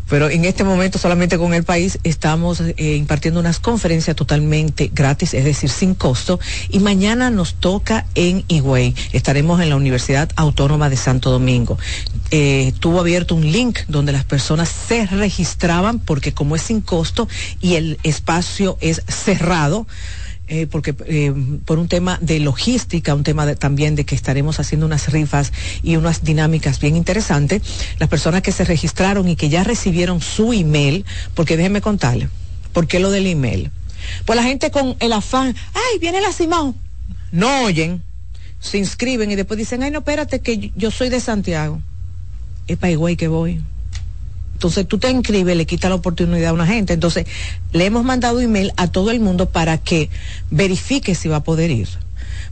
[0.09, 5.33] pero en este momento solamente con el país estamos eh, impartiendo unas conferencias totalmente gratis,
[5.33, 6.39] es decir, sin costo,
[6.69, 8.95] y mañana nos toca en Higüey.
[9.11, 11.77] Estaremos en la Universidad Autónoma de Santo Domingo.
[12.31, 17.27] Eh, tuvo abierto un link donde las personas se registraban porque como es sin costo
[17.61, 19.87] y el espacio es cerrado,
[20.47, 21.33] eh, porque eh,
[21.65, 25.51] por un tema de logística, un tema también de que estaremos haciendo unas rifas
[25.83, 27.61] y unas dinámicas bien interesantes,
[27.99, 31.05] las personas que se registraron y que ya recibieron su email,
[31.35, 32.29] porque déjenme contarle,
[32.73, 33.71] ¿por qué lo del email?
[34.25, 36.75] Pues la gente con el afán, ay, viene la Simón,
[37.31, 38.01] no oyen,
[38.59, 41.81] se inscriben y después dicen, ay, no, espérate, que yo soy de Santiago.
[42.67, 43.61] Es para que voy.
[44.57, 46.91] Entonces tú te inscribes, le quita la oportunidad a una gente.
[46.91, 47.27] Entonces
[47.73, 50.09] le hemos mandado email a todo el mundo para que
[50.49, 51.87] verifique si va a poder ir.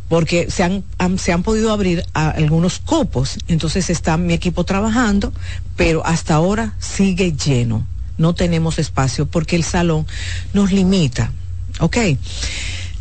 [0.07, 0.83] Porque se han,
[1.17, 3.39] se han podido abrir algunos cupos.
[3.47, 5.33] Entonces está mi equipo trabajando,
[5.75, 7.87] pero hasta ahora sigue lleno.
[8.19, 10.05] No tenemos espacio porque el salón
[10.53, 11.31] nos limita.
[11.79, 11.97] ¿Ok?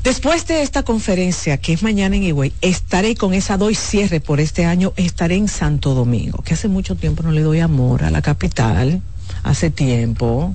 [0.04, 4.38] Después de esta conferencia, que es mañana en Higüey, estaré con esa doy cierre por
[4.38, 8.10] este año, estaré en Santo Domingo, que hace mucho tiempo no le doy amor a
[8.10, 9.00] la capital,
[9.44, 10.54] hace tiempo.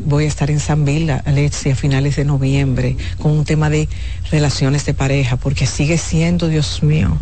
[0.00, 3.88] Voy a estar en San Bill, Alexi, a finales de noviembre, con un tema de
[4.32, 7.16] relaciones de pareja, porque sigue siendo, Dios mío,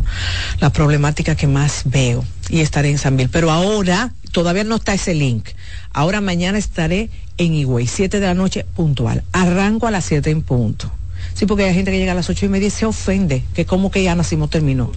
[0.60, 2.24] la problemática que más veo.
[2.48, 3.28] Y estaré en San Bill.
[3.28, 5.50] Pero ahora, todavía no está ese link.
[5.92, 9.24] Ahora mañana estaré en Higüey, 7 de la noche puntual.
[9.32, 10.90] Arranco a las 7 en punto
[11.34, 13.64] Sí, porque hay gente que llega a las ocho y media y se ofende, que
[13.64, 14.90] como que ya nacimos terminó.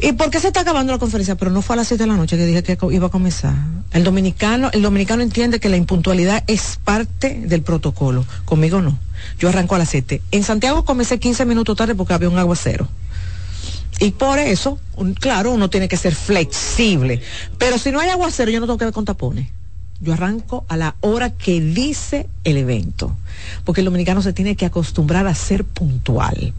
[0.00, 1.36] ¿Y por qué se está acabando la conferencia?
[1.36, 3.54] Pero no fue a las siete de la noche que dije que iba a comenzar.
[3.92, 8.24] El dominicano, el dominicano entiende que la impuntualidad es parte del protocolo.
[8.44, 8.98] Conmigo no.
[9.38, 10.22] Yo arranco a las siete.
[10.30, 12.88] En Santiago comencé 15 minutos tarde porque había un aguacero.
[13.98, 14.78] Y por eso,
[15.20, 17.22] claro, uno tiene que ser flexible.
[17.58, 19.48] Pero si no hay aguacero, yo no tengo que ver con tapones.
[20.00, 23.16] Yo arranco a la hora que dice el evento,
[23.64, 26.54] porque el dominicano se tiene que acostumbrar a ser puntual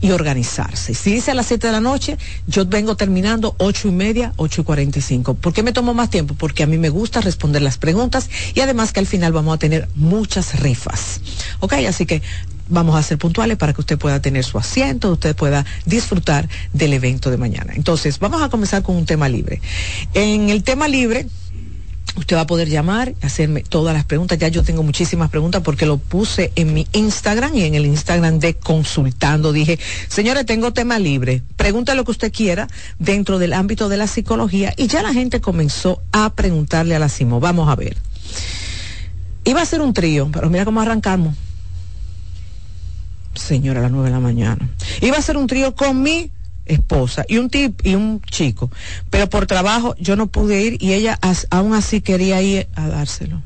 [0.00, 0.94] y organizarse.
[0.94, 4.62] Si dice a las 7 de la noche, yo vengo terminando ocho y media, ocho
[4.62, 5.34] y 45.
[5.34, 6.34] ¿Por qué me tomo más tiempo?
[6.34, 9.58] Porque a mí me gusta responder las preguntas y además que al final vamos a
[9.58, 11.20] tener muchas rifas.
[11.60, 11.74] ¿Ok?
[11.86, 12.22] Así que
[12.70, 16.94] vamos a ser puntuales para que usted pueda tener su asiento, usted pueda disfrutar del
[16.94, 17.74] evento de mañana.
[17.74, 19.60] Entonces, vamos a comenzar con un tema libre.
[20.14, 21.26] En el tema libre,
[22.16, 24.38] Usted va a poder llamar, hacerme todas las preguntas.
[24.38, 28.38] Ya yo tengo muchísimas preguntas porque lo puse en mi Instagram y en el Instagram
[28.38, 29.52] de Consultando.
[29.52, 29.78] Dije,
[30.08, 31.42] señores, tengo tema libre.
[31.56, 32.68] Pregunta lo que usted quiera
[32.98, 34.74] dentro del ámbito de la psicología.
[34.76, 37.40] Y ya la gente comenzó a preguntarle a la Simo.
[37.40, 37.96] Vamos a ver.
[39.44, 41.34] Iba a ser un trío, pero mira cómo arrancamos.
[43.34, 44.68] Señora, a las nueve de la mañana.
[45.00, 46.30] Iba a ser un trío con mi
[46.70, 48.70] esposa y un tip y un chico,
[49.10, 51.18] pero por trabajo yo no pude ir y ella
[51.50, 53.42] aún así quería ir a dárselo.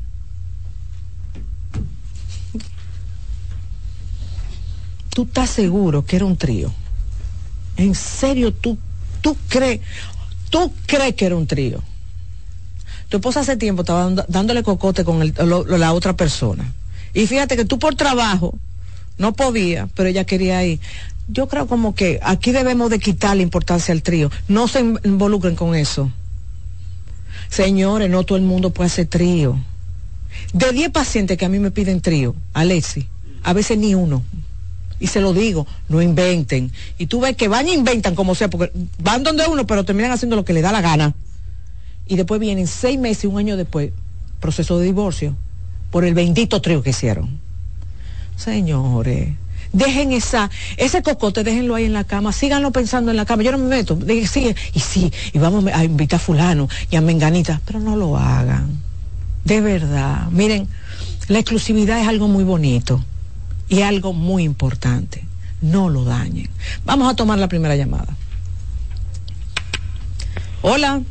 [5.09, 6.73] ¿Tú estás seguro que era un trío?
[7.77, 8.77] ¿En serio tú
[9.21, 9.81] tú crees
[10.49, 11.81] tú crees que era un trío?
[13.09, 15.33] Tu esposa hace tiempo estaba dándole cocote con
[15.79, 16.73] la otra persona.
[17.13, 18.57] Y fíjate que tú por trabajo
[19.17, 20.79] no podía, pero ella quería ir
[21.27, 24.31] yo creo como que aquí debemos de quitar la importancia al trío.
[24.47, 26.11] No se involucren con eso.
[27.49, 29.57] Señores, no todo el mundo puede hacer trío.
[30.53, 33.07] De 10 pacientes que a mí me piden trío, Alexi,
[33.43, 34.23] a veces ni uno.
[34.99, 36.71] Y se lo digo, no inventen.
[36.97, 40.11] Y tú ves que van e inventan como sea, porque van donde uno, pero terminan
[40.11, 41.13] haciendo lo que le da la gana.
[42.07, 43.91] Y después vienen seis meses, un año después,
[44.39, 45.35] proceso de divorcio,
[45.91, 47.39] por el bendito trío que hicieron.
[48.37, 49.29] Señores,
[49.75, 53.43] dejen esa, ese cocote, déjenlo ahí en la cama, síganlo pensando en la cama.
[53.43, 56.95] Yo no me meto, dije, sí, y sí, y vamos a invitar a fulano y
[56.95, 58.79] a Menganita, pero no lo hagan.
[59.43, 60.29] De verdad.
[60.31, 60.67] Miren,
[61.27, 63.03] la exclusividad es algo muy bonito
[63.67, 65.23] y algo muy importante.
[65.61, 66.49] No lo dañen.
[66.85, 68.15] Vamos a tomar la primera llamada.
[70.61, 71.01] Hola.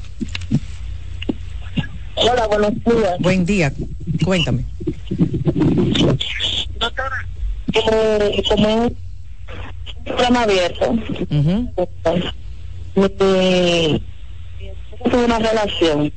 [2.17, 3.19] Hola, buenos días.
[3.21, 3.73] Buen día.
[4.25, 4.65] Cuéntame.
[6.79, 7.27] Doctora,
[7.81, 8.97] eh, como un
[10.05, 11.75] programa abierto, uh
[15.11, 16.13] tuve una relación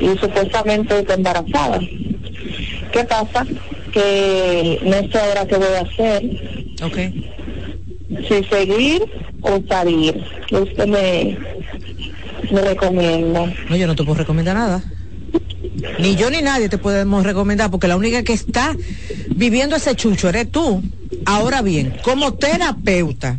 [0.00, 1.80] y supuestamente está embarazada.
[2.92, 3.46] ¿Qué pasa?
[3.92, 6.22] Que no sé ahora qué voy a hacer.
[6.82, 6.98] Ok.
[8.28, 9.02] Si seguir
[9.40, 10.22] o salir.
[10.48, 11.38] ¿Qué usted me,
[12.50, 13.54] me recomienda?
[13.68, 14.82] No, yo no te puedo recomendar nada.
[15.98, 18.76] Ni yo ni nadie te podemos recomendar porque la única que está
[19.34, 20.82] viviendo ese chucho eres tú.
[21.24, 23.38] Ahora bien, como terapeuta,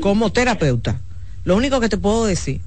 [0.00, 1.00] como terapeuta,
[1.44, 2.60] lo único que te puedo decir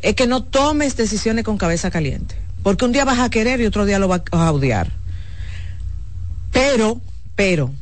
[0.00, 2.36] es que no tomes decisiones con cabeza caliente.
[2.62, 4.90] Porque un día vas a querer y otro día lo vas a odiar.
[6.52, 7.00] Pero,
[7.34, 7.72] pero,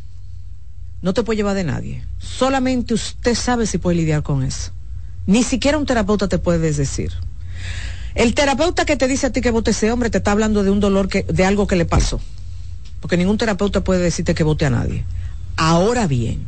[1.00, 2.04] no te puede llevar de nadie.
[2.18, 4.72] Solamente usted sabe si puede lidiar con eso.
[5.26, 7.12] Ni siquiera un terapeuta te puede decir.
[8.14, 10.70] El terapeuta que te dice a ti que vote ese hombre te está hablando de
[10.70, 12.20] un dolor que, de algo que le pasó.
[13.00, 15.04] Porque ningún terapeuta puede decirte que vote a nadie.
[15.56, 16.46] Ahora bien,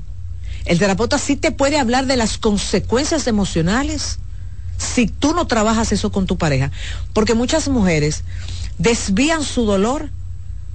[0.64, 4.18] el terapeuta sí te puede hablar de las consecuencias emocionales
[4.78, 6.70] si tú no trabajas eso con tu pareja.
[7.12, 8.22] Porque muchas mujeres
[8.78, 10.10] desvían su dolor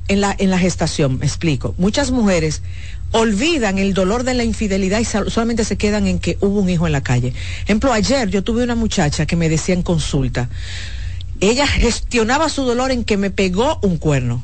[0.07, 1.73] en la, en la gestación, me explico.
[1.77, 2.61] Muchas mujeres
[3.11, 6.87] olvidan el dolor de la infidelidad y solamente se quedan en que hubo un hijo
[6.87, 7.33] en la calle.
[7.63, 10.49] Ejemplo, ayer yo tuve una muchacha que me decía en consulta,
[11.39, 14.43] ella gestionaba su dolor en que me pegó un cuerno,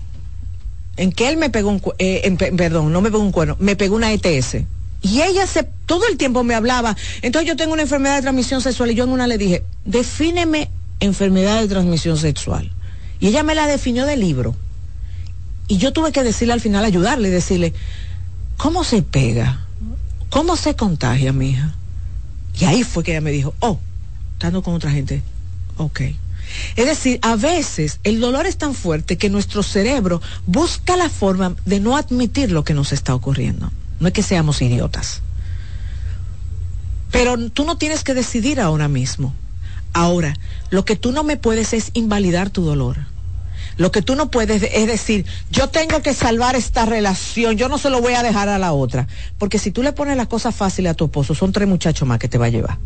[0.97, 3.95] en que él me pegó un eh, perdón, no me pegó un cuerno, me pegó
[3.95, 4.57] una ETS.
[5.03, 6.97] Y ella se, todo el tiempo me hablaba.
[7.21, 10.69] Entonces yo tengo una enfermedad de transmisión sexual y yo en una le dije, defíneme
[10.99, 12.71] enfermedad de transmisión sexual.
[13.19, 14.55] Y ella me la definió del libro.
[15.67, 17.73] Y yo tuve que decirle al final, ayudarle decirle,
[18.57, 19.65] ¿cómo se pega?
[20.29, 21.73] ¿Cómo se contagia, mi hija?
[22.59, 23.79] Y ahí fue que ella me dijo, oh,
[24.33, 25.21] estando con otra gente,
[25.77, 26.01] ok.
[26.75, 31.55] Es decir, a veces el dolor es tan fuerte que nuestro cerebro busca la forma
[31.65, 33.71] de no admitir lo que nos está ocurriendo.
[33.99, 35.21] No es que seamos idiotas.
[37.11, 39.33] Pero tú no tienes que decidir ahora mismo.
[39.93, 40.35] Ahora,
[40.69, 42.97] lo que tú no me puedes es invalidar tu dolor.
[43.77, 47.77] Lo que tú no puedes es decir, yo tengo que salvar esta relación, yo no
[47.77, 49.07] se lo voy a dejar a la otra.
[49.37, 52.19] Porque si tú le pones las cosas fáciles a tu esposo, son tres muchachos más
[52.19, 52.77] que te va a llevar.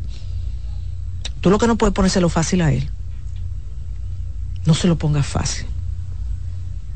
[1.39, 2.89] Tú lo que no puedes ponérselo fácil a él.
[4.65, 5.65] No se lo pongas fácil.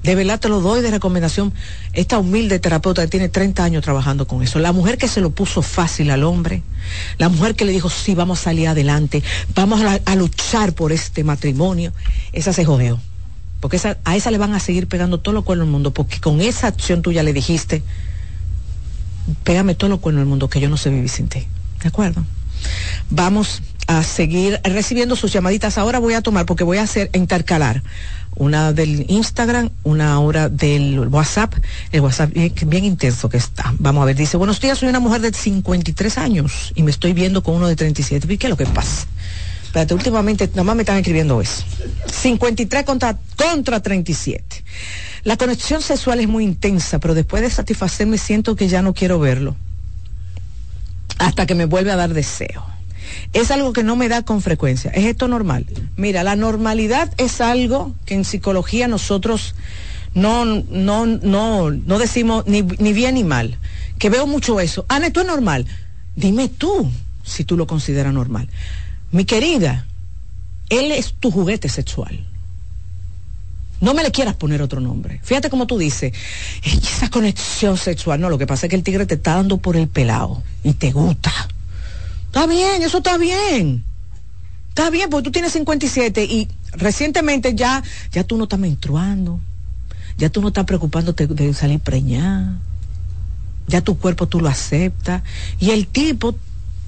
[0.06, 1.52] De verdad te lo doy de recomendación.
[1.94, 4.60] Esta humilde terapeuta que tiene 30 años trabajando con eso.
[4.60, 6.62] La mujer que se lo puso fácil al hombre.
[7.18, 9.24] La mujer que le dijo, sí, vamos a salir adelante.
[9.56, 11.92] Vamos a, luchar por este matrimonio.
[12.34, 13.00] Esa se jodió.
[13.68, 15.92] Porque a esa le van a seguir pegando todo lo cuernos del mundo.
[15.92, 17.82] Porque con esa acción tuya le dijiste,
[19.44, 21.48] pégame todo lo cuernos del mundo que yo no sé vivir sin ti.
[21.82, 22.24] ¿De acuerdo?
[23.10, 25.80] Vamos a seguir recibiendo sus llamaditas.
[25.80, 27.82] Ahora voy a tomar, porque voy a hacer intercalar
[28.36, 31.56] una del Instagram, una hora del WhatsApp,
[31.92, 33.74] el WhatsApp bien, intenso que está.
[33.80, 37.14] Vamos a ver, dice, buenos días, soy una mujer de 53 años y me estoy
[37.14, 38.32] viendo con uno de 37.
[38.32, 39.08] ¿Y qué es lo que pasa?
[39.76, 41.66] Espérate, últimamente, nomás me están escribiendo eso.
[42.10, 44.64] 53 contra, contra 37.
[45.26, 49.20] La conexión sexual es muy intensa, pero después de satisfacerme siento que ya no quiero
[49.20, 49.58] verlo.
[51.18, 52.64] Hasta que me vuelve a dar deseo
[53.34, 54.92] es algo que no me da con frecuencia.
[54.92, 55.66] ¿Es esto normal?
[55.98, 59.56] Mira, la normalidad es algo que en psicología nosotros
[60.14, 63.58] no, no, no, no decimos ni, bien ni mal.
[64.00, 64.86] Que veo mucho eso.
[64.88, 65.66] Ana, ¿esto es normal?
[66.16, 66.90] Dime tú
[67.26, 68.48] si tú lo consideras normal.
[69.12, 69.86] Mi querida,
[70.70, 72.26] él es tu juguete sexual.
[73.82, 75.20] No me le quieras poner otro nombre.
[75.24, 76.14] Fíjate como tú dices,
[76.64, 78.20] esa conexión sexual.
[78.22, 80.74] No, lo que pasa es que el tigre te está dando por el pelado y
[80.74, 81.32] te gusta.
[82.28, 83.84] Está bien, eso está bien.
[84.70, 89.40] Está bien, porque tú tienes 57 y recientemente ya, ya tú no estás menstruando.
[90.18, 92.58] Ya tú no estás preocupándote de salir preñada.
[93.68, 95.24] Ya tu cuerpo tú lo aceptas.
[95.60, 96.36] Y el tipo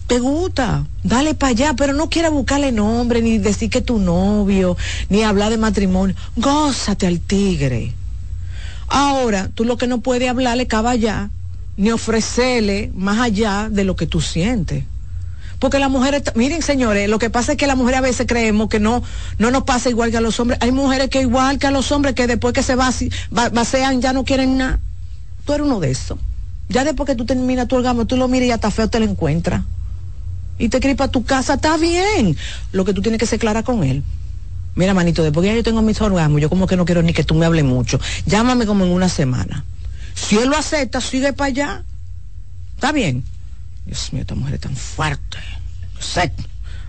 [0.08, 4.78] te gusta, dale para allá, pero no quiera buscarle nombre, ni decir que tu novio,
[5.10, 6.16] ni hablar de matrimonio.
[6.38, 7.94] Gózate al tigre.
[8.88, 11.30] Ahora, tú lo que no puedes hablarle caballá,
[11.76, 14.86] ni ofrecerle más allá de lo que tú sientes.
[15.60, 18.70] Porque las mujeres, miren señores, lo que pasa es que las mujeres a veces creemos
[18.70, 19.04] que no,
[19.40, 20.60] no nos pasa igual que a los hombres.
[20.62, 24.24] Hay mujeres que igual que a los hombres que después que se vacian ya no
[24.24, 24.80] quieren nada.
[25.46, 26.18] Tú eres uno de esos.
[26.70, 29.06] Ya después que tú terminas tu orgasmo, tú lo miras y hasta feo te lo
[29.06, 29.64] encuentras.
[30.60, 32.36] Y te para tu casa, está bien.
[32.72, 34.04] Lo que tú tienes que ser clara con él.
[34.76, 37.14] Mira, manito, después que ya yo tengo mis orgasmos, yo como que no quiero ni
[37.14, 38.00] que tú me hables mucho.
[38.26, 39.66] Llámame como en una semana.
[40.14, 41.84] Si él lo acepta, sigue para allá.
[42.76, 43.24] Está bien.
[43.86, 45.38] Dios mío, esta mujer es tan fuerte.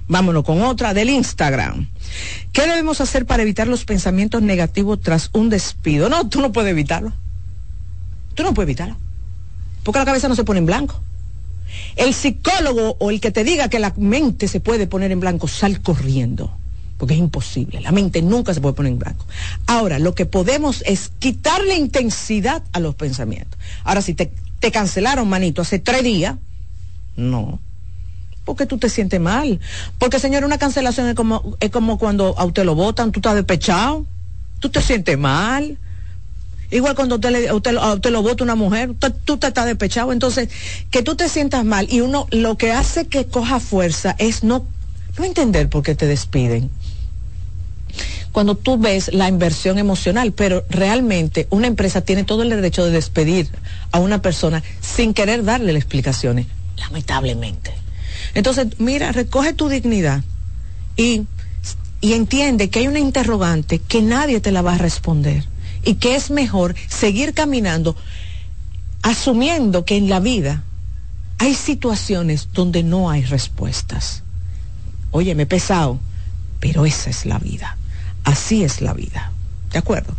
[0.07, 1.89] Vámonos con otra del Instagram.
[2.53, 6.09] ¿Qué debemos hacer para evitar los pensamientos negativos tras un despido?
[6.09, 7.13] No, tú no puedes evitarlo.
[8.35, 8.97] Tú no puedes evitarlo.
[9.83, 11.01] Porque la cabeza no se pone en blanco.
[11.97, 15.49] El psicólogo o el que te diga que la mente se puede poner en blanco,
[15.49, 16.51] sal corriendo.
[16.97, 17.81] porque es imposible.
[17.81, 19.25] La mente nunca se puede poner en blanco.
[19.67, 23.59] Ahora, lo que podemos es quitarle intensidad a los pensamientos.
[23.85, 26.37] Ahora, si te, te cancelaron, manito, hace tres días,
[27.17, 27.61] no.
[28.45, 29.61] Porque tú te sientes mal.
[29.99, 33.37] Porque, señor, una cancelación es como, es como cuando a usted lo votan, tú estás
[33.37, 34.05] despechado,
[34.59, 35.79] tú te sientes mal.
[36.71, 38.95] Igual cuando usted, le, usted, lo vota una mujer,
[39.25, 40.13] tú te estás despechado.
[40.13, 40.51] Entonces,
[40.91, 44.67] que tú te sientas mal y uno lo que hace que coja fuerza es no,
[45.19, 46.71] no entender por qué te despiden
[48.33, 52.93] cuando tú ves la inversión emocional, pero realmente una empresa tiene todo el derecho de
[52.93, 53.49] despedir
[53.91, 56.47] a una persona sin querer darle las explicaciones,
[56.77, 57.73] lamentablemente.
[58.35, 60.23] Entonces, mira, recoge tu dignidad
[60.97, 61.27] y,
[62.01, 65.45] y entiende que hay una interrogante que nadie te la va a responder
[65.89, 67.97] y que es mejor seguir caminando
[69.01, 70.63] asumiendo que en la vida
[71.39, 74.23] hay situaciones donde no hay respuestas.
[75.13, 75.99] Oye, me he pesado,
[76.61, 77.79] pero esa es la vida.
[78.23, 79.33] Así es la vida.
[79.73, 80.15] ¿De acuerdo?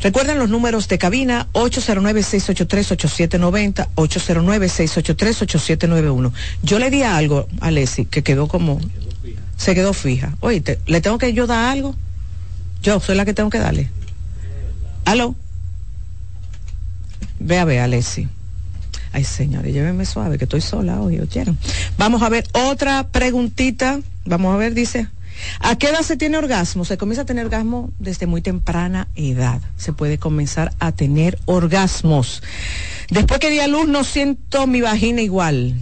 [0.00, 6.32] Recuerden los números de cabina 809-683-8790, 809-683-8791.
[6.62, 8.80] Yo le di algo a Leslie que quedó como...
[9.58, 10.34] Se quedó fija.
[10.40, 11.94] Oye, ¿le tengo que yo dar algo?
[12.82, 13.90] Yo soy la que tengo que darle.
[15.04, 15.34] ¿Aló?
[17.38, 18.28] Vea, vea, Leslie.
[19.12, 21.58] Ay, señores, llévenme suave, que estoy sola hoy, ¿oyeron?
[21.98, 24.00] Vamos a ver otra preguntita.
[24.24, 25.08] Vamos a ver, dice.
[25.58, 26.84] ¿A qué edad se tiene orgasmo?
[26.84, 29.60] Se comienza a tener orgasmo desde muy temprana edad.
[29.76, 32.42] Se puede comenzar a tener orgasmos.
[33.10, 35.74] Después que di a luz no siento mi vagina igual.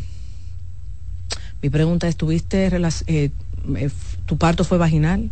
[1.60, 3.30] Mi pregunta es, ¿tuviste, eh,
[3.76, 3.90] eh,
[4.26, 5.28] tu parto fue vaginal?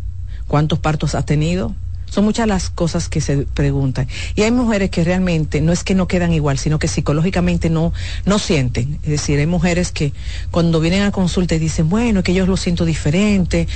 [0.49, 1.75] ¿Cuántos partos has tenido?
[2.11, 4.09] Son muchas las cosas que se preguntan.
[4.35, 7.93] Y hay mujeres que realmente no es que no quedan igual, sino que psicológicamente no,
[8.25, 8.99] no sienten.
[9.03, 10.13] Es decir, hay mujeres que
[10.51, 13.67] cuando vienen a consulta y dicen, bueno, que yo lo siento diferente,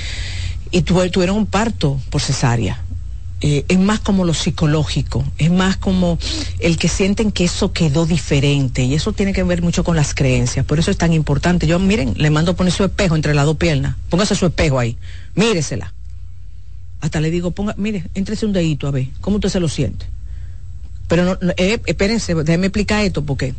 [0.71, 2.81] y tuvieron un parto por cesárea.
[3.43, 6.19] Eh, es más como lo psicológico, es más como
[6.59, 10.13] el que sienten que eso quedó diferente y eso tiene que ver mucho con las
[10.13, 11.65] creencias, por eso es tan importante.
[11.65, 14.77] Yo, miren, le mando a poner su espejo entre las dos piernas, póngase su espejo
[14.77, 14.95] ahí,
[15.33, 15.91] míresela
[17.01, 20.05] hasta le digo, ponga, mire, entrese un dedito a ver, ¿cómo usted se lo siente?
[21.07, 23.53] Pero no, eh, espérense, déjeme explicar esto, porque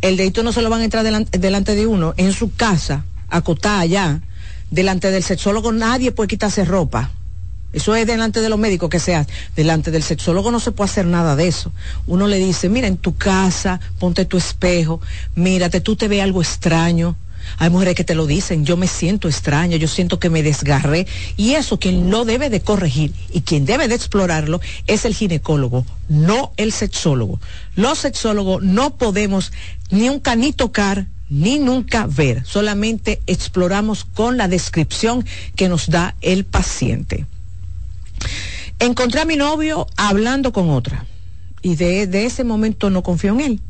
[0.00, 3.80] el dedito no se lo van a entrar delante, de uno, en su casa, acotada
[3.80, 4.22] allá,
[4.70, 7.10] delante del sexólogo, nadie puede quitarse ropa.
[7.72, 9.24] Eso es delante de los médicos que sea.
[9.54, 11.70] Delante del sexólogo no se puede hacer nada de eso.
[12.08, 15.00] Uno le dice, mira, en tu casa, ponte tu espejo,
[15.36, 17.14] mírate, tú te ves algo extraño
[17.58, 21.06] hay mujeres que te lo dicen, yo me siento extraña, yo siento que me desgarré.
[21.36, 25.84] Y eso quien lo debe de corregir y quien debe de explorarlo es el ginecólogo,
[26.08, 27.40] no el sexólogo.
[27.76, 29.52] Los sexólogos no podemos
[29.90, 36.16] ni nunca ni tocar ni nunca ver, solamente exploramos con la descripción que nos da
[36.22, 37.24] el paciente.
[38.80, 41.06] Encontré a mi novio hablando con otra
[41.62, 43.60] y de, de ese momento no confío en él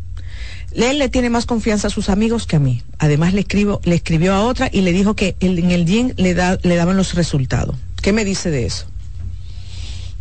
[0.73, 2.83] él le tiene más confianza a sus amigos que a mí.
[2.99, 6.35] Además le escribo, le escribió a otra y le dijo que en el gym le,
[6.35, 7.77] da, le daban los resultados.
[8.03, 8.87] ¿Qué me dice de eso?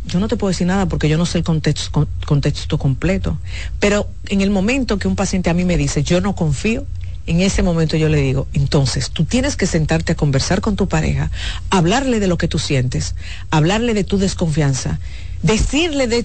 [0.06, 3.38] Yo no te puedo decir nada porque yo no sé el contexto, completo.
[3.78, 6.86] Pero en el momento que un paciente a mí me dice, yo no confío,
[7.26, 10.88] en ese momento yo le digo, entonces tú tienes que sentarte a conversar con tu
[10.88, 11.30] pareja,
[11.68, 13.14] hablarle de lo que tú sientes,
[13.50, 14.98] hablarle de tu desconfianza,
[15.42, 16.24] decirle de,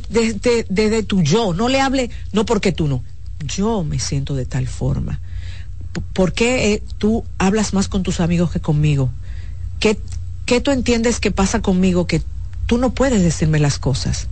[0.67, 3.03] de tu yo, no le hable, no porque tú no,
[3.39, 5.19] yo me siento de tal forma?
[6.13, 9.11] ¿Por qué eh, tú hablas más con tus amigos que conmigo?
[9.79, 9.97] ¿Qué,
[10.45, 12.21] ¿Qué tú entiendes que pasa conmigo que
[12.65, 14.27] tú no puedes decirme las cosas?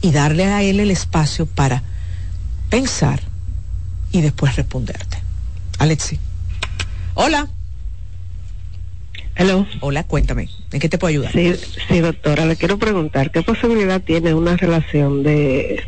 [0.00, 1.82] Y darle a él el espacio para
[2.70, 3.20] pensar
[4.12, 5.18] y después responderte.
[5.78, 6.18] Alexi.
[7.14, 7.48] Hola.
[9.34, 9.66] Hello.
[9.80, 11.32] Hola, cuéntame, ¿en qué te puedo ayudar?
[11.32, 11.54] Sí,
[11.88, 15.80] sí, doctora, le quiero preguntar, ¿qué posibilidad tiene una relación de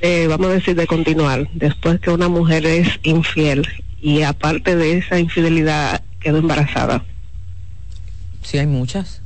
[0.00, 3.66] eh, vamos a decir, de continuar después que una mujer es infiel
[4.00, 7.04] y aparte de esa infidelidad quedó embarazada?
[8.42, 9.22] Sí, hay muchas.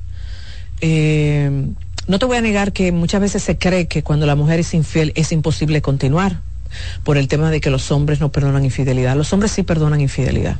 [0.80, 1.50] Eh,
[2.06, 4.74] no te voy a negar que muchas veces se cree que cuando la mujer es
[4.74, 6.40] infiel es imposible continuar
[7.04, 9.16] por el tema de que los hombres no perdonan infidelidad.
[9.16, 10.56] Los hombres sí perdonan infidelidad.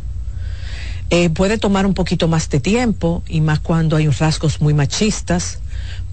[1.11, 5.59] Eh, puede tomar un poquito más de tiempo y más cuando hay rasgos muy machistas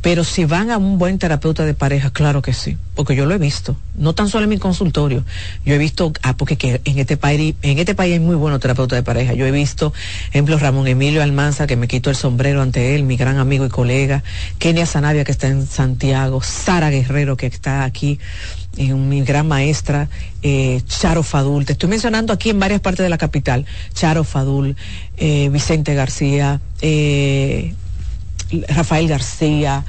[0.02, 3.34] pero si van a un buen terapeuta de pareja, claro que sí, porque yo lo
[3.34, 5.24] he visto, no tan solo en mi consultorio,
[5.66, 8.98] yo he visto, ah, porque en este país, en este país hay muy buenos terapeutas
[8.98, 9.94] de pareja, yo he visto,
[10.30, 13.70] ejemplo, Ramón Emilio Almanza, que me quito el sombrero ante él, mi gran amigo y
[13.70, 14.24] colega,
[14.60, 18.20] Kenia Sanavia, que está en Santiago, Sara Guerrero, que está aquí,
[18.78, 20.10] eh, mi gran maestra,
[20.44, 24.76] eh, Charo Fadul, te estoy mencionando aquí en varias partes de la capital, Charo Fadul,
[25.18, 26.62] eh, Vicente García,
[28.68, 29.84] Rafael García,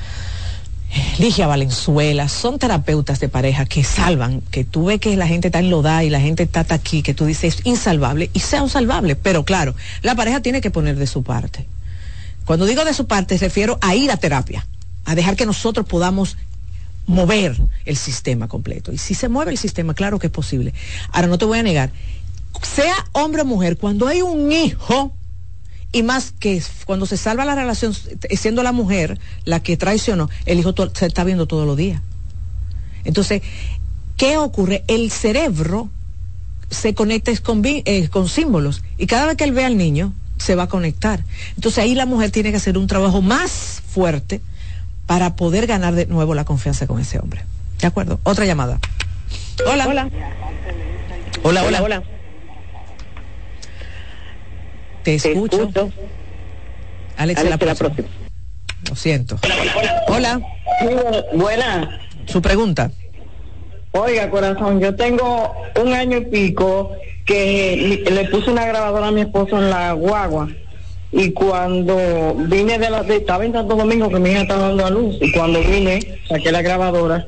[1.18, 5.58] Ligia Valenzuela, son terapeutas de pareja que salvan, que tú ves que la gente está
[5.58, 9.14] enlodada y la gente está aquí, que tú dices es insalvable y sea un salvable,
[9.14, 11.66] pero claro, la pareja tiene que poner de su parte.
[12.44, 14.66] Cuando digo de su parte, refiero a ir a terapia,
[15.04, 16.36] a dejar que nosotros podamos
[17.06, 18.92] mover el sistema completo.
[18.92, 20.72] Y si se mueve el sistema, claro que es posible.
[21.12, 21.90] Ahora, no te voy a negar,
[22.62, 25.12] sea hombre o mujer, cuando hay un hijo,
[25.92, 27.94] y más que cuando se salva la relación,
[28.30, 32.02] siendo la mujer la que traicionó, el hijo se está viendo todos los días.
[33.04, 33.42] Entonces,
[34.16, 34.84] ¿qué ocurre?
[34.86, 35.88] El cerebro
[36.70, 40.54] se conecta con, eh, con símbolos y cada vez que él ve al niño, se
[40.54, 41.24] va a conectar.
[41.56, 44.40] Entonces ahí la mujer tiene que hacer un trabajo más fuerte
[45.06, 47.44] para poder ganar de nuevo la confianza con ese hombre.
[47.80, 48.20] ¿De acuerdo?
[48.22, 48.78] Otra llamada.
[49.66, 49.88] Hola.
[49.88, 50.10] Hola.
[51.42, 51.82] Hola, hola.
[51.82, 52.17] hola.
[55.08, 55.90] Te escucho.
[57.16, 58.08] Alex, la, próxima.
[58.90, 59.38] Lo siento.
[60.06, 60.38] Hola.
[61.32, 61.98] buena.
[62.26, 62.90] Su pregunta.
[63.92, 66.92] Oiga, corazón, yo tengo un año y pico
[67.24, 70.50] que le puse una grabadora a mi esposo en la guagua
[71.10, 74.84] y cuando vine de la de, estaba en Santo Domingo que mi hija estaba dando
[74.84, 77.26] a luz y cuando vine saqué la grabadora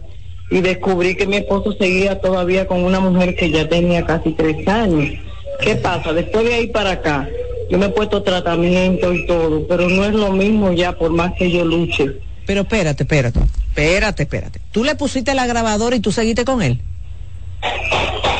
[0.50, 4.68] y descubrí que mi esposo seguía todavía con una mujer que ya tenía casi tres
[4.68, 5.14] años.
[5.60, 6.12] ¿Qué pasa?
[6.12, 7.26] Después de ahí para acá,
[7.70, 11.32] yo me he puesto tratamiento y todo, pero no es lo mismo ya por más
[11.38, 12.16] que yo luche.
[12.46, 14.60] Pero espérate, espérate, espérate, espérate.
[14.72, 16.80] ¿Tú le pusiste la grabadora y tú seguiste con él?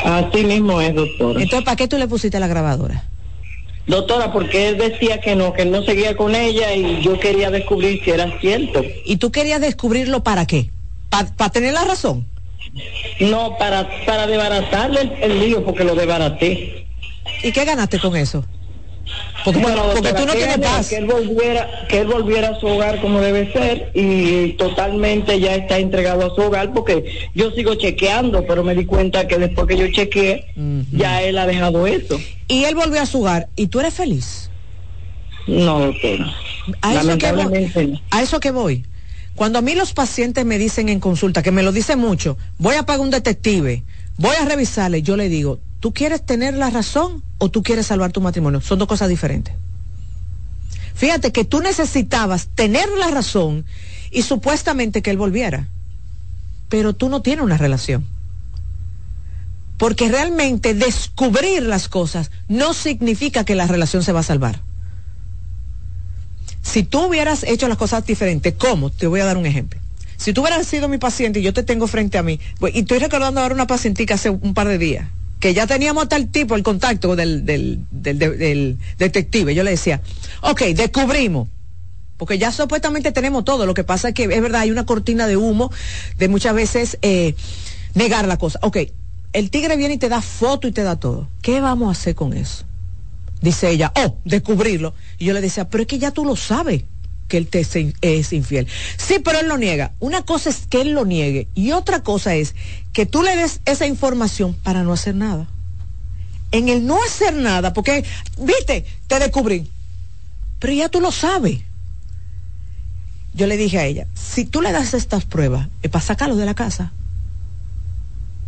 [0.03, 1.41] Así mismo es, doctora.
[1.41, 3.05] Entonces, ¿para qué tú le pusiste la grabadora?
[3.87, 7.49] Doctora, porque él decía que no, que él no seguía con ella y yo quería
[7.49, 8.83] descubrir si era cierto.
[9.05, 10.69] ¿Y tú querías descubrirlo para qué?
[11.09, 12.27] ¿Para tener la razón?
[13.19, 16.87] No, para, para desbaratarle el, el lío, porque lo desbaraté.
[17.43, 18.45] ¿Y qué ganaste con eso?
[19.43, 19.59] Porque,
[20.13, 20.89] tú no tienes paz.
[20.89, 25.55] Que él, volviera, que él volviera a su hogar como debe ser y totalmente ya
[25.55, 29.67] está entregado a su hogar porque yo sigo chequeando, pero me di cuenta que después
[29.67, 30.45] que yo chequeé,
[30.91, 32.19] ya él ha dejado eso.
[32.47, 34.49] Y él volvió a su hogar y tú eres feliz.
[35.47, 36.19] No, doctor.
[36.81, 38.85] A eso, que voy, a eso que voy.
[39.35, 42.75] Cuando a mí los pacientes me dicen en consulta, que me lo dicen mucho, voy
[42.75, 43.83] a pagar un detective,
[44.17, 48.11] voy a revisarle, yo le digo, ¿Tú quieres tener la razón o tú quieres salvar
[48.11, 48.61] tu matrimonio?
[48.61, 49.55] Son dos cosas diferentes.
[50.93, 53.65] Fíjate que tú necesitabas tener la razón
[54.11, 55.67] y supuestamente que él volviera.
[56.69, 58.05] Pero tú no tienes una relación.
[59.77, 64.61] Porque realmente descubrir las cosas no significa que la relación se va a salvar.
[66.61, 68.91] Si tú hubieras hecho las cosas diferentes, ¿cómo?
[68.91, 69.79] Te voy a dar un ejemplo.
[70.17, 72.81] Si tú hubieras sido mi paciente y yo te tengo frente a mí, pues, y
[72.81, 75.07] estoy recordando ahora una pacientica hace un par de días,
[75.41, 77.43] que ya teníamos tal tipo el contacto del,
[77.91, 79.55] detective.
[79.55, 80.01] Yo le decía,
[80.41, 81.49] ok, descubrimos.
[82.15, 83.65] Porque ya supuestamente tenemos todo.
[83.65, 85.71] Lo que pasa es que es verdad, hay una cortina de humo
[86.19, 87.33] de muchas veces eh,
[87.95, 88.59] negar la cosa.
[88.61, 88.77] Ok,
[89.33, 91.27] el tigre viene y te da foto y te da todo.
[91.41, 92.63] ¿Qué vamos a hacer con eso?
[93.41, 94.93] Dice ella, oh, descubrirlo.
[95.17, 96.83] Y yo le decía, pero es que ya tú lo sabes
[97.27, 97.65] que él te
[98.01, 98.67] es infiel.
[98.97, 99.93] Sí, pero él lo niega.
[99.99, 102.53] Una cosa es que él lo niegue y otra cosa es
[102.93, 105.47] que tú le des esa información para no hacer nada.
[106.51, 108.03] En el no hacer nada, porque,
[108.37, 109.69] viste, te descubrí,
[110.59, 111.61] pero ya tú lo sabes.
[113.33, 116.45] Yo le dije a ella, si tú le das estas pruebas, es para sacarlo de
[116.45, 116.91] la casa.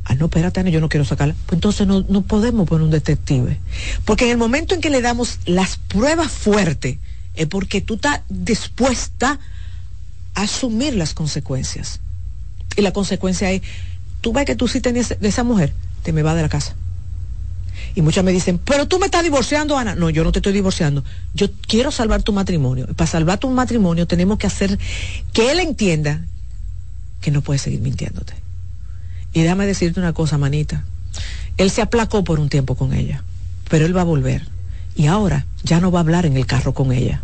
[0.05, 1.33] Ah, no, espérate, yo no quiero sacarla.
[1.45, 3.57] Pues entonces no, no podemos poner un detective.
[4.03, 6.97] Porque en el momento en que le damos las pruebas fuertes,
[7.35, 9.39] es porque tú estás dispuesta
[10.35, 12.01] a asumir las consecuencias.
[12.75, 13.61] Y la consecuencia es,
[14.23, 16.73] tú ves que tú sí tenías de esa mujer, te me va de la casa.
[17.93, 19.95] Y muchas me dicen, pero tú me estás divorciando, Ana.
[19.95, 21.03] No, yo no te estoy divorciando.
[21.35, 22.87] Yo quiero salvar tu matrimonio.
[22.89, 24.79] Y para salvar tu matrimonio tenemos que hacer
[25.33, 26.21] que él entienda
[27.21, 28.33] que no puede seguir mintiéndote.
[29.33, 30.85] Y déjame decirte una cosa, manita.
[31.57, 33.23] Él se aplacó por un tiempo con ella,
[33.69, 34.47] pero él va a volver.
[34.95, 37.21] Y ahora ya no va a hablar en el carro con ella.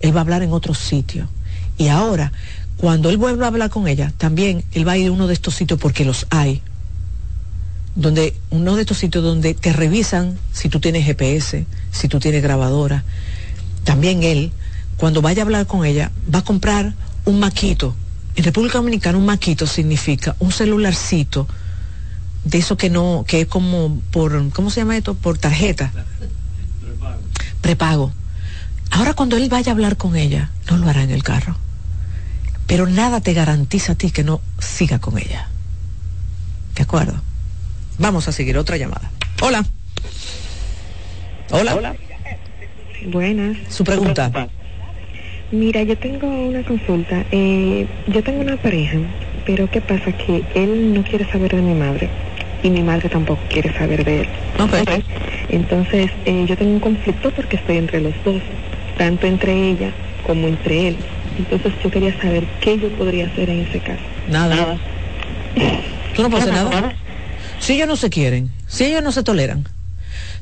[0.00, 1.28] Él va a hablar en otro sitio.
[1.78, 2.32] Y ahora,
[2.76, 5.34] cuando él vuelva a hablar con ella, también él va a ir a uno de
[5.34, 6.62] estos sitios porque los hay.
[7.94, 12.42] Donde, uno de estos sitios donde te revisan si tú tienes GPS, si tú tienes
[12.42, 13.04] grabadora.
[13.84, 14.52] También él,
[14.98, 17.94] cuando vaya a hablar con ella, va a comprar un maquito.
[18.34, 21.48] En República Dominicana un maquito significa un celularcito
[22.44, 25.14] de eso que no, que es como por, ¿cómo se llama esto?
[25.14, 25.92] Por tarjeta
[27.66, 28.12] prepago.
[28.92, 31.56] Ahora cuando él vaya a hablar con ella, no lo hará en el carro.
[32.66, 35.48] Pero nada te garantiza a ti que no siga con ella.
[36.74, 37.14] ¿De acuerdo?
[37.98, 39.10] Vamos a seguir otra llamada.
[39.40, 39.64] Hola.
[41.50, 41.74] Hola.
[41.74, 41.96] Hola.
[43.06, 43.56] Buenas.
[43.70, 44.30] Su pregunta.
[45.52, 47.24] Mira, yo tengo una consulta.
[47.30, 48.98] Eh, yo tengo una pareja,
[49.44, 50.12] pero ¿qué pasa?
[50.12, 52.10] Que él no quiere saber de mi madre
[52.62, 54.28] y mi madre tampoco quiere saber de él.
[54.58, 55.04] Okay.
[55.50, 58.42] Entonces, eh, yo tengo un conflicto porque estoy entre los dos,
[58.98, 59.92] tanto entre ella
[60.26, 60.96] como entre él.
[61.38, 64.02] Entonces, yo quería saber qué yo podría hacer en ese caso.
[64.28, 64.80] Nada.
[66.14, 66.96] ¿Tú no puedes hacer nada?
[67.60, 69.68] Si ellos no se quieren, si ellos no se toleran,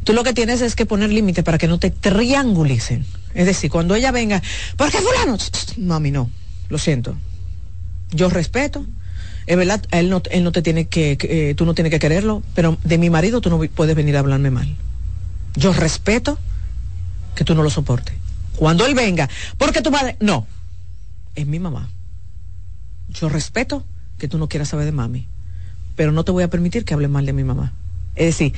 [0.05, 3.05] tú lo que tienes es que poner límite para que no te triangulicen.
[3.35, 4.43] Es decir, cuando ella venga,
[4.77, 5.37] ¿por qué fulano?
[5.79, 6.31] Mami, no,
[6.69, 7.17] lo siento.
[8.13, 8.87] Yo respeto.
[9.47, 11.99] Es verdad, él no, él no te tiene que, que eh, tú no tienes que
[11.99, 14.75] quererlo, pero de mi marido tú no puedes venir a hablarme mal.
[15.55, 16.39] Yo respeto
[17.35, 18.15] que tú no lo soportes.
[18.57, 19.29] Cuando él venga,
[19.59, 20.47] porque tu madre, no,
[21.35, 21.89] es mi mamá.
[23.09, 23.85] Yo respeto
[24.19, 25.27] que tú no quieras saber de mami,
[25.97, 27.73] pero no te voy a permitir que hable mal de mi mamá.
[28.17, 28.55] Es decir,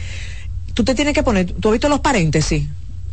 [0.74, 2.66] tú te tienes que poner, tú has visto los paréntesis,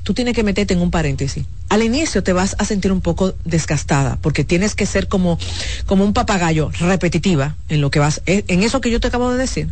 [0.04, 1.45] tú tienes que meterte en un paréntesis.
[1.69, 5.39] Al inicio te vas a sentir un poco desgastada, porque tienes que ser como,
[5.86, 9.32] como un papagayo repetitiva en lo que vas, eh, en eso que yo te acabo
[9.32, 9.69] de decir.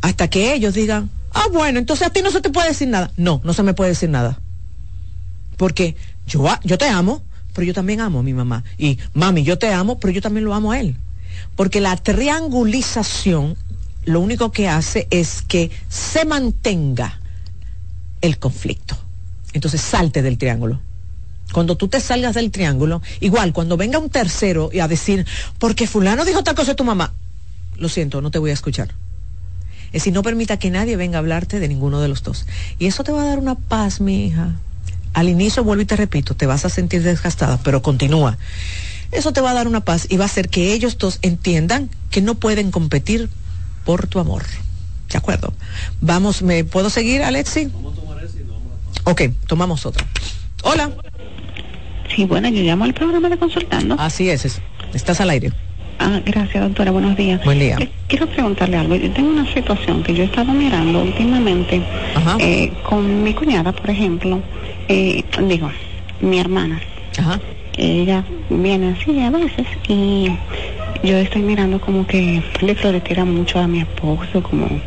[0.00, 3.10] Hasta que ellos digan, ah, bueno, entonces a ti no se te puede decir nada.
[3.16, 4.40] No, no se me puede decir nada.
[5.56, 7.22] Porque yo, yo te amo,
[7.56, 8.64] pero yo también amo a mi mamá.
[8.76, 10.94] Y mami, yo te amo, pero yo también lo amo a él.
[11.56, 13.56] Porque la triangulización
[14.04, 17.18] lo único que hace es que se mantenga
[18.20, 18.98] el conflicto.
[19.54, 20.80] Entonces salte del triángulo.
[21.50, 25.26] Cuando tú te salgas del triángulo, igual cuando venga un tercero y a decir,
[25.58, 27.14] porque fulano dijo tal cosa de tu mamá,
[27.78, 28.90] lo siento, no te voy a escuchar.
[29.86, 32.46] Es decir, no permita que nadie venga a hablarte de ninguno de los dos.
[32.78, 34.56] Y eso te va a dar una paz, mi hija.
[35.16, 38.36] Al inicio, vuelvo y te repito, te vas a sentir desgastada, pero continúa.
[39.12, 41.88] Eso te va a dar una paz y va a hacer que ellos dos entiendan
[42.10, 43.30] que no pueden competir
[43.86, 44.42] por tu amor.
[45.10, 45.54] ¿De acuerdo?
[46.02, 47.70] Vamos, ¿me puedo seguir, Alexi?
[49.04, 50.06] Ok, tomamos otra.
[50.62, 50.90] Hola.
[52.14, 53.96] Sí, bueno, yo llamo al programa de consultando.
[53.98, 54.60] Así es, es.
[54.92, 55.50] estás al aire.
[55.98, 56.90] Ah, gracias, doctora.
[56.90, 57.42] Buenos días.
[57.42, 57.78] Buen día.
[57.80, 58.94] Eh, quiero preguntarle algo.
[58.96, 61.82] Yo tengo una situación que yo he estado mirando últimamente
[62.38, 64.42] eh, con mi cuñada, por ejemplo.
[64.88, 65.70] Eh, digo,
[66.20, 66.80] mi hermana.
[67.18, 67.40] Ajá.
[67.76, 70.30] Ella viene así a veces y
[71.02, 74.80] yo estoy mirando como que le floretira mucho a mi esposo, como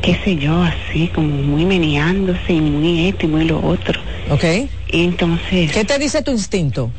[0.00, 4.00] qué sé yo, así, como muy meneándose y muy esto y muy lo otro.
[4.30, 4.44] Ok.
[4.88, 5.70] Y entonces...
[5.72, 6.90] ¿Qué te dice tu instinto?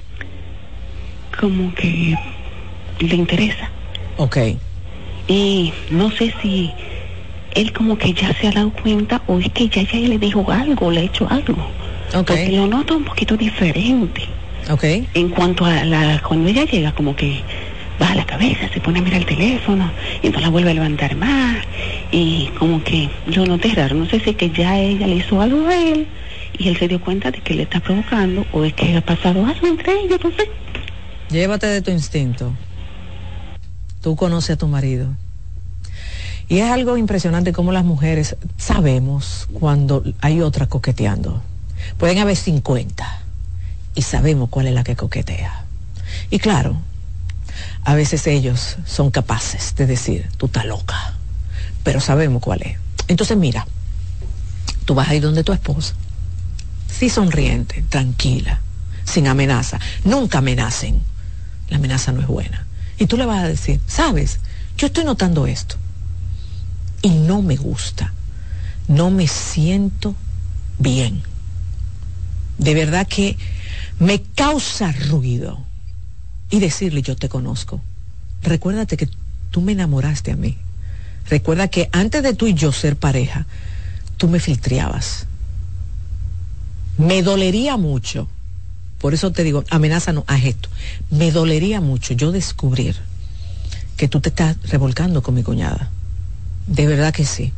[1.37, 2.17] Como que
[2.99, 3.69] le interesa.
[4.17, 4.37] Ok.
[5.27, 6.71] Y no sé si
[7.55, 10.49] él como que ya se ha dado cuenta o es que ya ya le dijo
[10.49, 11.57] algo, le ha hecho algo.
[12.13, 12.27] Ok.
[12.27, 14.21] Porque lo noto un poquito diferente.
[14.69, 14.83] Ok.
[15.13, 17.41] En cuanto a la, cuando ella llega como que
[17.99, 21.15] baja la cabeza, se pone a mirar el teléfono y no la vuelve a levantar
[21.15, 21.57] más.
[22.11, 25.41] Y como que lo noté raro, no sé si es que ya ella le hizo
[25.41, 26.07] algo a él
[26.57, 29.45] y él se dio cuenta de que le está provocando o es que ha pasado
[29.45, 30.49] algo entre ellos, no sé.
[31.29, 32.53] Llévate de tu instinto.
[34.01, 35.07] Tú conoces a tu marido.
[36.49, 41.41] Y es algo impresionante cómo las mujeres sabemos cuando hay otra coqueteando.
[41.97, 43.21] Pueden haber 50
[43.95, 45.65] y sabemos cuál es la que coquetea.
[46.29, 46.79] Y claro,
[47.83, 51.15] a veces ellos son capaces de decir, tú estás loca,
[51.83, 52.77] pero sabemos cuál es.
[53.07, 53.67] Entonces mira,
[54.85, 55.93] tú vas a ir donde tu esposa,
[56.87, 58.61] sí sonriente, tranquila,
[59.03, 59.79] sin amenaza.
[60.03, 61.01] Nunca amenacen.
[61.69, 62.65] La amenaza no es buena.
[62.97, 64.39] Y tú le vas a decir, sabes,
[64.77, 65.75] yo estoy notando esto
[67.01, 68.13] y no me gusta,
[68.87, 70.15] no me siento
[70.79, 71.21] bien.
[72.63, 73.35] De verdad que
[73.99, 75.59] me causa ruido.
[76.49, 77.81] Y decirle, yo te conozco.
[78.41, 79.09] Recuérdate que
[79.51, 80.57] tú me enamoraste a mí.
[81.29, 83.47] Recuerda que antes de tú y yo ser pareja,
[84.17, 85.25] tú me filtreabas.
[86.97, 88.29] Me dolería mucho.
[88.99, 90.69] Por eso te digo, amenaza no, haz esto.
[91.09, 92.95] Me dolería mucho yo descubrir
[93.97, 95.89] que tú te estás revolcando con mi cuñada.
[96.67, 97.51] De verdad que sí.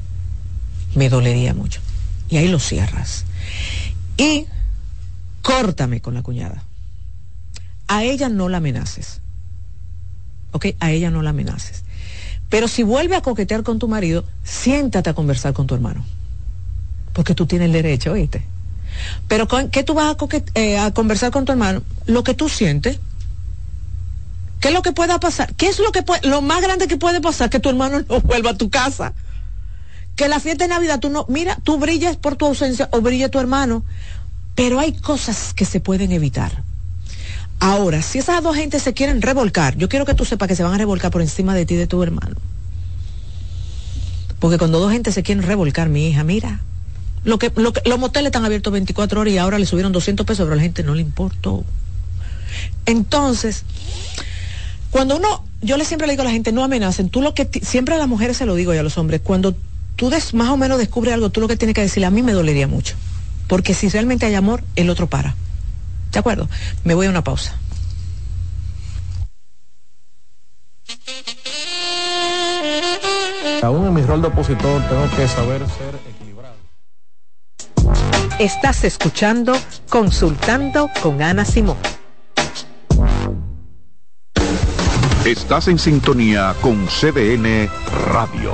[0.96, 1.82] Me dolería mucho.
[2.30, 3.26] Y ahí lo cierras.
[4.18, 4.48] Y
[5.46, 6.64] córtame con la cuñada.
[7.88, 9.22] A ella no la amenaces.
[10.52, 10.68] ¿Ok?
[10.80, 11.84] A ella no la amenaces.
[12.50, 16.04] Pero si vuelve a coquetear con tu marido, siéntate a conversar con tu hermano.
[17.14, 18.44] Porque tú tienes el derecho, oíste.
[19.28, 21.84] Pero con, ¿qué tú vas a, eh, a conversar con tu hermano?
[22.08, 23.00] Lo que tú sientes.
[24.60, 25.54] ¿Qué es lo que pueda pasar?
[25.54, 27.52] ¿Qué es lo que puede, lo más grande que puede pasar?
[27.52, 29.14] Que tu hermano no vuelva a tu casa.
[30.16, 33.30] Que la fiesta de Navidad tú no, mira, tú brillas por tu ausencia o brilla
[33.30, 33.84] tu hermano.
[34.56, 36.64] Pero hay cosas que se pueden evitar.
[37.60, 40.64] Ahora, si esas dos gentes se quieren revolcar, yo quiero que tú sepas que se
[40.64, 42.36] van a revolcar por encima de ti y de tu hermano.
[44.40, 46.62] Porque cuando dos gentes se quieren revolcar, mi hija, mira,
[47.24, 50.26] lo que, lo que, los moteles están abiertos 24 horas y ahora le subieron 200
[50.26, 51.64] pesos, pero a la gente no le importó.
[52.86, 53.64] Entonces,
[54.92, 57.50] cuando uno, yo le siempre le digo a la gente, no amenacen, tú lo que,
[57.64, 59.56] siempre a las mujeres se lo digo y a los hombres, cuando
[59.96, 62.22] tú des, más o menos descubres algo, tú lo que tienes que decirle, a mí
[62.22, 62.96] me dolería mucho.
[63.48, 65.36] Porque si realmente hay amor, el otro para.
[66.12, 66.48] ¿De acuerdo?
[66.84, 67.58] Me voy a una pausa.
[73.62, 76.56] Aún en mi rol de opositor tengo que saber ser equilibrado.
[78.40, 79.58] Estás escuchando
[79.90, 81.78] Consultando con Ana Simón.
[85.26, 87.68] Estás en sintonía con CDN
[88.14, 88.54] Radio.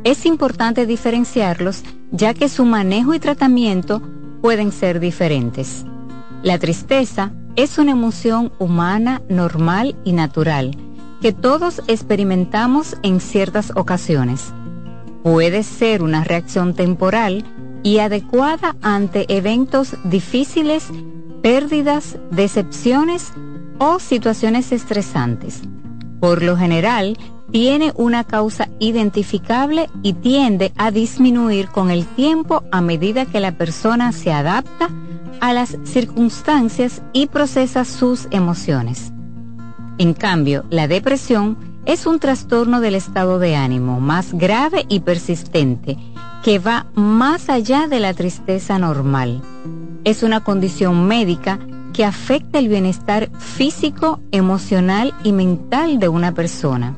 [0.04, 4.02] Es importante diferenciarlos ya que su manejo y tratamiento
[4.42, 5.86] pueden ser diferentes.
[6.44, 10.78] La tristeza es una emoción humana normal y natural
[11.22, 14.54] que todos experimentamos en ciertas ocasiones.
[15.24, 17.44] Puede ser una reacción temporal
[17.84, 20.88] y adecuada ante eventos difíciles,
[21.42, 23.34] pérdidas, decepciones
[23.80, 25.62] o situaciones estresantes.
[26.20, 27.18] Por lo general,
[27.52, 33.58] tiene una causa identificable y tiende a disminuir con el tiempo a medida que la
[33.58, 34.90] persona se adapta
[35.40, 39.12] a las circunstancias y procesa sus emociones.
[39.98, 45.98] En cambio, la depresión es un trastorno del estado de ánimo más grave y persistente
[46.44, 49.42] que va más allá de la tristeza normal.
[50.04, 51.60] Es una condición médica
[51.94, 56.96] que afecta el bienestar físico, emocional y mental de una persona.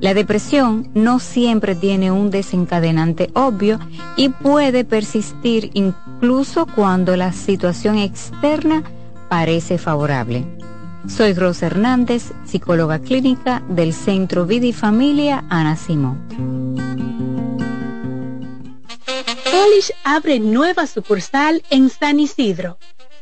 [0.00, 3.80] La depresión no siempre tiene un desencadenante obvio
[4.16, 8.84] y puede persistir incluso cuando la situación externa
[9.28, 10.46] parece favorable.
[11.08, 16.76] Soy Rosa Hernández, psicóloga clínica del Centro Vida y Familia Ana Simón.
[19.50, 22.78] Polish abre nueva sucursal en San Isidro.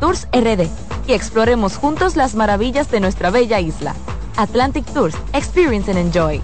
[0.00, 0.68] Tours RD
[1.06, 3.94] y exploremos juntos las maravillas de nuestra bella isla.
[4.36, 6.40] Atlantic Tours, Experience and Enjoy.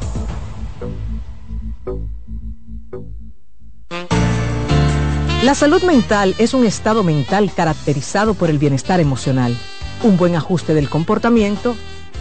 [5.44, 9.56] La salud mental es un estado mental caracterizado por el bienestar emocional,
[10.02, 11.76] un buen ajuste del comportamiento,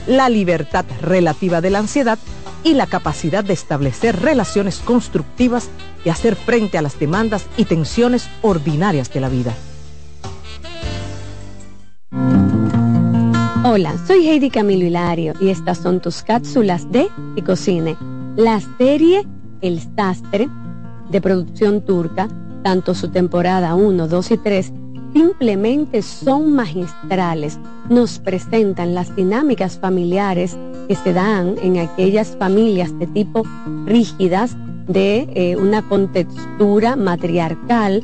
[0.05, 2.19] la libertad relativa de la ansiedad
[2.63, 5.69] y la capacidad de establecer relaciones constructivas
[6.05, 9.55] y hacer frente a las demandas y tensiones ordinarias de la vida.
[13.65, 17.97] Hola, soy Heidi Camilo Hilario y estas son tus cápsulas de Ticocine.
[18.35, 19.25] La serie
[19.61, 20.47] El Sastre,
[21.09, 22.27] de producción turca,
[22.63, 24.73] tanto su temporada 1, 2 y 3,
[25.13, 27.57] simplemente son magistrales.
[27.89, 30.55] Nos presentan las dinámicas familiares
[30.87, 33.43] que se dan en aquellas familias de tipo
[33.87, 34.55] rígidas,
[34.87, 38.03] de eh, una contextura matriarcal,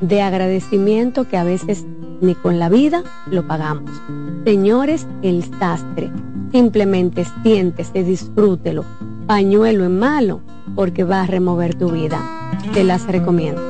[0.00, 1.84] de agradecimiento que a veces
[2.20, 3.90] ni con la vida lo pagamos.
[4.44, 6.10] Señores, el sastre,
[6.52, 8.84] simplemente siéntese, disfrútelo,
[9.26, 10.40] pañuelo en malo,
[10.74, 12.20] porque va a remover tu vida.
[12.72, 13.60] Te las recomiendo.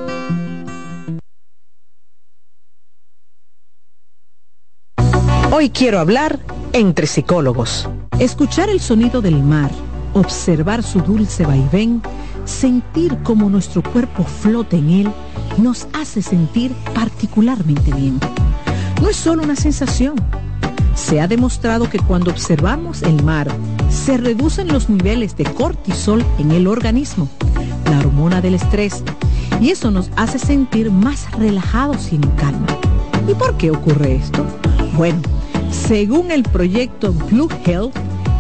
[5.51, 6.39] Hoy quiero hablar
[6.72, 7.89] entre psicólogos.
[8.20, 9.70] Escuchar el sonido del mar,
[10.14, 12.03] observar su dulce vaivén,
[12.49, 15.12] sentir cómo nuestro cuerpo flota en él,
[15.59, 18.18] nos hace sentir particularmente bien.
[19.03, 20.16] No es solo una sensación.
[20.94, 23.49] Se ha demostrado que cuando observamos el mar,
[23.88, 27.28] se reducen los niveles de cortisol en el organismo,
[27.84, 29.05] la hormona del estrés,
[29.61, 32.66] y eso nos hace sentir más relajados y en calma.
[33.28, 34.44] ¿Y por qué ocurre esto?
[34.96, 35.20] Bueno,
[35.70, 37.94] según el proyecto Blue Health,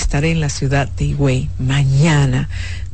[0.00, 2.48] Estaré en la ciudad de Higüey mañana,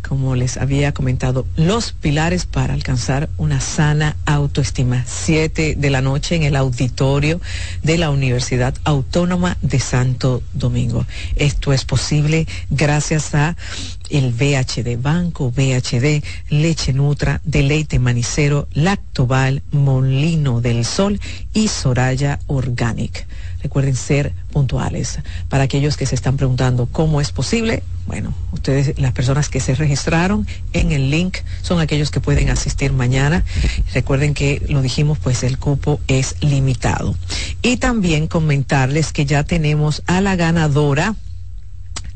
[0.07, 5.04] como les había comentado, los pilares para alcanzar una sana autoestima.
[5.07, 7.40] Siete de la noche en el auditorio
[7.84, 11.07] de la Universidad Autónoma de Santo Domingo.
[11.36, 13.57] Esto es posible gracias a
[14.11, 21.20] el VHD Banco, VHD, Leche Nutra, Deleite Manicero, Lactobal, Molino del Sol
[21.52, 23.26] y Soraya Organic.
[23.62, 25.18] Recuerden ser puntuales.
[25.48, 29.74] Para aquellos que se están preguntando cómo es posible, bueno, ustedes, las personas que se
[29.74, 33.44] registraron en el link son aquellos que pueden asistir mañana.
[33.92, 37.16] Recuerden que lo dijimos, pues el cupo es limitado.
[37.62, 41.16] Y también comentarles que ya tenemos a la ganadora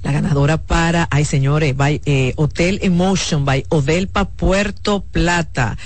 [0.02, 5.76] la ganadora para, ay señores, by, eh, Hotel Emotion by Odelpa Puerto Plata.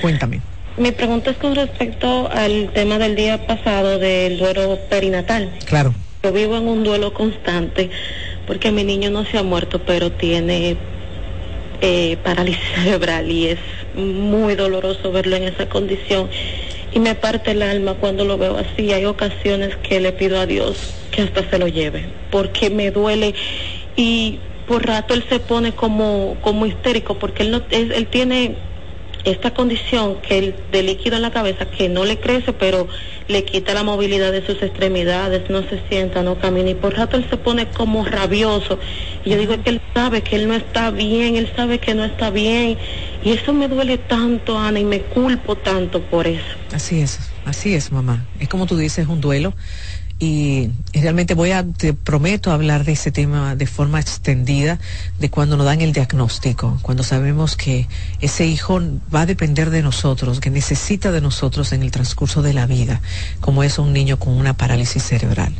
[0.01, 0.41] Cuéntame.
[0.77, 5.51] Mi pregunta es con respecto al tema del día pasado del duelo perinatal.
[5.67, 5.95] Claro.
[6.23, 7.91] Yo vivo en un duelo constante
[8.47, 10.77] porque mi niño no se ha muerto, pero tiene
[11.81, 13.59] eh, parálisis cerebral y es
[13.95, 16.29] muy doloroso verlo en esa condición
[16.93, 18.93] y me parte el alma cuando lo veo así.
[18.93, 23.35] Hay ocasiones que le pido a Dios que hasta se lo lleve, porque me duele
[23.97, 28.57] y por rato él se pone como como histérico porque él no él, él tiene
[29.25, 32.89] esta condición que el de líquido en la cabeza que no le crece pero
[33.29, 37.17] le quita la movilidad de sus extremidades, no se sienta, no camina y por rato
[37.17, 38.79] él se pone como rabioso.
[39.25, 42.05] Y yo digo que él sabe que él no está bien, él sabe que no
[42.05, 42.79] está bien
[43.23, 46.57] y eso me duele tanto Ana y me culpo tanto por eso.
[46.73, 49.55] Así es, así es mamá, es como tú dices, un duelo
[50.21, 54.79] y, realmente voy a, te prometo hablar de ese tema de forma extendida,
[55.19, 57.89] de cuando nos dan el diagnóstico, cuando sabemos que
[58.21, 58.81] ese hijo
[59.13, 63.01] va a depender de nosotros, que necesita de nosotros en el transcurso de la vida,
[63.41, 65.55] como es un niño con una parálisis cerebral.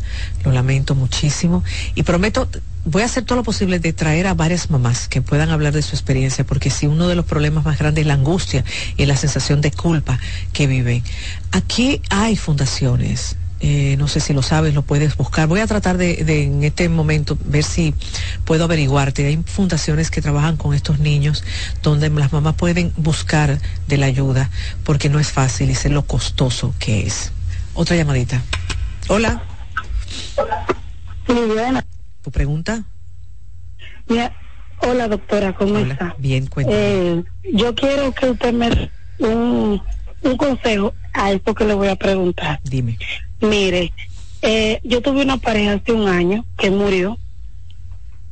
[0.45, 2.47] Lo lamento muchísimo y prometo
[2.85, 5.83] voy a hacer todo lo posible de traer a varias mamás que puedan hablar de
[5.83, 8.65] su experiencia, porque si uno de los problemas más grandes es la angustia
[8.97, 10.19] y la sensación de culpa
[10.53, 11.03] que viven.
[11.51, 15.47] Aquí hay fundaciones, eh, no sé si lo sabes, lo puedes buscar.
[15.47, 17.95] Voy a tratar de, de, en este momento ver si
[18.45, 19.27] puedo averiguarte.
[19.27, 21.45] Hay fundaciones que trabajan con estos niños
[21.83, 24.51] donde las mamás pueden buscar de la ayuda
[24.85, 27.33] porque no es fácil y sé lo costoso que es.
[27.75, 28.43] Otra llamadita.
[29.09, 29.43] Hola.
[31.29, 31.85] Muy buena.
[32.23, 32.83] ¿Tu pregunta?
[34.09, 34.33] Mira,
[34.81, 35.93] hola doctora, ¿cómo Hola.
[35.93, 36.15] está?
[36.19, 36.79] Bien, cuéntame.
[36.79, 39.83] Eh, yo quiero que usted me dé un,
[40.23, 42.59] un consejo a esto que le voy a preguntar.
[42.65, 42.99] Dime.
[43.41, 43.93] Mire,
[44.43, 47.19] eh, yo tuve una pareja hace un año que murió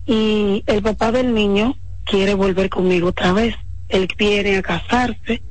[0.07, 3.55] y el papá del niño quiere volver conmigo otra vez.
[3.89, 5.43] Él viene a casarse,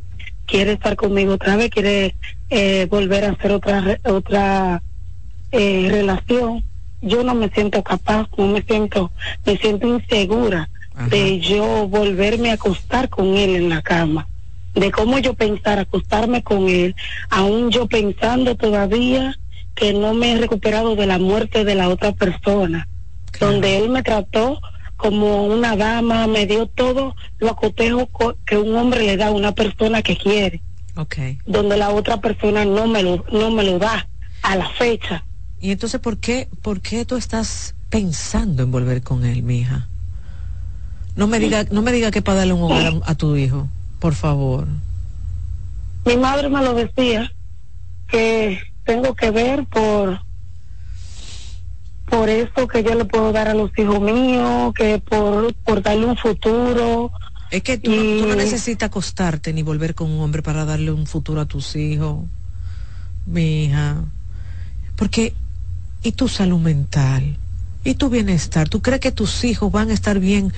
[0.46, 2.16] quiere estar conmigo otra vez, quiere
[2.50, 4.82] eh, volver a hacer otra otra
[5.52, 6.64] eh, relación.
[7.02, 9.12] Yo no me siento capaz, no me siento,
[9.46, 10.70] me siento insegura
[11.12, 14.28] de yo volverme a acostar con él en la cama,
[14.74, 16.96] de cómo yo pensar acostarme con él,
[17.30, 19.38] aún yo pensando todavía
[19.78, 22.88] que no me he recuperado de la muerte de la otra persona,
[23.40, 24.60] donde él me trató
[24.98, 29.32] como una dama, me dio todo lo cotejo co- que un hombre le da a
[29.32, 30.62] una persona que quiere,
[30.96, 31.16] Ok.
[31.46, 34.10] donde la otra persona no me lo, no me lo da
[34.42, 35.24] a la fecha.
[35.62, 39.88] Y entonces, ¿por qué, por qué tú estás pensando en volver con él, mija?
[41.16, 43.68] No me diga, no me diga que para darle un hogar a, a tu hijo,
[44.00, 44.68] por favor.
[46.06, 47.32] Mi madre me lo decía,
[48.08, 50.20] que tengo que ver por
[52.06, 56.06] por eso que yo le puedo dar a los hijos míos, que por, por darle
[56.06, 57.12] un futuro.
[57.52, 60.92] Es que tú, no, tú no necesitas acostarte ni volver con un hombre para darle
[60.92, 62.24] un futuro a tus hijos,
[63.26, 64.06] mi hija.
[64.96, 65.34] Porque,
[66.02, 67.38] ¿y tu salud mental?
[67.84, 68.70] ¿Y tu bienestar?
[68.70, 70.54] ¿Tú crees que tus hijos van a estar bien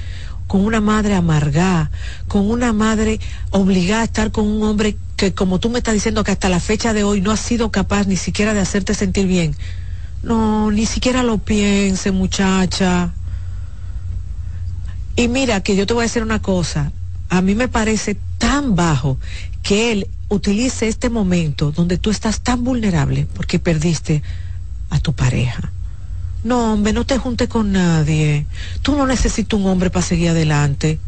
[0.50, 1.92] con una madre amargada,
[2.28, 3.20] con una madre
[3.52, 6.60] obligada a estar con un hombre que, como tú me estás diciendo, que hasta la
[6.60, 9.56] fecha de hoy no ha sido capaz ni siquiera de hacerte sentir bien?
[10.24, 13.14] No, ni siquiera lo piense, muchacha.
[15.16, 16.92] Y mira que yo te voy a decir una cosa,
[17.30, 19.20] a mí me parece tan bajo
[19.62, 24.24] que él utilice este momento donde tú estás tan vulnerable porque perdiste
[24.90, 25.72] a tu pareja.
[26.44, 28.46] No, hombre, no te juntes con nadie.
[28.82, 31.00] Tú no necesitas un hombre para seguir adelante.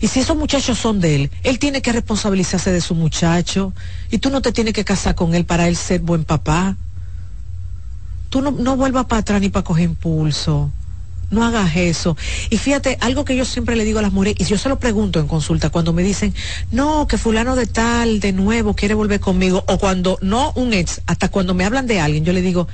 [0.00, 3.72] Y si esos muchachos son de él, él tiene que responsabilizarse de su muchacho.
[4.10, 6.76] Y tú no te tienes que casar con él para él ser buen papá.
[8.30, 10.70] Tú no, no vuelvas para atrás ni para coger impulso.
[11.30, 12.16] No hagas eso.
[12.48, 14.78] Y fíjate, algo que yo siempre le digo a las mujeres, y yo se lo
[14.78, 16.34] pregunto en consulta, cuando me dicen,
[16.70, 21.02] no, que fulano de tal, de nuevo, quiere volver conmigo, o cuando, no un ex,
[21.06, 22.66] hasta cuando me hablan de alguien, yo le digo,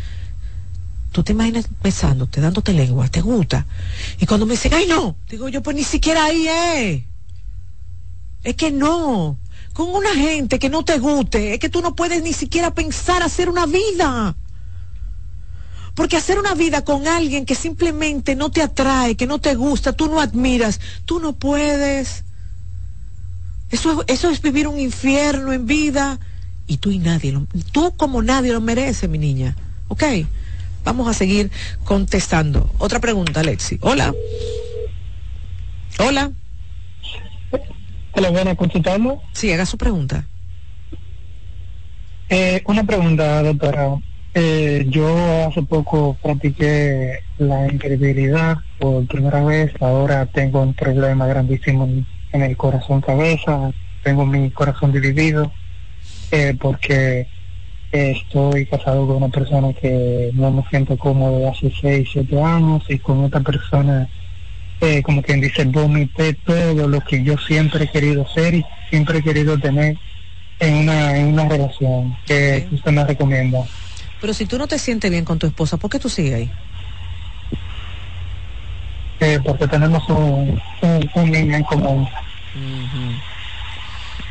[1.15, 3.65] tú te imaginas besándote, dándote lengua, te gusta.
[4.19, 7.03] Y cuando me dicen, ay no, digo yo, pues ni siquiera ahí es.
[8.43, 9.39] Es que no.
[9.75, 13.23] Con una gente que no te guste, es que tú no puedes ni siquiera pensar
[13.23, 14.37] hacer una vida.
[15.95, 19.93] Porque hacer una vida con alguien que simplemente no te atrae, que no te gusta,
[19.93, 22.25] tú no admiras, tú no puedes.
[23.71, 26.19] Eso, es- eso es vivir un infierno en vida.
[26.67, 29.55] Y tú y nadie, lo- tú como nadie lo merece, mi niña.
[29.87, 30.03] ¿Ok?
[30.85, 31.51] Vamos a seguir
[31.85, 32.71] contestando.
[32.79, 33.79] Otra pregunta, Alexi.
[33.81, 34.15] Hola.
[35.99, 36.31] Hola.
[38.13, 39.21] Hola, buena, consultando.
[39.33, 40.25] Sí, haga su pregunta.
[42.29, 43.97] Eh, una pregunta, doctora.
[44.35, 49.73] Eh, yo hace poco practiqué la infertilidad por primera vez.
[49.81, 51.89] Ahora tengo un problema grandísimo
[52.33, 53.71] en el corazón cabeza.
[54.03, 55.51] Tengo mi corazón dividido
[56.31, 57.29] eh, porque
[57.95, 62.99] estoy casado con una persona que no me siento cómodo hace 6, 7 años y
[62.99, 64.09] con otra persona,
[64.81, 69.19] eh, como quien dice, vomité todo lo que yo siempre he querido ser y siempre
[69.19, 69.97] he querido tener
[70.59, 73.61] en una, en una relación que usted me recomienda.
[74.21, 76.51] Pero si tú no te sientes bien con tu esposa, ¿por qué tú sigues ahí?
[79.21, 80.61] Eh, porque tenemos un,
[81.15, 82.09] un, niño en común.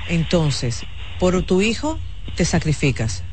[0.10, 0.86] Entonces,
[1.18, 1.98] por tu hijo
[2.36, 3.24] te sacrificas.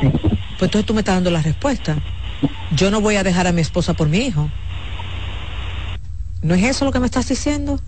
[0.00, 1.96] Pues entonces tú me estás dando la respuesta.
[2.74, 4.50] Yo no voy a dejar a mi esposa por mi hijo.
[6.42, 7.80] ¿No es eso lo que me estás diciendo?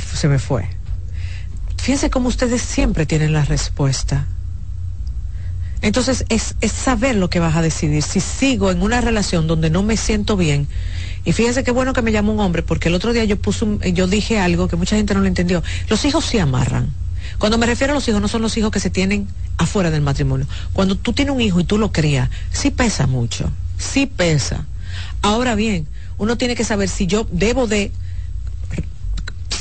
[0.00, 0.68] se me fue.
[1.76, 4.26] Fíjense cómo ustedes siempre tienen la respuesta.
[5.82, 8.02] Entonces es, es, saber lo que vas a decidir.
[8.02, 10.66] Si sigo en una relación donde no me siento bien,
[11.24, 13.66] y fíjense qué bueno que me llama un hombre, porque el otro día yo puse
[13.92, 15.62] yo dije algo que mucha gente no lo entendió.
[15.88, 16.90] Los hijos sí amarran.
[17.38, 20.02] Cuando me refiero a los hijos, no son los hijos que se tienen afuera del
[20.02, 20.46] matrimonio.
[20.72, 24.66] Cuando tú tienes un hijo y tú lo crías, sí pesa mucho, sí pesa.
[25.22, 25.86] Ahora bien,
[26.18, 27.92] uno tiene que saber si yo debo de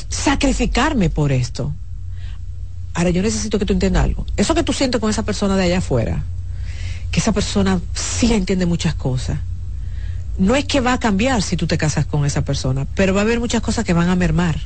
[0.10, 1.74] sacrificarme por esto.
[2.94, 4.26] Ahora yo necesito que tú entiendas algo.
[4.38, 6.24] Eso que tú sientes con esa persona de allá afuera,
[7.12, 9.40] que esa persona sí entiende muchas cosas.
[10.38, 13.22] No es que va a cambiar si tú te casas con esa persona, pero va
[13.22, 14.60] a haber muchas cosas que van a mermar.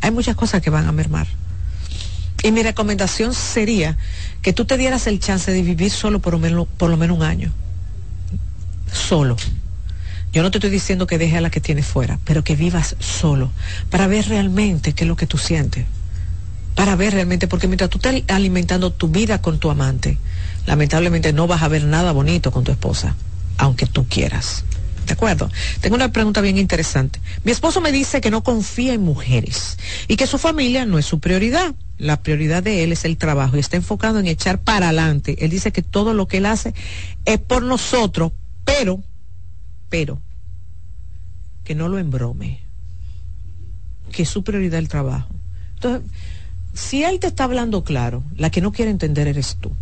[0.00, 1.26] Hay muchas cosas que van a mermar.
[2.42, 3.96] Y mi recomendación sería
[4.42, 7.16] que tú te dieras el chance de vivir solo por lo menos, por lo menos
[7.16, 7.52] un año.
[8.92, 9.36] Solo.
[10.32, 12.96] Yo no te estoy diciendo que deje a la que tienes fuera, pero que vivas
[13.00, 13.50] solo,
[13.90, 15.86] para ver realmente qué es lo que tú sientes.
[16.74, 20.18] Para ver realmente, porque mientras tú estás alimentando tu vida con tu amante,
[20.66, 23.16] lamentablemente no vas a ver nada bonito con tu esposa,
[23.56, 24.64] aunque tú quieras.
[25.06, 25.50] ¿De acuerdo?
[25.80, 27.20] Tengo una pregunta bien interesante.
[27.42, 31.06] Mi esposo me dice que no confía en mujeres y que su familia no es
[31.06, 31.74] su prioridad.
[31.98, 35.44] La prioridad de él es el trabajo y está enfocado en echar para adelante.
[35.44, 36.72] Él dice que todo lo que él hace
[37.24, 38.32] es por nosotros,
[38.64, 39.02] pero,
[39.88, 40.20] pero,
[41.64, 42.60] que no lo embrome.
[44.12, 45.28] Que su prioridad el trabajo.
[45.74, 46.08] Entonces,
[46.72, 49.72] si él te está hablando claro, la que no quiere entender eres tú.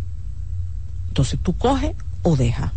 [1.09, 2.73] Entonces tú coge o deja.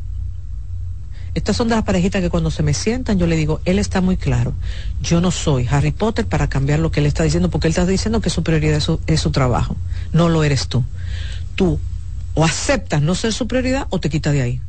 [1.35, 4.01] Estas son de las parejitas que cuando se me sientan yo le digo, él está
[4.01, 4.53] muy claro,
[5.01, 7.87] yo no soy Harry Potter para cambiar lo que él está diciendo, porque él está
[7.87, 9.77] diciendo que su prioridad es su, trabajo,
[10.13, 10.85] no lo eres tú.
[11.55, 11.79] Tú
[12.35, 14.61] o aceptas no ser su prioridad o te quitas de ahí.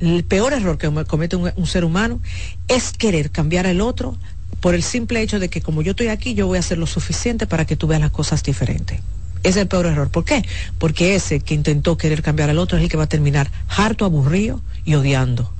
[0.00, 2.20] El peor error que comete un, un ser humano
[2.66, 4.16] es querer cambiar al otro
[4.60, 6.86] por el simple hecho de que como yo estoy aquí, yo voy a hacer lo
[6.86, 9.00] suficiente para que tú veas las cosas diferentes.
[9.42, 10.08] Es el peor error.
[10.08, 10.44] ¿Por qué?
[10.78, 14.04] Porque ese que intentó querer cambiar al otro es el que va a terminar harto,
[14.04, 15.50] aburrido y odiando.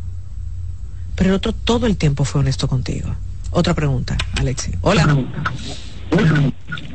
[1.16, 3.14] Pero el otro todo el tiempo fue honesto contigo.
[3.50, 4.72] Otra pregunta, Alexi.
[4.80, 5.16] Hola.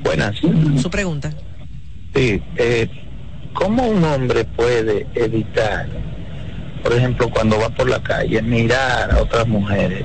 [0.04, 0.36] Buenas.
[0.82, 1.32] Su pregunta.
[2.16, 2.90] Sí, eh,
[3.54, 5.88] ¿cómo un hombre puede evitar,
[6.82, 10.04] por ejemplo, cuando va por la calle, mirar a otras mujeres?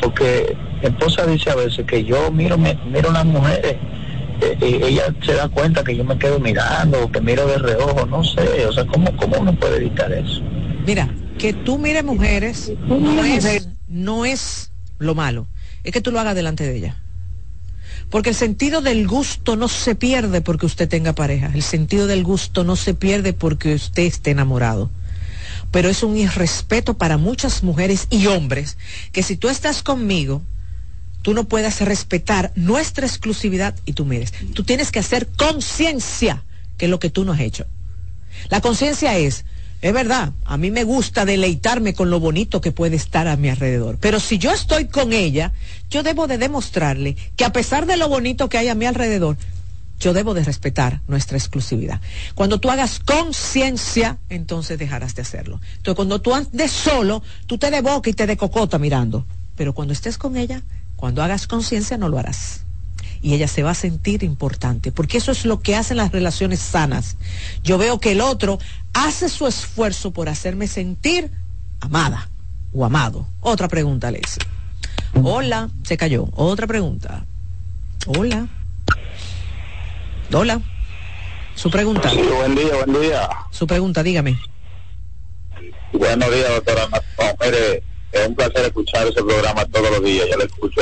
[0.00, 3.76] Porque mi esposa dice a veces que yo miro, miro a las mujeres
[4.42, 8.24] eh, ella se da cuenta que yo me quedo mirando, que miro de reojo, no
[8.24, 10.40] sé, o sea, ¿cómo, cómo uno puede evitar eso?
[10.84, 11.08] Mira,
[11.42, 14.70] que tú mires mujeres no es, no es
[15.00, 15.48] lo malo,
[15.82, 16.96] es que tú lo hagas delante de ella.
[18.10, 22.22] Porque el sentido del gusto no se pierde porque usted tenga pareja, el sentido del
[22.22, 24.88] gusto no se pierde porque usted esté enamorado.
[25.72, 28.76] Pero es un irrespeto para muchas mujeres y hombres
[29.10, 30.42] que si tú estás conmigo,
[31.22, 34.32] tú no puedas respetar nuestra exclusividad y tú mires.
[34.54, 36.44] Tú tienes que hacer conciencia,
[36.78, 37.66] que es lo que tú no has hecho.
[38.48, 39.44] La conciencia es,
[39.82, 43.48] es verdad, a mí me gusta deleitarme con lo bonito que puede estar a mi
[43.48, 45.52] alrededor, pero si yo estoy con ella,
[45.90, 49.36] yo debo de demostrarle que a pesar de lo bonito que hay a mi alrededor,
[49.98, 52.00] yo debo de respetar nuestra exclusividad.
[52.36, 55.60] Cuando tú hagas conciencia, entonces dejarás de hacerlo.
[55.76, 59.26] Entonces, cuando tú andes solo, tú te de boca y te de cocota mirando.
[59.56, 60.62] Pero cuando estés con ella,
[60.96, 62.64] cuando hagas conciencia no lo harás.
[63.22, 66.58] Y ella se va a sentir importante, porque eso es lo que hacen las relaciones
[66.58, 67.16] sanas.
[67.62, 68.58] Yo veo que el otro
[68.92, 71.30] hace su esfuerzo por hacerme sentir
[71.80, 72.28] amada
[72.72, 73.26] o amado.
[73.40, 74.38] Otra pregunta, Alex.
[75.22, 76.28] Hola, se cayó.
[76.34, 77.24] Otra pregunta.
[78.06, 78.48] Hola.
[80.32, 80.60] Hola.
[81.54, 82.10] Su pregunta.
[82.10, 83.28] Sí, buen día, buen día.
[83.50, 84.38] Su pregunta, dígame.
[85.92, 86.88] Buenos días, doctora.
[86.88, 86.98] No,
[87.44, 90.26] mire, es un placer escuchar ese programa todos los días.
[90.30, 90.80] Yo lo escucho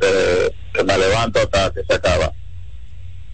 [0.00, 2.32] eh, que me levanto hasta que se acaba.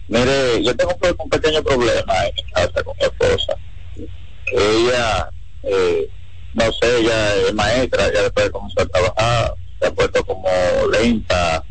[0.07, 3.59] Mire, yo tengo un, pequeño problema en mi casa con mi esposa.
[4.45, 5.29] Ella,
[5.63, 6.09] eh,
[6.53, 10.49] no sé, ella es maestra, ya después de comenzar a trabajar, se ha puesto como
[10.91, 11.65] lenta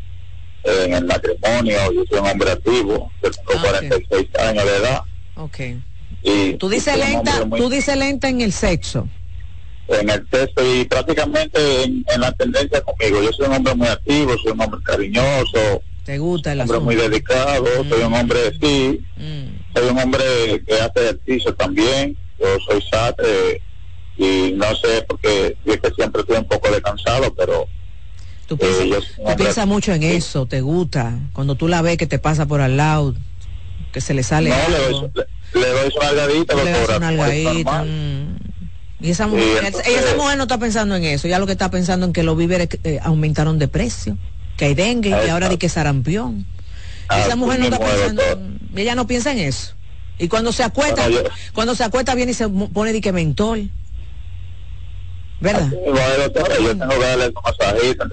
[0.63, 1.91] en el matrimonio.
[1.93, 5.01] Yo soy un hombre activo, yo tengo 46 años de edad.
[5.35, 5.59] Ok.
[6.21, 9.07] Y Tú dices lenta, tú dices lenta en el sexo.
[9.87, 13.21] En el texto y prácticamente en, en la tendencia conmigo.
[13.21, 16.79] Yo soy un hombre muy activo, soy un hombre cariñoso, ¿Te gusta el un hombre
[16.79, 19.01] muy dedicado, soy un hombre, sí,
[19.75, 20.23] soy un hombre
[20.65, 23.61] que hace ejercicio también, yo soy satre
[24.17, 27.67] y no sé porque que siempre estoy un poco descansado, pero
[28.47, 31.19] Tú eh, piensas, tú mucho en eso, te gusta.
[31.33, 33.13] Cuando tú la ves que te pasa por al lado,
[33.91, 34.99] que se le sale no, le algo.
[35.01, 35.19] doy, su-
[35.59, 37.87] le, le doy su nalgadita, le das doctora, una como es nalgadita, normal.
[37.89, 38.46] mm.
[38.99, 41.51] Y esa, mujer, entonces- y esa mujer no está pensando en eso, ya lo que
[41.51, 44.17] está pensando en que los víveres eh, aumentaron de precio,
[44.55, 46.45] que hay dengue y ahora di que sarampión.
[47.09, 48.23] Ah, esa mujer no está pensando,
[48.75, 49.75] ella no piensa en eso.
[50.17, 53.11] Y cuando se acuesta, Bueno, yo- cuando se acuesta viene y se pone de que
[53.11, 53.69] mentol.
[55.39, 55.69] ¿Verdad?
[55.69, 58.05] Bueno, yo tengo que darle su masajito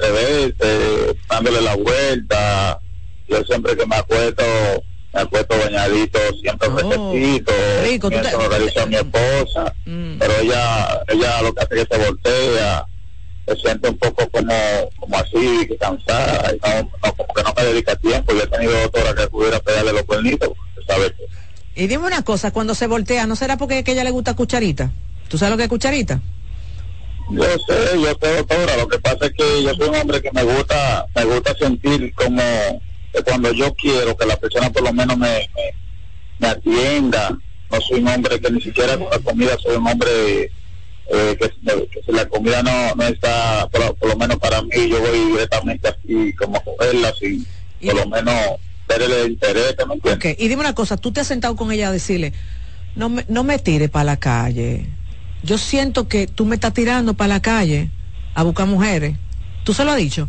[1.31, 2.79] dándole la vuelta.
[3.27, 4.45] Yo siempre que me acuesto,
[5.15, 7.53] me acuesto bañadito, siempre fresquecito.
[7.83, 9.75] rico, tú te- Eso lo realizo a mi esposa,
[10.19, 12.87] pero ella, ella lo que hace es que se voltea,
[13.47, 14.55] se siente un poco como,
[14.97, 18.33] como así, que cansada, y no, no, como que no me dedica tiempo.
[18.33, 22.07] Yo he tenido doctora que pudiera pegarle los cuernitos, porque usted sabe que Y dime
[22.07, 24.91] una cosa, cuando se voltea, ¿no será porque es que ella le gusta cucharita?
[25.29, 26.21] ¿Tú sabes lo que es cucharita?
[27.31, 28.77] Yo sé, yo sé, doctora.
[28.77, 32.13] Lo que pasa es que yo soy un hombre que me gusta, me gusta sentir
[32.15, 32.43] como
[33.15, 35.75] que cuando yo quiero que la persona por lo menos me, me,
[36.39, 37.39] me atienda.
[37.71, 40.51] No soy un hombre que ni siquiera con la comida soy un hombre
[41.07, 44.89] eh, que, que si la comida no, no está, por, por lo menos para mí,
[44.89, 47.47] yo voy directamente así, como a cogerla, así,
[47.85, 48.35] por lo menos
[48.89, 50.33] el interés, ¿me entiendes?
[50.33, 52.33] Ok, y dime una cosa, tú te has sentado con ella a decirle,
[52.97, 54.87] no me, no me tires para la calle.
[55.43, 57.91] Yo siento que tú me estás tirando para la calle
[58.35, 59.17] a buscar mujeres.
[59.65, 60.29] ¿Tú se lo has dicho?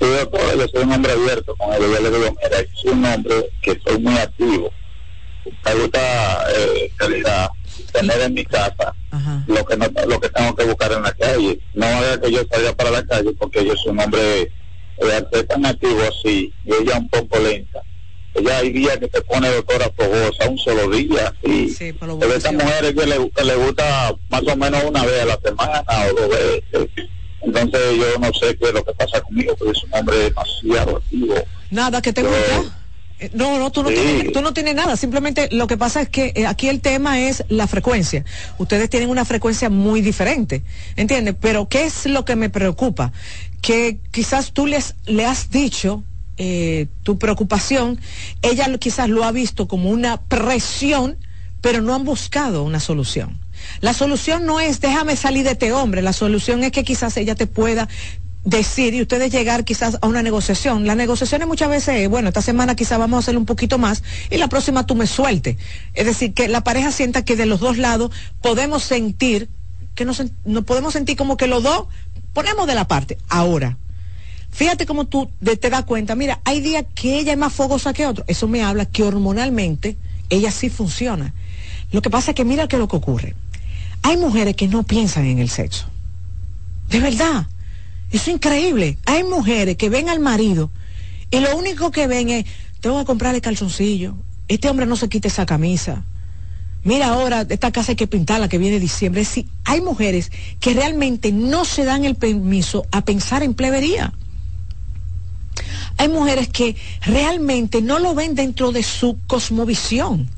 [0.00, 1.80] Yo soy un hombre abierto con él.
[1.80, 4.72] Yo le digo, mira, yo soy un hombre que soy muy activo.
[5.64, 7.50] Me gusta, eh, calidad,
[7.92, 8.94] tener en mi casa
[9.46, 11.60] lo que no, lo que tengo que buscar en la calle.
[11.74, 14.52] No haga que yo salga para la calle porque yo soy un hombre
[14.98, 17.82] eh, tan activo así y ella un poco lenta.
[18.34, 21.68] Ella hay días que te pone doctora fogosa, un solo día, así.
[21.70, 25.26] Sí, Pero estas mujeres que le, que le gusta más o menos una vez a
[25.26, 26.88] la semana o dos veces.
[27.42, 30.96] Entonces yo no sé qué es lo que pasa conmigo, porque es un hombre demasiado
[30.98, 31.34] activo.
[31.70, 32.36] Nada, que te gusta.
[33.18, 33.96] Eh, No, no, tú no, Sí.
[33.96, 34.96] tienes, tú no tienes nada.
[34.96, 38.24] Simplemente lo que pasa es que eh, aquí el tema es la frecuencia.
[38.56, 40.62] Ustedes tienen una frecuencia muy diferente,
[40.96, 41.34] ¿entiendes?
[41.38, 43.12] Pero ¿qué es lo que me preocupa?
[43.60, 46.02] Que quizás tú les, le has dicho
[46.38, 48.00] eh, tu preocupación,
[48.40, 51.18] ella quizás lo ha visto como una presión,
[51.60, 53.38] pero no han buscado una solución.
[53.80, 57.34] La solución no es déjame salir de este hombre, la solución es que quizás ella
[57.34, 57.88] te pueda
[58.44, 60.86] decir y ustedes llegar quizás a una negociación.
[60.86, 64.02] Las negociaciones muchas veces, es, bueno, esta semana quizás vamos a hacer un poquito más
[64.30, 65.56] y la próxima tú me sueltes.
[65.94, 69.48] Es decir, que la pareja sienta que de los dos lados podemos sentir,
[69.94, 70.22] que nos,
[70.64, 71.86] podemos sentir como que los dos
[72.32, 73.18] ponemos de la parte.
[73.28, 73.76] Ahora,
[74.50, 78.06] fíjate cómo tú te das cuenta, mira, hay días que ella es más fogosa que
[78.06, 78.24] otro.
[78.26, 79.96] Eso me habla que hormonalmente
[80.30, 81.34] ella sí funciona.
[81.92, 83.34] Lo que pasa es que mira qué es lo que ocurre.
[84.02, 85.86] Hay mujeres que no piensan en el sexo.
[86.88, 87.46] De verdad.
[88.10, 88.98] Eso es increíble.
[89.06, 90.70] Hay mujeres que ven al marido
[91.30, 92.44] y lo único que ven es,
[92.80, 94.14] tengo que comprarle calzoncillo.
[94.48, 96.02] Este hombre no se quite esa camisa.
[96.82, 99.20] Mira ahora, esta casa hay que pintarla que viene diciembre.
[99.20, 104.12] Decir, hay mujeres que realmente no se dan el permiso a pensar en plebería.
[105.98, 110.28] Hay mujeres que realmente no lo ven dentro de su cosmovisión.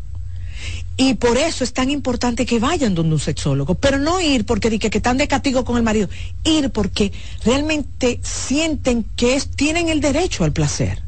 [1.05, 4.79] Y por eso es tan importante que vayan donde un sexólogo, pero no ir porque
[4.79, 6.09] que, están de castigo con el marido,
[6.45, 7.11] ir porque
[7.45, 11.03] realmente sienten que tienen el derecho al placer.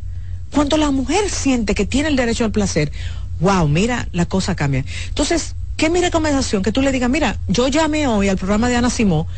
[0.51, 2.91] Cuando la mujer siente que tiene el derecho al placer,
[3.39, 4.85] wow, mira, la cosa cambia.
[5.11, 6.65] Entonces, ¿qué es mi recomendación?
[6.65, 9.29] Que tú le digas, mira, yo llamé hoy al programa de Ana Simó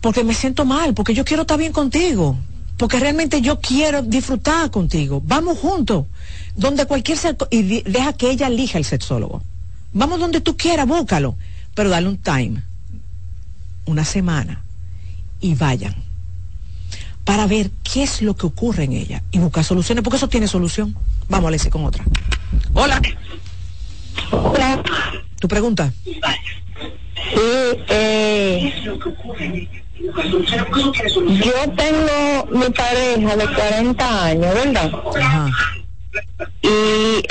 [0.00, 2.38] porque me siento mal, porque yo quiero estar bien contigo,
[2.76, 5.20] porque realmente yo quiero disfrutar contigo.
[5.24, 6.06] Vamos juntos,
[6.54, 7.18] donde cualquier
[7.50, 9.42] y deja que ella elija el sexólogo.
[9.92, 11.36] Vamos donde tú quieras, búscalo,
[11.74, 12.62] pero dale un time,
[13.84, 14.62] una semana,
[15.40, 15.94] y vayan
[17.24, 20.48] para ver qué es lo que ocurre en ella y buscar soluciones, porque eso tiene
[20.48, 20.96] solución.
[21.28, 22.04] Vamos, Alexi, con otra.
[22.74, 23.00] Hola.
[25.38, 25.92] ¿Tu pregunta?
[26.04, 26.20] Sí,
[27.88, 28.72] eh,
[31.44, 34.92] yo tengo mi pareja de 40 años, ¿verdad?
[35.16, 35.81] Y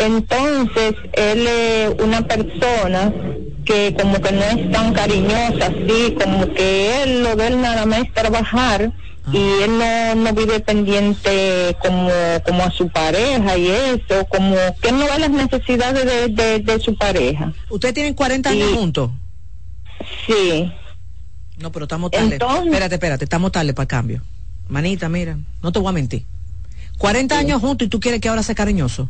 [0.05, 3.13] entonces él es una persona
[3.65, 7.85] que como que no es tan cariñosa, así, como que él lo de él nada
[7.85, 8.91] más es trabajar
[9.31, 12.09] y él no, no vive pendiente como,
[12.45, 16.59] como a su pareja y eso, como que él no ve las necesidades de, de,
[16.59, 17.53] de su pareja.
[17.69, 19.11] ¿Ustedes tienen 40 años Y- juntos?
[20.25, 20.71] Sí.
[21.59, 22.33] No, pero estamos tarde.
[22.33, 24.21] Entonces- Espérate, espérate, estamos tarde para el cambio.
[24.67, 26.25] Manita, mira, no te voy a mentir.
[26.97, 29.07] 40 años juntos y tú quieres que ahora sea cariñoso.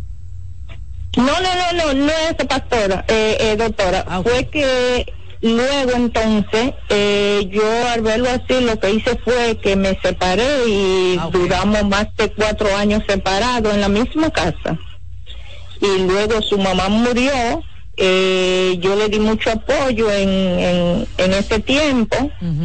[1.18, 4.06] No, no, no, no, no es pastora, eh, eh, doctora.
[4.24, 10.00] Fue que luego entonces, eh, yo al verlo así, lo que hice fue que me
[10.02, 14.80] separé y duramos más de cuatro años separados en la misma casa.
[15.82, 17.62] Y luego su mamá murió,
[18.04, 22.18] eh, yo le di mucho apoyo en, en, en ese tiempo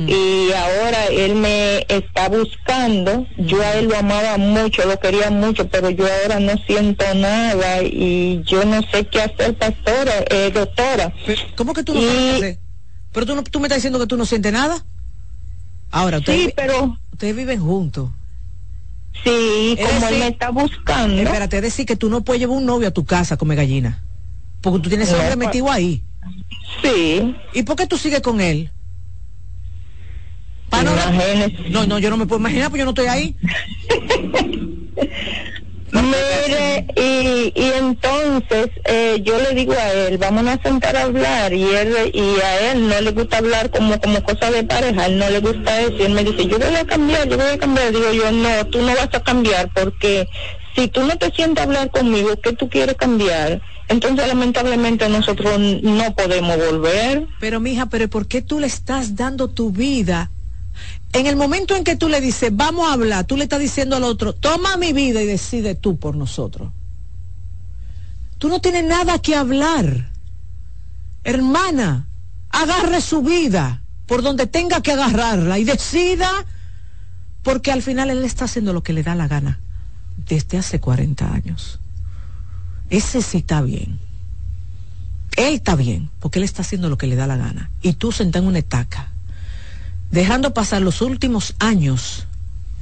[0.09, 3.27] y ahora él me está buscando.
[3.37, 7.83] Yo a él lo amaba mucho, lo quería mucho, pero yo ahora no siento nada
[7.83, 11.13] y yo no sé qué hacer, pastora, eh, doctora.
[11.55, 12.59] ¿Cómo que tú no hacer?
[13.13, 14.85] Pero tú, no, tú me estás diciendo que tú no sientes nada.
[15.91, 16.97] Ahora, ustedes, Sí, pero...
[17.13, 18.09] ustedes viven juntos.
[19.25, 21.21] Sí, como él decir- me está buscando.
[21.23, 23.57] Espérate, es decir que tú no puedes llevar un novio a tu casa a comer
[23.59, 24.03] gallina.
[24.61, 26.03] Porque tú tienes hombre metido ahí.
[26.83, 27.37] Sí.
[27.53, 28.71] ¿Y por qué tú sigues con él?
[30.69, 30.91] Pa' no,
[31.71, 33.37] no, no, yo no me puedo imaginar, pues yo no estoy ahí.
[35.93, 41.53] Mire, y, y entonces eh, yo le digo a él, vámonos a sentar a hablar,
[41.53, 45.07] y él y a él no le gusta hablar como como cosa de pareja, a
[45.07, 47.47] él no le gusta eso, y él me dice, yo voy a cambiar, yo voy
[47.47, 50.29] a cambiar, digo yo, no, tú no vas a cambiar, porque
[50.75, 53.63] si tú no te sientes a hablar conmigo, ¿qué tú quieres cambiar?
[53.89, 57.29] Entonces lamentablemente nosotros no podemos volver.
[57.41, 60.31] Pero mija, pero ¿por qué tú le estás dando tu vida?
[61.13, 63.97] En el momento en que tú le dices, vamos a hablar, tú le estás diciendo
[63.97, 66.73] al otro, toma mi vida y decide tú por nosotros.
[68.39, 70.11] Tú no tienes nada que hablar.
[71.25, 72.09] Hermana,
[72.51, 76.31] agarre su vida por donde tenga que agarrarla y decida,
[77.43, 79.59] porque al final él está haciendo lo que le da la gana
[80.17, 81.81] desde hace 40 años.
[82.91, 83.99] Ese sí está bien.
[85.37, 87.71] Él está bien, porque él está haciendo lo que le da la gana.
[87.83, 89.11] Y tú sentado en una estaca,
[90.11, 92.27] dejando pasar los últimos años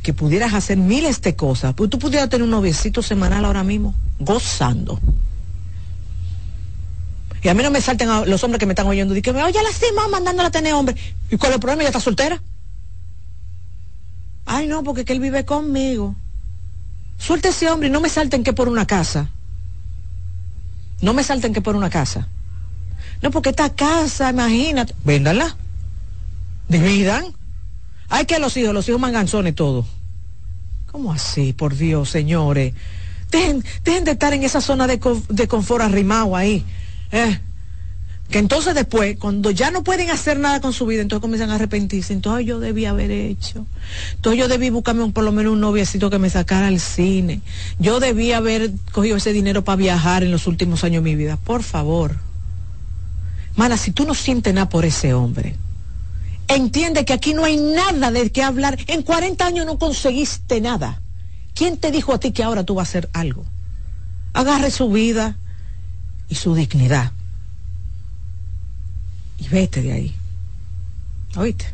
[0.02, 1.74] que pudieras hacer miles de cosas.
[1.74, 5.00] Pues tú pudieras tener un noviecito semanal ahora mismo, gozando.
[7.42, 9.14] Y a mí no me salten los hombres que me están oyendo.
[9.14, 10.94] Dicen, oye, la cima mandándola a tener hombre.
[11.30, 11.82] ¿Y cuál es el problema?
[11.82, 12.40] ¿Ya está soltera?
[14.46, 16.14] Ay, no, porque que él vive conmigo.
[17.18, 19.28] Suelte ese hombre y no me salten que por una casa.
[21.04, 22.28] No me salten que por una casa.
[23.20, 24.94] No, porque esta casa, imagínate.
[25.04, 25.54] Véndanla.
[26.66, 27.26] Dividan.
[28.08, 29.86] Hay que los hijos, los hijos manganzones todo.
[30.90, 31.52] ¿Cómo así?
[31.52, 32.72] Por Dios, señores.
[33.30, 34.98] Dejen, dejen de estar en esa zona de,
[35.28, 36.64] de confort arrimado ahí.
[37.12, 37.38] ¿eh?
[38.30, 41.56] Que entonces después, cuando ya no pueden hacer nada con su vida, entonces comienzan a
[41.56, 42.12] arrepentirse.
[42.12, 43.66] Entonces yo debí haber hecho.
[44.16, 47.42] Entonces yo debí buscarme un- por lo menos un noviecito que me sacara al cine.
[47.78, 51.36] Yo debí haber cogido ese dinero para viajar en los últimos años de mi vida.
[51.36, 52.16] Por favor.
[53.56, 55.54] Mana, si tú no sientes nada por ese hombre,
[56.48, 58.78] entiende que aquí no hay nada de qué hablar.
[58.88, 61.00] En 40 años no conseguiste nada.
[61.54, 63.44] ¿Quién te dijo a ti que ahora tú vas a hacer algo?
[64.32, 65.36] Agarre su vida
[66.28, 67.12] y su dignidad.
[69.38, 70.14] Y vete de ahí.
[71.36, 71.66] ¿Oíste?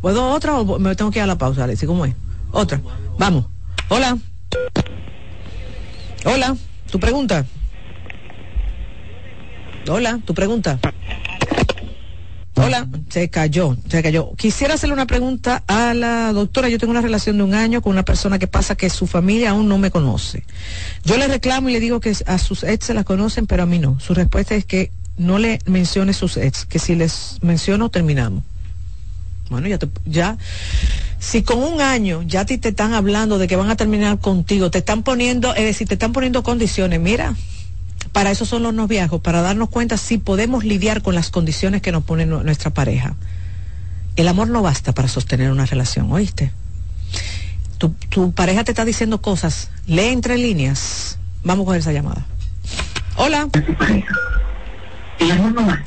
[0.00, 1.86] ¿Puedo otra o me tengo que ir a la pausa, Alexi?
[1.86, 2.14] ¿Cómo es?
[2.52, 2.80] Otra.
[3.18, 3.46] Vamos.
[3.88, 4.18] Hola.
[6.24, 6.56] Hola.
[6.90, 7.46] ¿Tu pregunta?
[9.88, 10.20] Hola.
[10.24, 10.78] ¿Tu pregunta?
[12.56, 14.32] Hola, se cayó, se cayó.
[14.36, 16.68] Quisiera hacerle una pregunta a la doctora.
[16.68, 19.50] Yo tengo una relación de un año con una persona que pasa que su familia
[19.50, 20.44] aún no me conoce.
[21.04, 23.66] Yo le reclamo y le digo que a sus ex se la conocen, pero a
[23.66, 23.98] mí no.
[23.98, 28.42] Su respuesta es que no le mencione sus ex, que si les menciono terminamos.
[29.50, 30.36] Bueno, ya, te- ya,
[31.18, 34.70] si con un año ya ti te están hablando de que van a terminar contigo,
[34.70, 37.34] te están poniendo, es decir, te están poniendo condiciones, mira,
[38.12, 41.92] para eso son los noviazgos, para darnos cuenta si podemos lidiar con las condiciones que
[41.92, 43.14] nos pone nu- nuestra pareja.
[44.16, 46.52] El amor no basta para sostener una relación, ¿oíste?
[47.78, 51.18] Tu, tu pareja te está diciendo cosas, lee entre líneas.
[51.42, 52.24] Vamos a coger esa llamada.
[53.16, 53.48] Hola.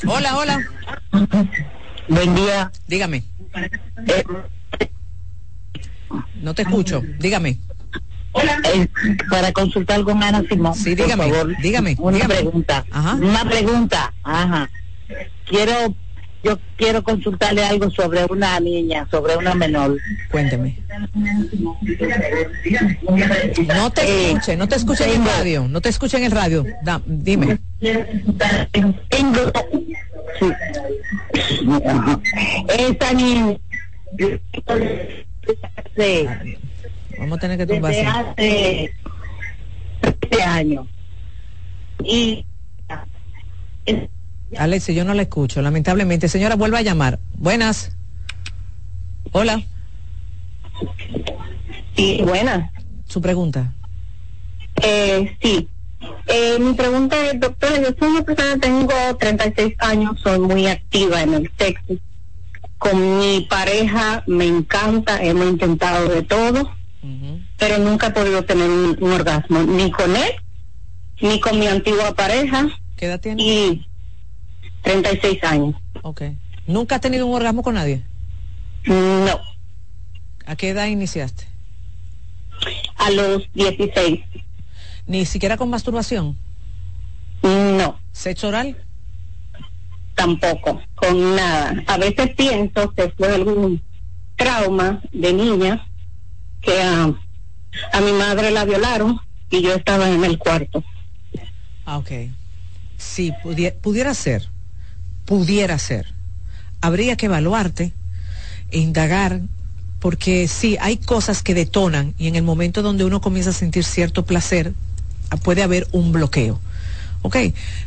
[0.05, 0.63] Hola, hola.
[2.07, 2.71] Buen día.
[2.88, 3.23] Dígame.
[6.36, 7.01] No te escucho.
[7.19, 7.59] Dígame.
[8.73, 8.88] Eh,
[9.30, 10.75] para consultar con Ana Simón.
[10.75, 11.57] Sí, dígame, por favor.
[11.61, 12.36] dígame, Una dígame.
[12.36, 12.86] pregunta.
[13.19, 14.13] Una pregunta.
[14.23, 14.69] Ajá.
[15.45, 15.95] Quiero,
[16.48, 19.98] yo quiero consultarle algo sobre una niña, sobre una menor.
[20.32, 20.80] Cuénteme.
[23.76, 26.66] No te escuche, no te escuche en el radio, no te escuche en el radio.
[26.84, 27.58] Da- dime.
[27.82, 27.91] Sí.
[32.70, 33.60] Esa niña.
[35.95, 36.28] Sí.
[37.20, 38.06] Vamos a tener que Desde tumbarse.
[38.06, 38.93] hace
[40.02, 40.88] 13 años.
[42.04, 42.45] Y
[44.56, 46.30] Alexi, yo no la escucho, lamentablemente.
[46.30, 47.20] Señora, vuelva a llamar.
[47.36, 47.91] Buenas.
[49.32, 49.62] Hola.
[51.95, 52.72] Sí, buenas.
[53.06, 53.74] Su pregunta.
[54.82, 55.68] Eh, sí.
[56.28, 61.22] Eh, mi pregunta es, doctora, yo soy una persona, tengo 36 años, soy muy activa
[61.22, 61.95] en el sexo.
[62.78, 66.72] Con mi pareja me encanta, hemos intentado de todo,
[67.58, 70.32] pero nunca he podido tener un, un orgasmo, ni con él,
[71.22, 72.68] ni con mi antigua pareja.
[72.95, 73.41] ¿Qué edad tiene?
[73.41, 73.88] Y
[74.92, 75.76] 36 años.
[76.02, 76.22] Ok.
[76.66, 78.04] ¿Nunca has tenido un orgasmo con nadie?
[78.86, 79.38] No.
[80.46, 81.46] ¿A qué edad iniciaste?
[82.98, 84.22] A los 16.
[85.06, 86.38] ¿Ni siquiera con masturbación?
[87.44, 88.00] No.
[88.14, 88.78] ¿Sexo oral?
[90.16, 91.84] Tampoco, con nada.
[91.88, 93.82] A veces pienso que fue algún
[94.38, 95.86] trauma de niña
[96.62, 97.14] que a,
[97.94, 99.20] a mi madre la violaron
[99.50, 100.82] y yo estaba en el cuarto.
[101.86, 102.12] Ah, ok.
[102.98, 104.50] Sí, pudi- pudiera ser.
[105.28, 106.07] Pudiera ser.
[106.80, 107.91] Habría que evaluarte
[108.71, 109.41] e indagar,
[109.99, 113.84] porque sí, hay cosas que detonan y en el momento donde uno comienza a sentir
[113.84, 114.71] cierto placer,
[115.43, 116.61] puede haber un bloqueo.
[117.23, 117.36] Ok,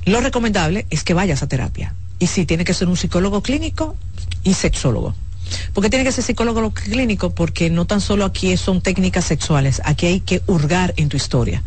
[0.04, 1.94] lo recomendable es que vayas a terapia.
[2.18, 3.96] Y sí, tiene que ser un psicólogo clínico
[4.44, 5.14] y sexólogo.
[5.72, 7.30] ¿Por qué tiene que ser psicólogo clínico?
[7.30, 11.62] Porque no tan solo aquí son técnicas sexuales, aquí hay que hurgar en tu historia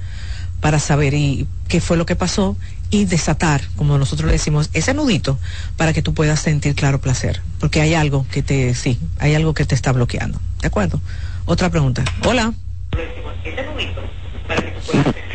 [0.61, 2.55] para saber y qué fue lo que pasó
[2.93, 5.39] y desatar, como nosotros le decimos, ese nudito
[5.77, 9.55] para que tú puedas sentir claro placer, porque hay algo que te, sí, hay algo
[9.55, 10.39] que te está bloqueando.
[10.61, 11.01] ¿De acuerdo?
[11.45, 12.03] Otra pregunta.
[12.23, 12.53] Hola.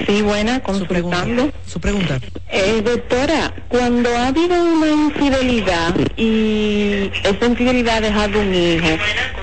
[0.06, 1.26] Sí, buena, Su pregunta.
[1.66, 2.20] Su pregunta.
[2.50, 8.86] Eh, doctora, cuando ha habido una infidelidad y esa infidelidad ha dejado un hijo,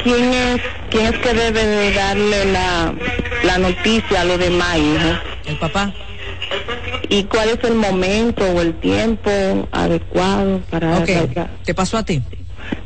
[0.01, 2.93] ¿quién es, quién es que debe de darle la,
[3.43, 5.19] la noticia a los demás hijos?
[5.45, 5.93] El papá.
[7.09, 9.29] ¿Y cuál es el momento o el tiempo
[9.71, 11.09] adecuado para Ok.
[11.35, 12.21] dar- ¿Te pasó a ti?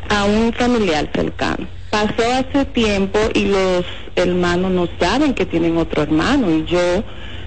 [0.10, 1.68] a un familiar cercano?
[1.90, 3.86] Pasó hace tiempo y los
[4.16, 7.04] hermanos no saben que tienen otro hermano y yo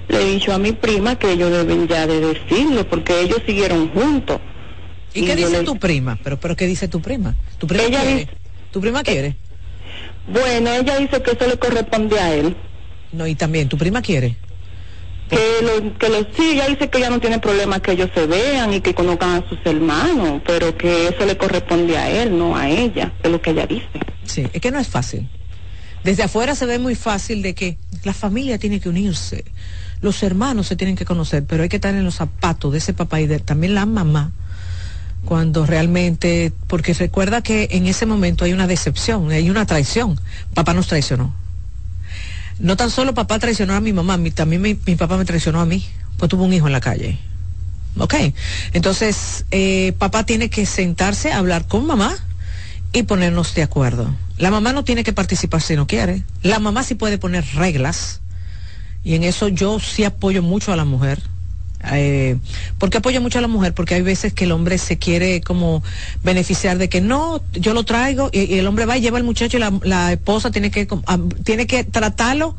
[0.09, 3.89] le he dicho a mi prima que ellos deben ya de decirlo porque ellos siguieron
[3.89, 4.39] juntos.
[5.13, 6.17] ¿Y, qué dice le- tu prima?
[6.23, 7.35] Pero, pero ¿qué dice tu prima?
[7.57, 8.15] ¿Tu prima Ella quiere?
[8.15, 8.29] dice-
[8.71, 9.35] ¿Tu prima quiere?
[10.27, 12.55] Bueno, ella dice que eso le corresponde a él.
[13.11, 14.35] No, y también, ¿tu prima quiere?
[15.33, 18.27] Que lo, que lo sí, ella dice que ella no tiene problema que ellos se
[18.27, 22.55] vean y que conozcan a sus hermanos, pero que eso le corresponde a él, no
[22.55, 23.99] a ella, es lo que ella dice.
[24.25, 25.27] Sí, es que no es fácil.
[26.03, 29.45] Desde afuera se ve muy fácil de que la familia tiene que unirse,
[30.01, 32.93] los hermanos se tienen que conocer, pero hay que estar en los zapatos de ese
[32.93, 34.33] papá y de también la mamá
[35.25, 40.19] cuando realmente, porque recuerda que en ese momento hay una decepción, hay una traición.
[40.53, 41.33] Papá nos traicionó.
[42.59, 45.65] No tan solo papá traicionó a mi mamá, mi- también mi, papá me traicionó a
[45.65, 45.85] mí,
[46.17, 47.17] pues tuvo un hijo en la calle.
[47.97, 48.15] ¿Ok?
[48.73, 52.15] Entonces, eh, papá tiene que sentarse a hablar con mamá
[52.91, 54.13] y ponernos de acuerdo.
[54.37, 56.23] La mamá no tiene que participar si no quiere.
[56.41, 58.21] La mamá sí puede poner reglas.
[59.03, 61.21] Y en eso yo sí apoyo mucho a la mujer.
[61.91, 62.37] Eh,
[62.77, 63.73] ¿Por qué apoyo mucho a la mujer?
[63.73, 65.83] Porque hay veces que el hombre se quiere como
[66.23, 69.57] beneficiar de que no, yo lo traigo y, el hombre va y lleva al muchacho
[69.57, 72.55] y la, la esposa tiene que, ah, tiene que tratarlo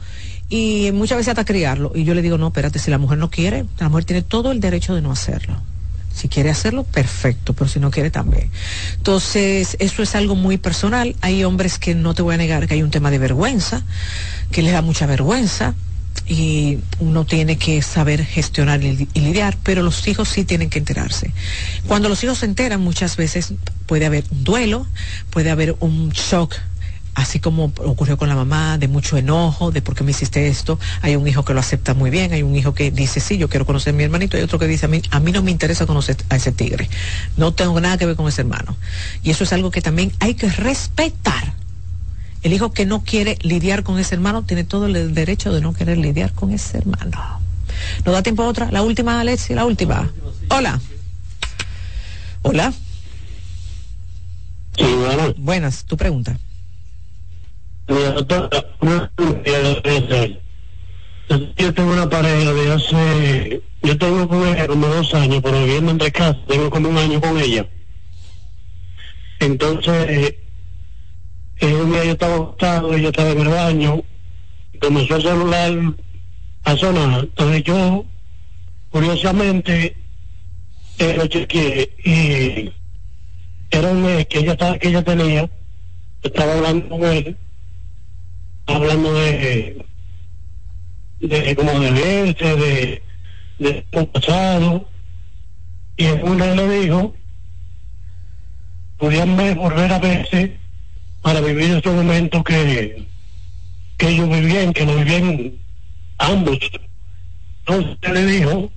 [0.48, 1.92] y muchas veces hasta criarlo.
[1.94, 4.52] Y yo le digo, no, espérate, si la mujer no quiere, la mujer tiene todo
[4.52, 5.60] el derecho de no hacerlo.
[6.14, 8.48] Si quiere hacerlo, perfecto, pero si no quiere también.
[8.96, 11.16] Entonces, eso es algo muy personal.
[11.22, 13.82] Hay hombres que no te voy a negar que hay un tema de vergüenza,
[14.52, 15.74] que les da mucha vergüenza
[16.26, 21.32] y uno tiene que saber gestionar y, lidiar, pero los hijos sí tienen que enterarse.
[21.86, 23.52] Cuando los hijos se enteran, muchas veces
[23.86, 24.86] puede haber un duelo,
[25.30, 26.54] puede haber un shock
[27.14, 30.78] así como ocurrió con la mamá, de mucho enojo, de por qué me hiciste esto.
[31.00, 33.48] Hay un hijo que lo acepta muy bien, hay un hijo que dice, sí, yo
[33.48, 35.50] quiero conocer a mi hermanito, y otro que dice, a mí, a mí no me
[35.50, 36.88] interesa conocer a ese tigre.
[37.36, 38.76] No tengo nada que ver con ese hermano.
[39.22, 41.54] Y eso es algo que también hay que respetar.
[42.44, 45.72] El hijo que no quiere lidiar con ese hermano tiene todo el derecho de no
[45.72, 47.40] querer lidiar con ese hermano.
[48.04, 48.70] ¿Nos da tiempo a otra?
[48.70, 50.12] La última, Alexi, la última.
[50.50, 50.78] Hola.
[52.42, 52.74] Hola.
[54.76, 55.34] Sí, bueno.
[55.38, 56.38] Buenas, tu pregunta.
[57.88, 58.26] Yo
[61.72, 66.12] tengo una pareja de hace, yo tengo con ella como dos años, pero viviendo entre
[66.12, 67.66] casa, tengo como un año con ella.
[69.40, 70.34] Entonces,
[71.72, 74.02] un día yo estaba acostado, ella estaba en el baño,
[74.72, 75.72] y comenzó el celular
[76.64, 77.20] a sonar.
[77.20, 78.04] Entonces yo,
[78.90, 79.96] curiosamente,
[80.98, 82.72] eh, lo chequeé y
[83.70, 85.50] era un mes que ella, estaba, que ella tenía,
[86.22, 87.36] estaba hablando con él,
[88.66, 89.84] hablando de
[91.20, 93.02] de como de verse, de,
[93.58, 94.88] de pasado,
[95.96, 97.14] y en una le dijo,
[98.98, 100.63] podían volver a verse
[101.24, 103.06] para vivir estos momentos que,
[103.96, 105.54] que ellos vivían, que lo vivían
[106.18, 106.58] ambos.
[107.60, 108.70] Entonces le dijo,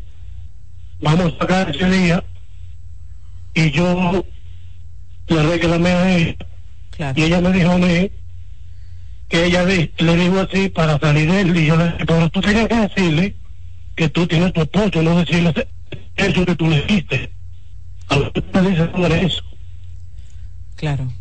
[1.01, 2.23] vamos a sacar ese día,
[3.53, 4.25] y yo
[5.27, 6.35] le reclamé a ella,
[7.17, 8.11] y ella me dijo a mí,
[9.27, 12.39] que ella le dijo así para salir de él y yo le dije, pero tú
[12.39, 13.35] tienes que decirle
[13.93, 15.53] que tú tienes tu esposo, no decirle
[16.15, 17.29] eso que tú le dijiste.
[18.07, 19.43] A lo que tú dices sobre eso.
[20.77, 21.11] Claro.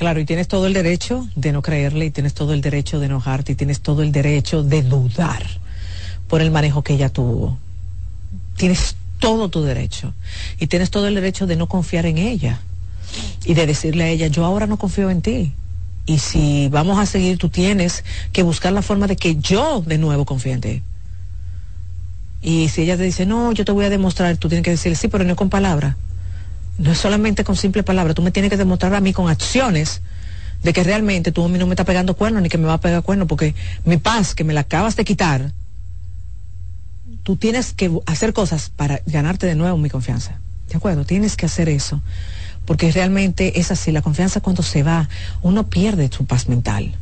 [0.00, 3.04] Claro, y tienes todo el derecho de no creerle, y tienes todo el derecho de
[3.04, 5.44] enojarte, y tienes todo el derecho de dudar
[6.26, 7.58] por el manejo que ella tuvo.
[8.56, 10.14] Tienes todo tu derecho.
[10.58, 12.60] Y tienes todo el derecho de no confiar en ella.
[13.44, 15.52] Y de decirle a ella, yo ahora no confío en ti
[16.06, 19.98] y si vamos a seguir, tú tienes que buscar la forma de que yo de
[19.98, 20.82] nuevo confíe en ti.
[22.40, 24.96] Y si ella te dice, no, yo te voy a demostrar, tú tienes que decir,
[24.96, 25.96] sí, pero no con palabras.
[26.80, 30.00] No es solamente con simple palabras, tú me tienes que demostrar a mí con acciones
[30.62, 32.74] de que realmente tú a mí no me estás pegando cuerno ni que me va
[32.74, 33.54] a pegar cuerno, porque
[33.84, 35.52] mi paz que me la acabas de quitar,
[37.22, 40.40] tú tienes que hacer cosas para ganarte de nuevo mi confianza.
[40.68, 41.04] ¿De acuerdo?
[41.04, 42.00] Tienes que hacer eso
[42.64, 45.08] porque realmente es así, la confianza cuando se va,
[45.42, 46.94] uno pierde su paz mental.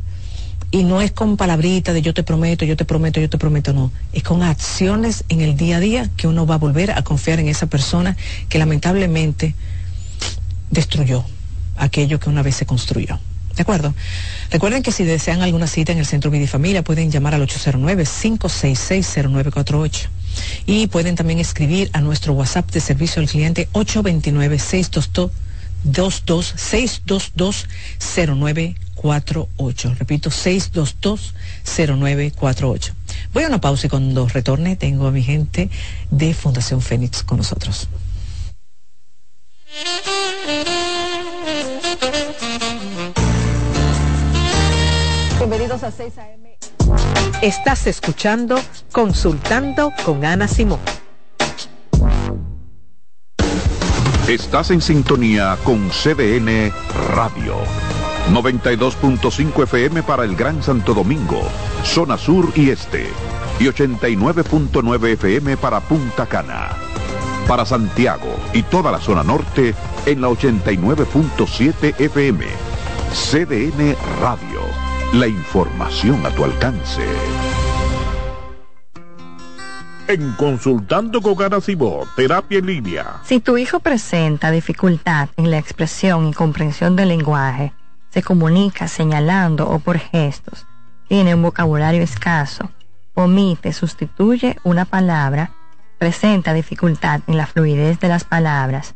[0.70, 3.72] Y no es con palabritas de yo te prometo, yo te prometo, yo te prometo,
[3.72, 3.90] no.
[4.12, 7.40] Es con acciones en el día a día que uno va a volver a confiar
[7.40, 9.54] en esa persona que lamentablemente
[10.70, 11.24] destruyó
[11.76, 13.18] aquello que una vez se construyó.
[13.56, 13.94] ¿De acuerdo?
[14.52, 20.06] Recuerden que si desean alguna cita en el Centro Vidifamilia pueden llamar al 809-566-0948
[20.66, 25.32] y pueden también escribir a nuestro WhatsApp de servicio al cliente 829 622
[29.02, 29.98] 226220948.
[29.98, 32.92] Repito, 6220948.
[33.32, 35.70] Voy a una pausa y cuando retorne tengo a mi gente
[36.10, 37.88] de Fundación Fénix con nosotros.
[45.38, 46.44] Bienvenidos a 6 AM.
[47.42, 48.60] Estás escuchando
[48.92, 50.80] Consultando con Ana Simón.
[54.28, 56.70] Estás en sintonía con CDN
[57.14, 57.87] Radio.
[58.32, 61.40] 92.5 FM para el Gran Santo Domingo,
[61.82, 63.06] zona sur y este.
[63.58, 66.68] Y 89.9 FM para Punta Cana.
[67.46, 69.74] Para Santiago y toda la zona norte
[70.06, 72.44] en la 89.7 FM.
[73.12, 74.60] CDN Radio.
[75.14, 77.02] La información a tu alcance
[80.08, 83.20] en Consultando con Garacimo, Terapia en Línea.
[83.24, 87.74] Si tu hijo presenta dificultad en la expresión y comprensión del lenguaje,
[88.10, 90.66] se comunica señalando o por gestos,
[91.08, 92.70] tiene un vocabulario escaso,
[93.14, 95.50] omite, sustituye una palabra,
[95.98, 98.94] presenta dificultad en la fluidez de las palabras,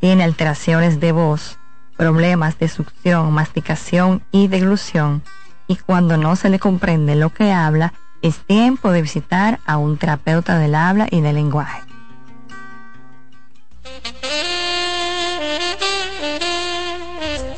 [0.00, 1.58] tiene alteraciones de voz,
[1.96, 5.22] problemas de succión, masticación y deglución,
[5.66, 9.96] y cuando no se le comprende lo que habla, es tiempo de visitar a un
[9.96, 11.82] terapeuta del habla y del lenguaje.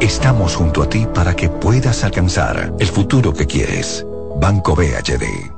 [0.00, 4.06] Estamos junto a ti para que puedas alcanzar el futuro que quieres.
[4.36, 5.57] Banco BHD.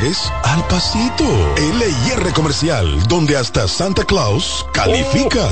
[0.01, 1.23] al pasito.
[1.57, 5.47] LIR Comercial, donde hasta Santa Claus califica.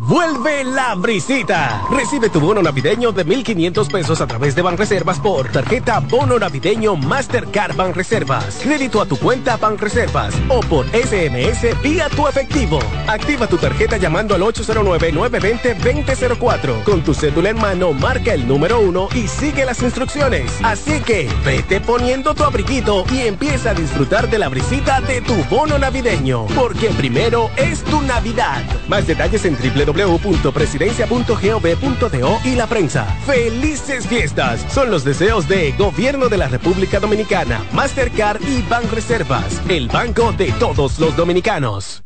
[0.00, 1.80] Vuelve la brisita.
[1.90, 6.94] Recibe tu bono navideño de 1,500 pesos a través de Banreservas por tarjeta Bono Navideño
[6.94, 8.58] Mastercard Banreservas.
[8.62, 12.80] Crédito a tu cuenta Banreservas o por SMS vía tu efectivo.
[13.06, 16.84] Activa tu tarjeta llamando al 809-920-2004.
[16.84, 20.52] Con tu cédula en mano, marca el número uno y sigue las instrucciones.
[20.62, 25.34] Así que vete poniendo tu abriguito y empieza a disfrutar de la brisita de tu
[25.50, 28.62] bono navideño, porque primero es tu Navidad.
[28.88, 33.04] Más detalles en www.presidencia.gov.do y la prensa.
[33.26, 34.64] ¡Felices fiestas!
[34.72, 40.52] Son los deseos de Gobierno de la República Dominicana, Mastercard y Banreservas, el banco de
[40.52, 42.05] todos los dominicanos.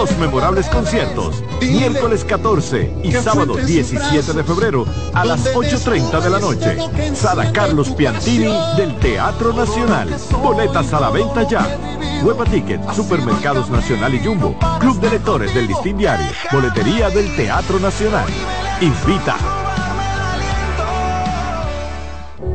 [0.00, 6.38] dos memorables conciertos, miércoles 14 y sábado 17 de febrero a las 8.30 de la
[6.38, 6.78] noche.
[7.14, 10.08] Sala Carlos Piantini del Teatro Nacional.
[10.42, 11.76] Boletas a la venta ya.
[12.22, 17.78] Hueva Ticket, Supermercados Nacional y Jumbo, Club de Lectores del Listín Diario, Boletería del Teatro
[17.78, 18.26] Nacional.
[18.80, 19.36] Invita.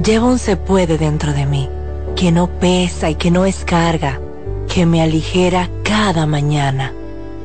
[0.03, 1.69] Llevo un se puede dentro de mí,
[2.15, 4.19] que no pesa y que no es carga,
[4.67, 6.91] que me aligera cada mañana.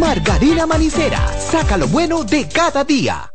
[0.00, 3.30] Margarina Manicera, saca lo bueno de cada día.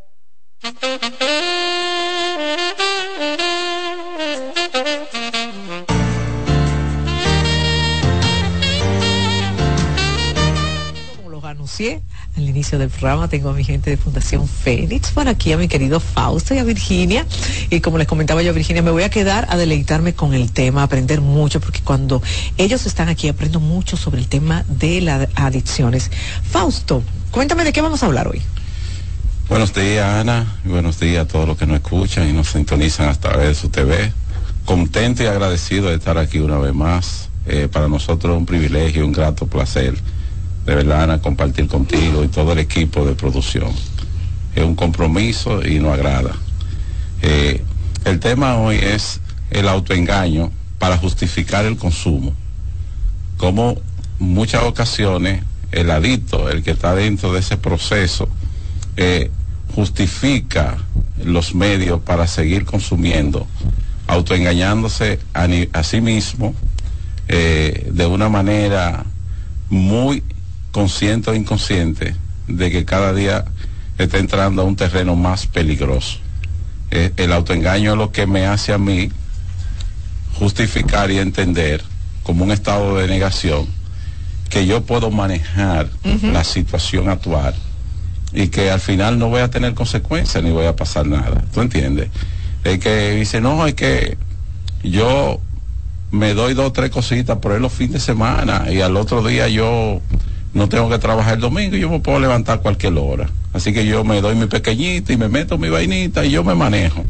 [11.15, 12.01] Como los anuncié
[12.37, 15.67] al inicio del programa tengo a mi gente de Fundación Fénix, por aquí a mi
[15.67, 17.25] querido Fausto y a Virginia.
[17.69, 20.81] Y como les comentaba yo Virginia, me voy a quedar a deleitarme con el tema,
[20.81, 22.21] a aprender mucho, porque cuando
[22.57, 26.11] ellos están aquí aprendo mucho sobre el tema de las adicciones.
[26.49, 28.41] Fausto, cuéntame de qué vamos a hablar hoy.
[29.47, 33.07] Buenos días, Ana, y buenos días a todos los que nos escuchan y nos sintonizan
[33.09, 34.11] a través de su TV.
[34.65, 37.29] Contento y agradecido de estar aquí una vez más.
[37.47, 39.95] Eh, para nosotros es un privilegio, un grato placer
[40.65, 43.71] de verdad, Ana, compartir contigo y todo el equipo de producción.
[44.55, 46.31] Es un compromiso y nos agrada.
[47.21, 47.63] Eh,
[48.05, 49.21] el tema hoy es
[49.51, 52.33] el autoengaño para justificar el consumo.
[53.37, 53.77] Como
[54.17, 58.27] muchas ocasiones el adicto, el que está dentro de ese proceso,
[58.97, 59.29] eh,
[59.75, 60.77] justifica
[61.23, 63.45] los medios para seguir consumiendo,
[64.07, 66.55] autoengañándose a, sí mismo
[67.27, 69.05] eh, de una manera
[69.69, 70.23] muy
[70.75, 72.15] consciente o inconsciente
[72.49, 73.45] de que cada día
[73.97, 76.17] está entrando a un terreno más peligroso.
[76.91, 79.09] Eh, el autoengaño es lo que me hace a mí
[80.33, 81.81] justificar y entender
[82.23, 83.67] como un estado de negación
[84.49, 85.89] que yo puedo manejar
[86.21, 87.55] la situación actual
[88.33, 91.41] y que al final no voy a tener consecuencias ni voy a pasar nada.
[91.53, 92.09] ¿Tú entiendes?
[92.65, 94.17] Es que dice, no, es que
[94.83, 95.39] yo
[96.11, 99.25] me doy dos o tres cositas por ahí los fines de semana y al otro
[99.25, 100.01] día yo
[100.55, 103.29] no tengo que trabajar el domingo y yo me puedo levantar cualquier hora.
[103.53, 106.55] Así que yo me doy mi pequeñita y me meto mi vainita y yo me
[106.55, 107.03] manejo.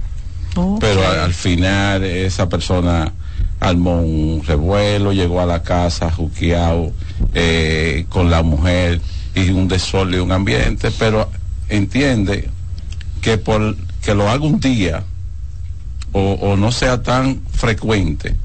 [0.80, 3.14] Pero al, final esa persona
[3.60, 6.92] armó un revuelo, llegó a la casa juqueado
[7.34, 9.00] eh, con la mujer
[9.36, 11.30] y un desorden y un ambiente, pero
[11.70, 12.50] entiende
[13.22, 15.04] que por que lo haga un día
[16.14, 18.36] o, no sea tan frecuente,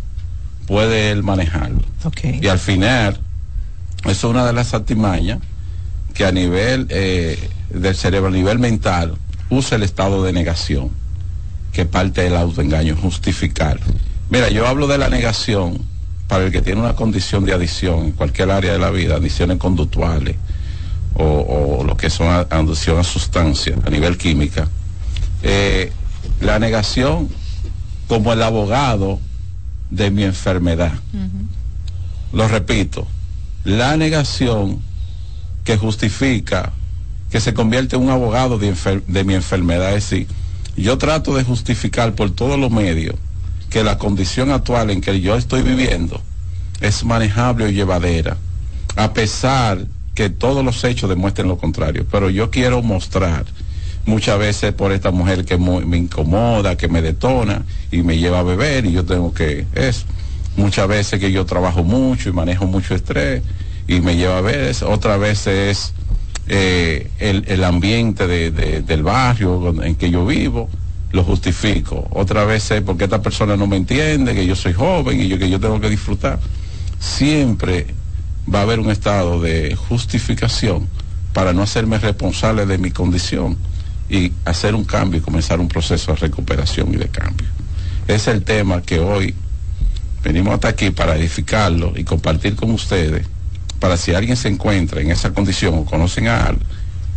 [0.66, 1.82] puede él manejarlo.
[2.40, 3.20] Y al final
[4.04, 5.40] es una de las artimañas
[6.14, 7.38] que a nivel eh,
[7.70, 9.16] del cerebro, a nivel mental,
[9.48, 10.90] usa el estado de negación,
[11.72, 13.78] que parte del autoengaño, justificar.
[14.30, 15.78] Mira, yo hablo de la negación
[16.28, 19.58] para el que tiene una condición de adicción en cualquier área de la vida, adicciones
[19.58, 20.36] conductuales
[21.14, 24.68] o, lo que son adicción a sustancias a nivel química.
[25.42, 25.92] Eh,
[26.40, 27.28] la negación
[28.06, 29.20] como el abogado
[29.90, 30.92] de mi enfermedad.
[32.32, 33.06] Lo repito,
[33.64, 34.80] la negación
[35.64, 36.72] que justifica
[37.30, 39.94] que se convierte en un abogado de, mi enfermedad.
[39.94, 40.26] Es decir,
[40.76, 43.14] yo trato de justificar por todos los medios
[43.68, 46.20] que la condición actual en que yo estoy viviendo
[46.80, 48.36] es manejable o llevadera,
[48.96, 52.04] a pesar que todos los hechos demuestren lo contrario.
[52.10, 53.44] Pero yo quiero mostrar
[54.06, 57.62] muchas veces por esta mujer que me incomoda, que me detona
[57.92, 60.04] y me lleva a beber y yo tengo que eso
[60.60, 63.42] muchas veces que yo trabajo mucho y manejo mucho estrés
[63.88, 65.92] y me lleva a ver, otra vez es
[66.46, 70.68] eh, el, ambiente del barrio en que yo vivo,
[71.12, 72.06] lo justifico.
[72.10, 75.50] Otra vez es porque esta persona no me entiende, que yo soy joven y que
[75.50, 76.38] yo tengo que disfrutar.
[76.98, 77.86] Siempre
[78.52, 80.88] va a haber un estado de justificación
[81.32, 83.56] para no hacerme responsable de mi condición
[84.08, 87.48] y hacer un cambio y comenzar un proceso de recuperación y de cambio.
[88.08, 89.34] Es el tema que hoy
[90.22, 93.26] Venimos hasta aquí para edificarlo y compartir con ustedes,
[93.78, 96.66] para si alguien se encuentra en esa condición o conocen a alguien,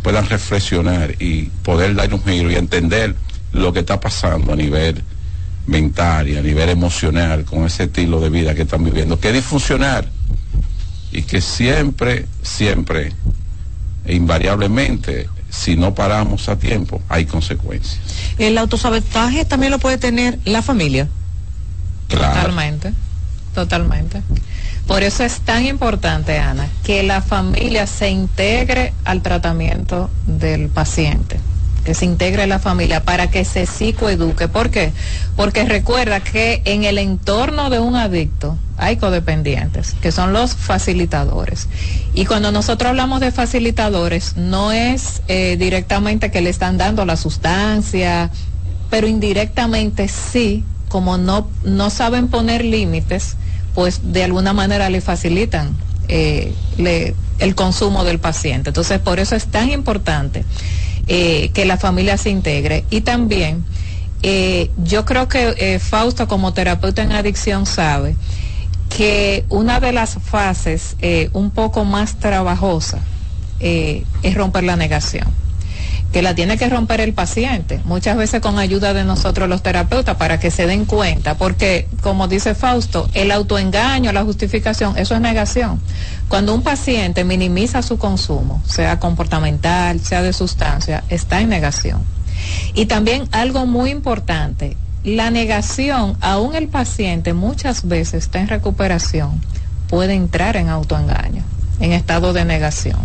[0.02, 3.14] puedan reflexionar y poder dar un giro y entender
[3.52, 5.02] lo que está pasando a nivel
[5.66, 9.34] mental y a nivel emocional con ese estilo de vida que están viviendo, que es
[9.34, 10.10] disfuncional
[11.12, 13.12] y que siempre, siempre,
[14.04, 18.00] e invariablemente, si no paramos a tiempo, hay consecuencias.
[18.38, 21.08] ¿El autosabotaje también lo puede tener la familia?
[22.08, 22.92] Totalmente,
[23.54, 24.22] totalmente.
[24.86, 31.40] Por eso es tan importante, Ana, que la familia se integre al tratamiento del paciente,
[31.84, 34.48] que se integre la familia para que se psicoeduque.
[34.48, 34.92] ¿Por qué?
[35.36, 41.68] Porque recuerda que en el entorno de un adicto hay codependientes, que son los facilitadores.
[42.12, 47.16] Y cuando nosotros hablamos de facilitadores, no es eh, directamente que le están dando la
[47.16, 48.30] sustancia,
[48.90, 50.62] pero indirectamente sí
[50.94, 53.36] como no, no saben poner límites,
[53.74, 55.76] pues de alguna manera le facilitan
[56.06, 56.54] eh,
[57.40, 58.70] el consumo del paciente.
[58.70, 60.44] Entonces, por eso es tan importante
[61.08, 62.84] eh, que la familia se integre.
[62.90, 63.64] Y también,
[64.22, 68.14] eh, yo creo que Fausto como terapeuta en adicción sabe
[68.88, 70.96] que una de las fases
[71.32, 73.00] un poco más trabajosa
[73.58, 75.26] es romper la negación
[76.14, 80.16] que la tiene que romper el paciente, muchas veces con ayuda de nosotros los terapeutas
[80.16, 85.20] para que se den cuenta, porque como dice Fausto, el autoengaño, la justificación, eso es
[85.20, 85.80] negación.
[86.28, 92.00] Cuando un paciente minimiza su consumo, sea comportamental, sea de sustancia, está en negación.
[92.74, 99.40] Y también algo muy importante, la negación, aún el paciente muchas veces está en recuperación,
[99.88, 101.42] puede entrar en autoengaño,
[101.80, 103.00] en estado de negación.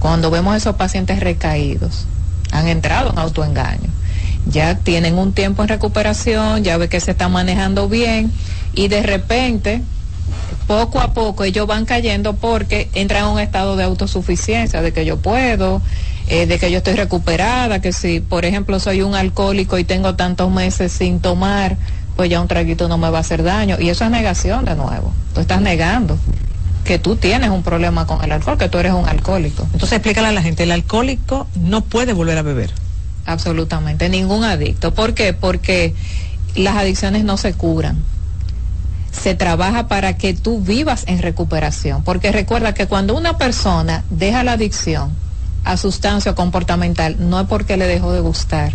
[0.00, 2.04] Cuando vemos esos pacientes recaídos,
[2.52, 3.90] han entrado en autoengaño.
[4.46, 8.30] Ya tienen un tiempo en recuperación, ya ve que se está manejando bien
[8.74, 9.82] y de repente,
[10.66, 15.04] poco a poco ellos van cayendo porque entran en un estado de autosuficiencia, de que
[15.04, 15.82] yo puedo,
[16.28, 20.14] eh, de que yo estoy recuperada, que si, por ejemplo, soy un alcohólico y tengo
[20.14, 21.76] tantos meses sin tomar,
[22.16, 23.76] pues ya un traguito no me va a hacer daño.
[23.80, 25.12] Y eso es negación de nuevo.
[25.34, 26.18] Tú estás negando
[26.84, 29.64] que tú tienes un problema con el alcohol, que tú eres un alcohólico.
[29.72, 32.70] Entonces explícale a la gente, el alcohólico no puede volver a beber.
[33.24, 34.92] Absolutamente, ningún adicto.
[34.92, 35.32] ¿Por qué?
[35.32, 35.94] Porque
[36.56, 38.02] las adicciones no se curan.
[39.12, 42.02] Se trabaja para que tú vivas en recuperación.
[42.02, 45.10] Porque recuerda que cuando una persona deja la adicción
[45.64, 48.72] a sustancia comportamental, no es porque le dejó de gustar,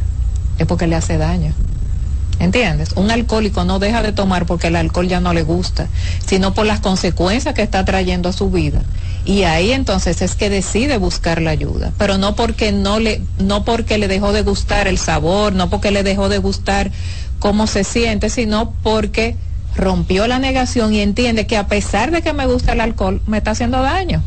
[0.57, 1.53] es porque le hace daño.
[2.39, 2.91] ¿Entiendes?
[2.95, 5.87] Un alcohólico no deja de tomar porque el alcohol ya no le gusta,
[6.25, 8.83] sino por las consecuencias que está trayendo a su vida.
[9.25, 13.65] Y ahí entonces es que decide buscar la ayuda, pero no porque no le no
[13.65, 16.91] porque le dejó de gustar el sabor, no porque le dejó de gustar
[17.39, 19.35] cómo se siente, sino porque
[19.75, 23.37] rompió la negación y entiende que a pesar de que me gusta el alcohol, me
[23.37, 24.23] está haciendo daño.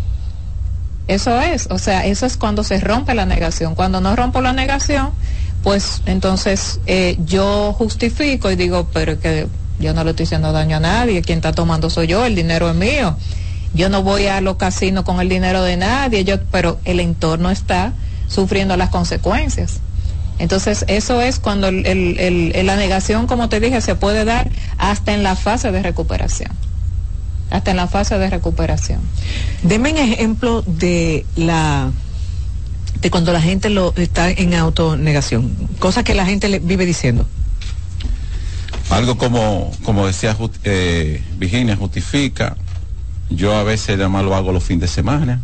[1.08, 3.74] Eso es, o sea, eso es cuando se rompe la negación.
[3.74, 5.10] Cuando no rompo la negación,
[5.62, 9.46] pues entonces eh, yo justifico y digo, pero que
[9.78, 12.68] yo no le estoy haciendo daño a nadie, quien está tomando soy yo, el dinero
[12.68, 13.16] es mío.
[13.72, 17.50] Yo no voy a los casinos con el dinero de nadie, yo, pero el entorno
[17.50, 17.92] está
[18.26, 19.80] sufriendo las consecuencias.
[20.38, 25.36] Entonces, eso es cuando la negación, como te dije, se puede dar hasta en la
[25.36, 26.50] fase de recuperación.
[27.50, 29.00] Hasta en la fase de recuperación.
[29.62, 31.90] Deme un ejemplo de la
[33.00, 37.26] de cuando la gente lo está en autonegación, cosas que la gente le vive diciendo.
[38.90, 42.56] Algo como, como decía eh, Virginia, justifica.
[43.30, 45.40] Yo a veces además lo hago los fines de semana.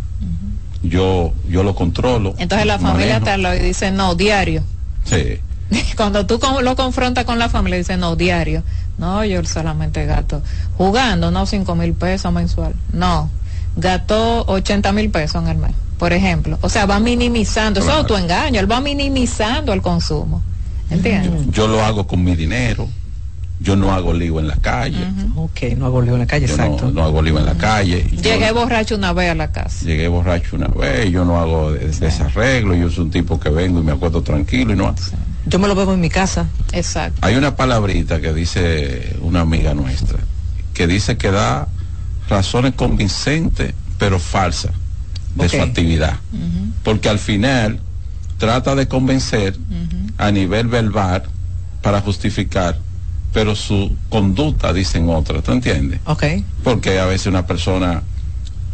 [0.82, 2.34] Yo, yo lo controlo.
[2.38, 4.62] Entonces la familia te lo dice no, diario.
[5.04, 5.38] Sí.
[5.96, 8.62] Cuando tú lo confrontas con la familia, dice no, diario.
[8.98, 10.42] No, yo solamente gato.
[10.76, 12.74] Jugando, no, cinco mil pesos mensual.
[12.92, 13.30] No,
[13.76, 16.58] gato 80 mil pesos en el mes por ejemplo.
[16.60, 20.42] O sea, va minimizando, eso es autoengaño, él va minimizando el consumo.
[20.90, 21.46] ¿Entiendes?
[21.50, 22.88] Yo lo hago con mi dinero,
[23.58, 24.98] yo no hago lío en la calle.
[25.34, 26.90] Ok, no hago lío en la calle, exacto.
[26.92, 28.04] No, hago lío en la calle.
[28.22, 29.84] Llegué borracho una vez a la casa.
[29.84, 33.82] Llegué borracho una vez, yo no hago desarreglo, yo soy un tipo que vengo y
[33.82, 34.94] me acuesto tranquilo y no...
[35.48, 36.48] Yo me lo bebo en mi casa.
[36.72, 37.20] Exacto.
[37.22, 40.18] Hay una palabrita que dice una amiga nuestra,
[40.74, 41.68] que dice que da
[42.28, 44.72] razones convincentes, pero falsas
[45.34, 46.18] de su actividad.
[46.82, 47.80] Porque al final
[48.38, 49.56] trata de convencer
[50.18, 51.24] a nivel verbal
[51.82, 52.78] para justificar,
[53.32, 56.00] pero su conducta dicen otra, ¿tú entiendes?
[56.06, 56.24] Ok.
[56.64, 58.02] Porque a veces una persona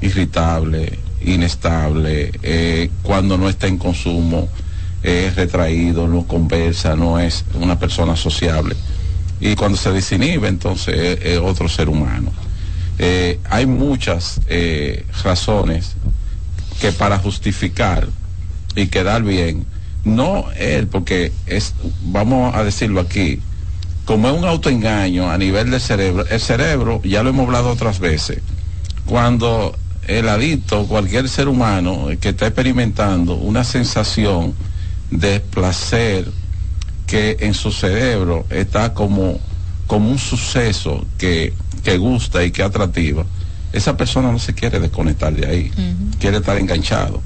[0.00, 4.48] irritable, inestable, eh, cuando no está en consumo,
[5.02, 8.76] es retraído, no conversa, no es una persona sociable.
[9.40, 12.30] Y cuando se desinhibe, entonces es, otro ser humano.
[13.04, 15.96] Eh, hay muchas eh, razones
[16.80, 18.06] que para justificar
[18.76, 19.66] y quedar bien,
[20.04, 21.74] no él, porque es,
[22.04, 23.40] vamos a decirlo aquí,
[24.04, 27.98] como es un autoengaño a nivel del cerebro, el cerebro, ya lo hemos hablado otras
[27.98, 28.38] veces,
[29.04, 29.76] cuando
[30.06, 34.54] el adicto, cualquier ser humano que está experimentando una sensación
[35.10, 36.30] de placer
[37.08, 39.40] que en su cerebro está como,
[39.92, 41.52] como un suceso que,
[41.84, 43.26] que gusta y que atractiva,
[43.74, 45.70] esa persona no se quiere desconectar de ahí,
[46.18, 47.20] quiere estar enganchado.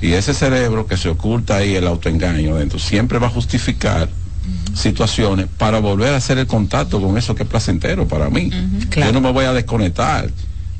[0.00, 4.08] Y ese cerebro que se oculta ahí, el autoengaño dentro, siempre va a justificar
[4.72, 8.50] situaciones para volver a hacer el contacto con eso que es placentero para mí.
[8.96, 10.30] Yo no me voy a desconectar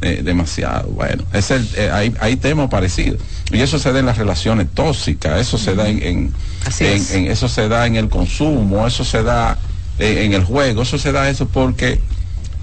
[0.00, 0.88] eh, demasiado.
[0.88, 3.20] Bueno, es el, eh, hay, temas parecidos.
[3.52, 6.32] Y eso se da en las relaciones tóxicas, eso se da en,
[6.80, 9.58] en, eso se da en el consumo, eso se da
[9.98, 12.00] en, en el juego, eso se da eso porque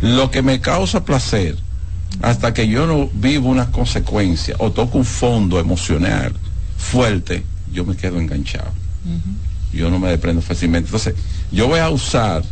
[0.01, 1.57] lo que me causa placer
[2.21, 6.33] hasta que yo no vivo una consecuencia o toco un fondo emocional
[6.77, 8.71] fuerte, yo me quedo enganchado.
[9.73, 10.87] Yo no me desprendo fácilmente.
[10.87, 11.15] Entonces,
[11.51, 12.43] yo voy a usar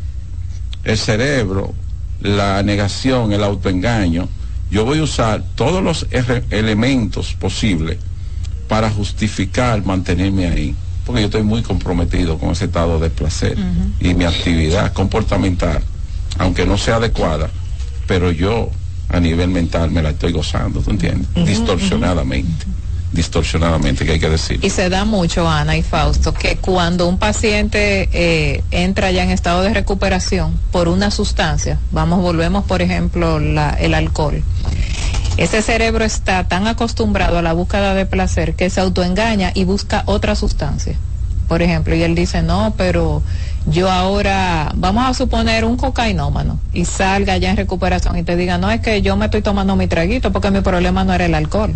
[0.83, 1.73] el cerebro,
[2.21, 4.27] la negación, el autoengaño,
[4.71, 6.07] yo voy a usar todos los
[6.49, 7.97] elementos posibles
[8.67, 10.75] para justificar mantenerme ahí.
[11.05, 13.57] Porque yo estoy muy comprometido con ese estado de placer
[13.99, 15.81] y mi actividad comportamental,
[16.37, 17.49] aunque no sea adecuada,
[18.07, 18.69] pero yo
[19.09, 21.27] a nivel mental me la estoy gozando, ¿tú entiendes?
[21.45, 22.65] Distorsionadamente
[23.13, 24.59] distorsionadamente, que hay que decir.
[24.63, 29.31] Y se da mucho, Ana y Fausto, que cuando un paciente eh, entra ya en
[29.31, 34.43] estado de recuperación por una sustancia, vamos, volvemos por ejemplo el alcohol,
[35.37, 40.03] ese cerebro está tan acostumbrado a la búsqueda de placer que se autoengaña y busca
[40.05, 40.95] otra sustancia.
[41.47, 43.23] Por ejemplo, y él dice, no, pero
[43.67, 48.57] yo ahora, vamos a suponer un cocainómano y salga ya en recuperación y te diga,
[48.57, 51.35] no es que yo me estoy tomando mi traguito porque mi problema no era el
[51.35, 51.73] alcohol.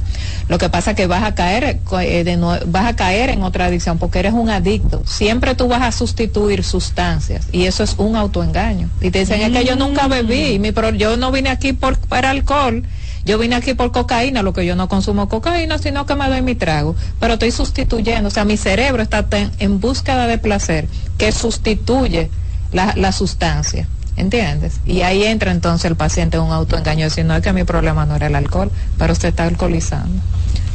[0.48, 3.66] Lo que pasa es que vas a caer, eh, de vas a caer en otra
[3.66, 5.04] adicción porque eres un adicto.
[5.06, 8.90] Siempre tú vas a sustituir sustancias y eso es un autoengaño.
[9.02, 12.32] Y te dicen, es que yo nunca bebí, mi yo no vine aquí por, para
[12.32, 12.84] alcohol
[13.26, 16.44] yo vine aquí por cocaína, lo que yo no consumo cocaína, sino que me doy
[16.44, 16.96] mi trago.
[17.20, 19.26] Pero estoy sustituyendo, o sea, mi cerebro está
[19.58, 20.88] en búsqueda de placer
[21.18, 22.30] que sustituye
[22.72, 23.88] la, sustancia.
[24.16, 24.80] ¿Entiendes?
[24.86, 28.28] Y ahí entra entonces el paciente en un autoengaño diciendo que mi problema no era
[28.28, 30.22] el alcohol, pero usted está alcoholizando.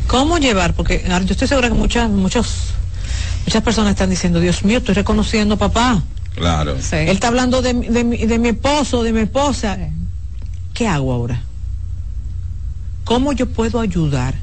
[0.09, 0.74] ¿Cómo llevar?
[0.74, 2.74] Porque yo estoy segura que muchas, muchos,
[3.47, 6.02] muchas personas están diciendo, Dios mío, estoy reconociendo papá.
[6.35, 6.77] Claro.
[6.93, 9.78] Él está hablando de, de, de mi esposo, de mi esposa.
[10.74, 11.43] ¿Qué hago ahora?
[13.11, 14.37] ¿Cómo yo puedo ayudar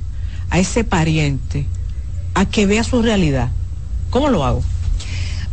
[0.50, 1.66] a ese pariente
[2.34, 3.50] a que vea su realidad?
[4.10, 4.62] ¿Cómo lo hago?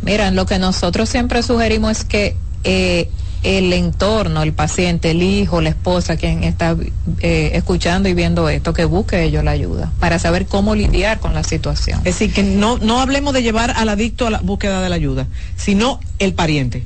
[0.01, 2.35] Mira, lo que nosotros siempre sugerimos es que
[2.65, 3.09] eh,
[3.43, 6.75] el entorno, el paciente, el hijo, la esposa, quien está
[7.21, 11.33] eh, escuchando y viendo esto, que busque ellos la ayuda para saber cómo lidiar con
[11.33, 11.99] la situación.
[11.99, 14.95] Es decir, que no, no hablemos de llevar al adicto a la búsqueda de la
[14.97, 15.25] ayuda,
[15.55, 16.83] sino el pariente.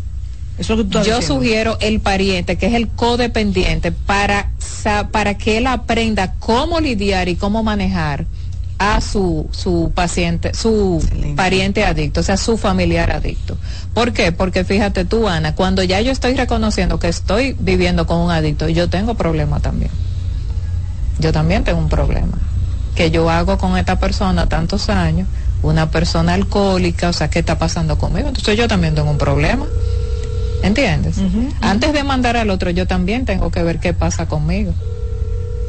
[1.06, 4.52] Yo sugiero el pariente, que es el codependiente, para,
[5.11, 8.26] para que él aprenda cómo lidiar y cómo manejar
[8.80, 11.06] a su, su paciente, su
[11.36, 13.57] pariente adicto, o sea, su familiar adicto.
[13.94, 14.31] ¿Por qué?
[14.31, 18.69] Porque fíjate tú, Ana, cuando ya yo estoy reconociendo que estoy viviendo con un adicto,
[18.69, 19.91] yo tengo problema también.
[21.19, 22.38] Yo también tengo un problema.
[22.95, 25.27] Que yo hago con esta persona tantos años,
[25.61, 28.30] una persona alcohólica, o sea, ¿qué está pasando conmigo?
[28.30, 29.65] Entonces yo también tengo un problema.
[30.61, 31.15] ¿Entiendes?
[31.61, 34.73] Antes de mandar al otro, yo también tengo que ver qué pasa conmigo.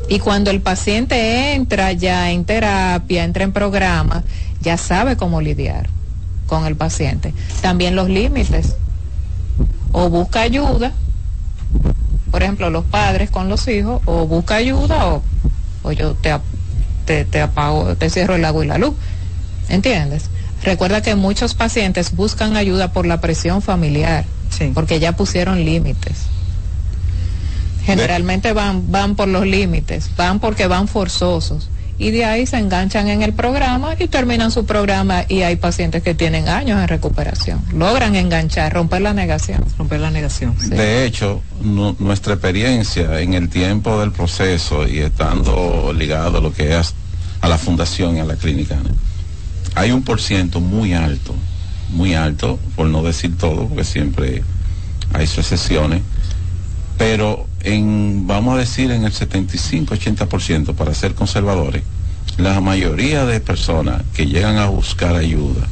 [0.08, 4.24] Y cuando el paciente entra ya en terapia, entra en programa,
[4.60, 5.88] ya sabe cómo lidiar
[6.46, 7.32] con el paciente.
[7.62, 8.74] También los límites.
[9.92, 10.92] O busca ayuda,
[12.30, 15.22] por ejemplo, los padres con los hijos, o busca ayuda o,
[15.82, 16.32] o yo te,
[17.04, 18.94] te, te apago, te cierro el agua y la luz.
[19.68, 20.30] ¿Entiendes?
[20.64, 24.24] Recuerda que muchos pacientes buscan ayuda por la presión familiar
[24.74, 26.26] porque ya pusieron límites.
[27.84, 31.68] Generalmente van, van por los límites, van porque van forzosos.
[31.98, 36.02] Y de ahí se enganchan en el programa y terminan su programa y hay pacientes
[36.02, 37.62] que tienen años en recuperación.
[37.74, 39.62] Logran enganchar, romper la negación.
[39.76, 40.56] Romper la negación.
[40.70, 46.78] De hecho, nuestra experiencia en el tiempo del proceso y estando ligado a lo que
[46.78, 46.94] es
[47.42, 48.78] a la fundación y a la clínica,
[49.74, 51.34] hay un por ciento muy alto
[51.92, 54.42] muy alto, por no decir todo, porque siempre
[55.12, 56.02] hay sus excepciones,
[56.98, 61.82] pero en, vamos a decir, en el 75-80%, para ser conservadores,
[62.36, 65.66] la mayoría de personas que llegan a buscar ayuda,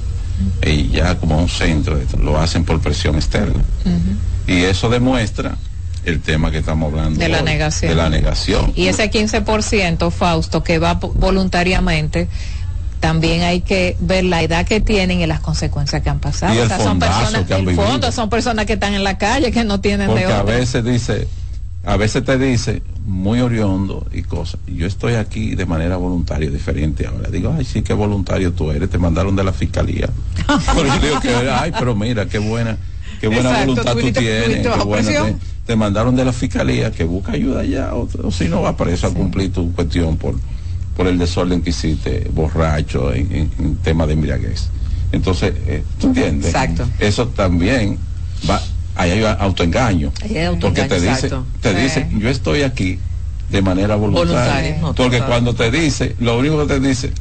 [0.63, 3.63] y ya como un centro, lo hacen por presión externa.
[4.47, 5.57] Y eso demuestra
[6.05, 7.91] el tema que estamos hablando de la negación.
[7.91, 8.73] De la negación.
[8.75, 12.29] Y ese 15%, Fausto, que va voluntariamente,
[13.01, 16.55] también hay que ver la edad que tienen y las consecuencias que han pasado.
[16.55, 19.65] Y el son personas, que han fondo son personas que están en la calle, que
[19.65, 21.29] no tienen Porque a veces dice,
[21.85, 24.61] a veces te dice muy oriondo y cosas.
[24.67, 27.31] Yo estoy aquí de manera voluntaria, diferente ahora.
[27.31, 30.11] Digo, ay, sí, qué voluntario tú eres, te mandaron de la fiscalía.
[30.47, 32.77] pero yo digo que, ay, pero mira, qué buena,
[33.21, 35.11] qué buena voluntad tú, tienes, qué buena,
[35.65, 39.15] te, mandaron de la fiscalía que busca ayuda ya, o, si no va preso a
[39.15, 40.35] cumplir tu cuestión por
[40.99, 44.69] por el desorden que hiciste, borracho, en, en, tema de embriaguez.
[45.13, 46.47] Entonces, eh, ¿tú entiendes?
[46.47, 46.89] Exacto.
[46.99, 47.97] Eso también
[48.51, 48.61] va,
[48.97, 50.13] ahí hay autoengaño.
[50.61, 51.31] porque te dice,
[51.61, 52.99] te dice, yo estoy aquí
[53.49, 54.81] de manera voluntaria.
[54.97, 57.13] porque cuando te dice, lo único que te dice,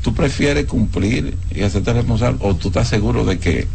[0.00, 3.66] tú prefieres cumplir y hacerte responsable, o tú estás seguro de que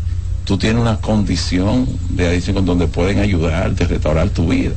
[0.45, 4.71] tú tienes una condición de adicción donde pueden ayudarte restaurar tu vida.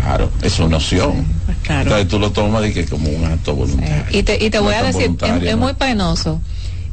[0.00, 1.26] Claro, es una opción.
[1.46, 4.04] Pues Entonces tú lo tomas de que como un acto voluntario.
[4.10, 5.10] Y te, y te voy a decir,
[5.42, 6.40] es, muy penoso.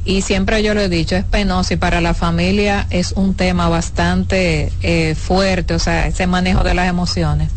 [0.06, 3.68] Y siempre yo lo he dicho, es penoso y para la familia es un tema
[3.68, 7.50] bastante eh, fuerte, o sea, ese manejo de las emociones.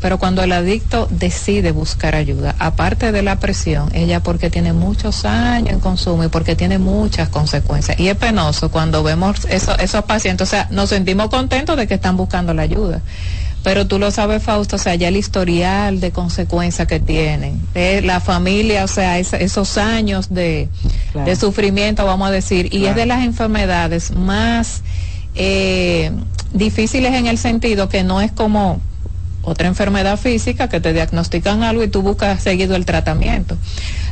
[0.00, 5.24] Pero cuando el adicto decide buscar ayuda, aparte de la presión, ella porque tiene muchos
[5.24, 7.98] años en consumo y porque tiene muchas consecuencias.
[7.98, 11.94] Y es penoso cuando vemos eso, esos pacientes, o sea, nos sentimos contentos de que
[11.94, 13.00] están buscando la ayuda
[13.66, 18.00] pero tú lo sabes, Fausto, o sea, ya el historial de consecuencias que tienen, de
[18.00, 20.68] la familia, o sea, esos años de,
[21.36, 24.82] sufrimiento, vamos a decir, y es de las enfermedades más
[25.34, 26.12] eh,
[26.52, 28.80] difíciles en el sentido que no es como
[29.42, 33.58] otra enfermedad física que te diagnostican algo y tú buscas seguido el tratamiento.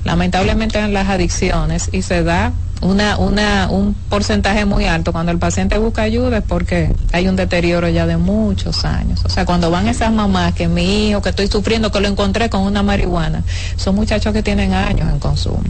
[0.03, 2.53] Lamentablemente en las adicciones y se da
[2.85, 7.35] una, una, un porcentaje muy alto cuando el paciente busca ayuda es porque hay un
[7.35, 9.24] deterioro ya de muchos años.
[9.24, 12.51] O sea, cuando van esas mamás que mi hijo, que estoy sufriendo, que lo encontré
[12.51, 13.43] con una marihuana,
[13.77, 15.65] son muchachos que tienen años en consumo.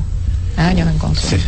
[0.57, 1.41] Años en consumo.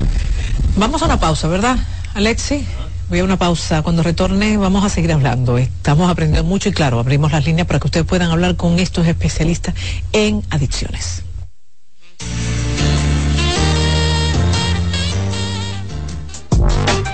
[0.76, 1.76] Vamos a una pausa, ¿verdad,
[2.14, 2.64] Alexi?
[3.08, 3.82] Voy a una pausa.
[3.82, 5.58] Cuando retorne vamos a seguir hablando.
[5.58, 9.08] Estamos aprendiendo mucho y claro, abrimos las líneas para que ustedes puedan hablar con estos
[9.08, 9.74] especialistas
[10.12, 11.24] en adicciones.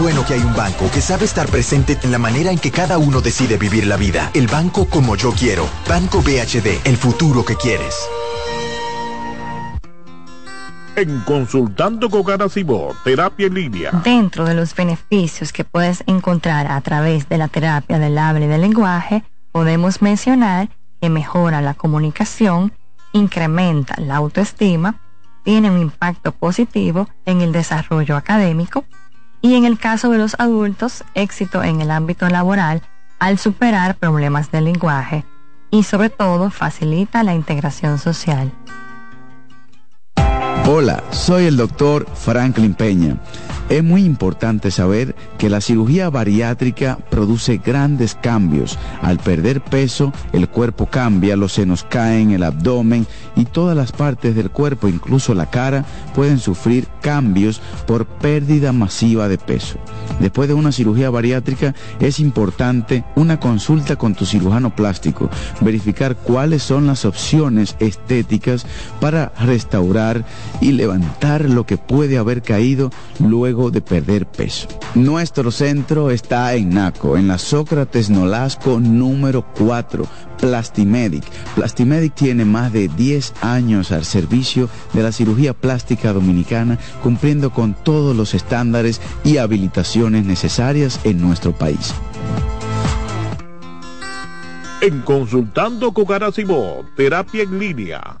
[0.00, 2.96] Bueno que hay un banco que sabe estar presente en la manera en que cada
[2.96, 4.30] uno decide vivir la vida.
[4.32, 5.68] El banco como yo quiero.
[5.86, 7.94] Banco BHD, el futuro que quieres.
[10.96, 13.90] En Consultando con Garacimo, Terapia en Línea.
[14.02, 18.48] Dentro de los beneficios que puedes encontrar a través de la terapia del habla y
[18.48, 19.22] del lenguaje,
[19.52, 20.70] podemos mencionar
[21.00, 22.72] que mejora la comunicación,
[23.12, 24.96] incrementa la autoestima,
[25.44, 28.84] tiene un impacto positivo en el desarrollo académico
[29.42, 32.82] y en el caso de los adultos, éxito en el ámbito laboral
[33.18, 35.24] al superar problemas de lenguaje
[35.70, 38.52] y sobre todo facilita la integración social.
[40.66, 43.16] Hola, soy el doctor Franklin Peña.
[43.68, 48.78] Es muy importante saber que la cirugía bariátrica produce grandes cambios.
[49.00, 53.06] Al perder peso, el cuerpo cambia, los senos caen, el abdomen
[53.36, 59.28] y todas las partes del cuerpo, incluso la cara, pueden sufrir cambios por pérdida masiva
[59.28, 59.78] de peso.
[60.20, 65.30] Después de una cirugía bariátrica es importante una consulta con tu cirujano plástico,
[65.62, 68.66] verificar cuáles son las opciones estéticas
[69.00, 70.26] para restaurar
[70.60, 74.68] y levantar lo que puede haber caído luego de perder peso.
[75.30, 80.04] Nuestro centro está en Naco, en la Sócrates Nolasco número 4,
[80.40, 81.22] Plastimedic.
[81.54, 87.74] Plastimedic tiene más de 10 años al servicio de la cirugía plástica dominicana, cumpliendo con
[87.74, 91.94] todos los estándares y habilitaciones necesarias en nuestro país.
[94.80, 96.06] En Consultando con
[96.96, 98.20] Terapia en Línea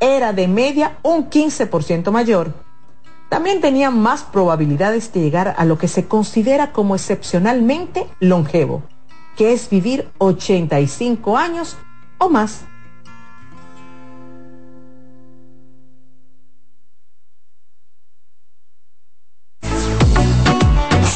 [0.00, 2.54] era de media un 15% mayor.
[3.28, 8.82] También tenían más probabilidades de llegar a lo que se considera como excepcionalmente longevo,
[9.36, 11.76] que es vivir 85 años
[12.18, 12.64] o más.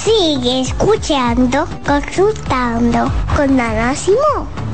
[0.04, 4.73] Sigue escuchando, consultando con Ana Simón.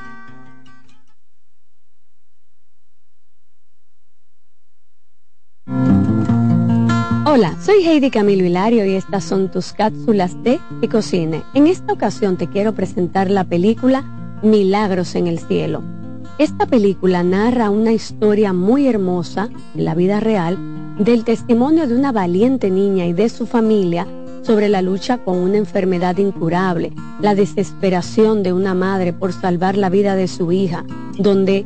[7.33, 11.43] Hola, soy Heidi Camilo Hilario y estas son tus cápsulas de y cocine.
[11.53, 14.03] En esta ocasión te quiero presentar la película
[14.43, 15.81] Milagros en el Cielo.
[16.39, 20.57] Esta película narra una historia muy hermosa en la vida real
[20.99, 24.05] del testimonio de una valiente niña y de su familia
[24.41, 26.91] sobre la lucha con una enfermedad incurable,
[27.21, 30.83] la desesperación de una madre por salvar la vida de su hija,
[31.17, 31.65] donde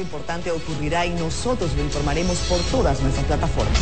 [0.00, 3.78] Importante ocurrirá y nosotros lo informaremos por todas nuestras plataformas.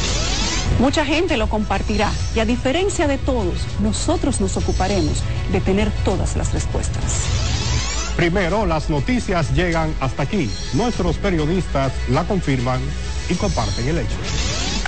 [0.78, 5.22] Mucha gente lo compartirá y a diferencia de todos, nosotros nos ocuparemos
[5.52, 7.02] de tener todas las respuestas.
[8.16, 10.50] Primero, las noticias llegan hasta aquí.
[10.72, 12.80] Nuestros periodistas la confirman
[13.28, 14.16] y comparten el hecho.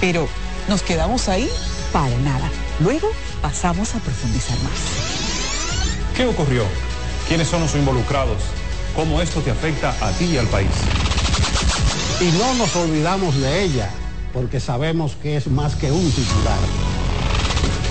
[0.00, 0.26] Pero,
[0.66, 1.48] ¿nos quedamos ahí?
[1.92, 2.50] Para nada.
[2.80, 3.09] Luego
[3.42, 6.16] pasamos a profundizar más.
[6.16, 6.64] ¿Qué ocurrió?
[7.28, 8.38] ¿Quiénes son los involucrados?
[8.98, 10.72] Cómo esto te afecta a ti y al país.
[12.20, 13.88] Y no nos olvidamos de ella,
[14.32, 16.58] porque sabemos que es más que un titular.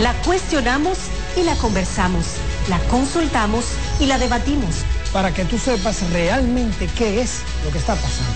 [0.01, 0.97] La cuestionamos
[1.37, 2.25] y la conversamos,
[2.67, 3.63] la consultamos
[4.01, 4.83] y la debatimos.
[5.13, 8.33] Para que tú sepas realmente qué es lo que está pasando.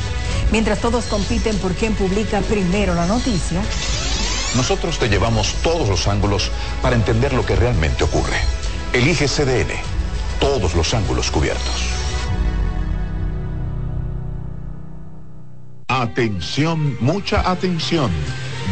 [0.54, 3.62] Mientras todos compiten por quién publica primero la noticia.
[4.56, 8.38] Nosotros te llevamos todos los ángulos para entender lo que realmente ocurre.
[8.94, 9.74] Elige CDN.
[10.40, 12.01] Todos los ángulos cubiertos.
[15.92, 18.10] Atención, mucha atención.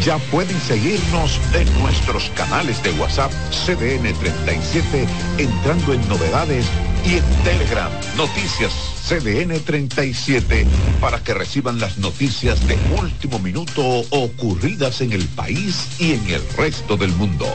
[0.05, 5.05] Ya pueden seguirnos en nuestros canales de WhatsApp CDN 37
[5.37, 6.65] entrando en novedades
[7.05, 8.71] y en Telegram Noticias
[9.05, 10.65] CDN 37
[11.01, 16.41] para que reciban las noticias de último minuto ocurridas en el país y en el
[16.55, 17.47] resto del mundo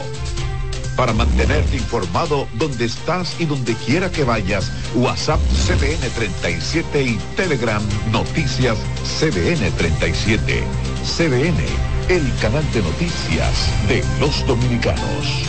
[0.95, 4.71] para mantenerte informado donde estás y donde quiera que vayas.
[4.95, 7.81] WhatsApp CDN 37 y Telegram
[8.11, 8.77] Noticias
[9.19, 10.63] CDN 37.
[11.03, 11.63] CDN,
[12.09, 15.45] el canal de noticias de los dominicanos.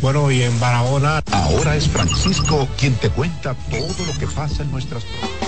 [0.00, 1.22] Bueno, y en Barahona.
[1.32, 5.47] Ahora es Francisco quien te cuenta todo lo que pasa en nuestras provincias.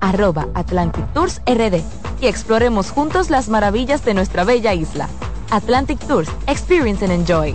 [0.00, 1.82] arroba Atlantic Tours RD
[2.20, 5.08] y exploremos juntos las maravillas de nuestra bella isla.
[5.50, 7.54] Atlantic Tours, Experience and Enjoy.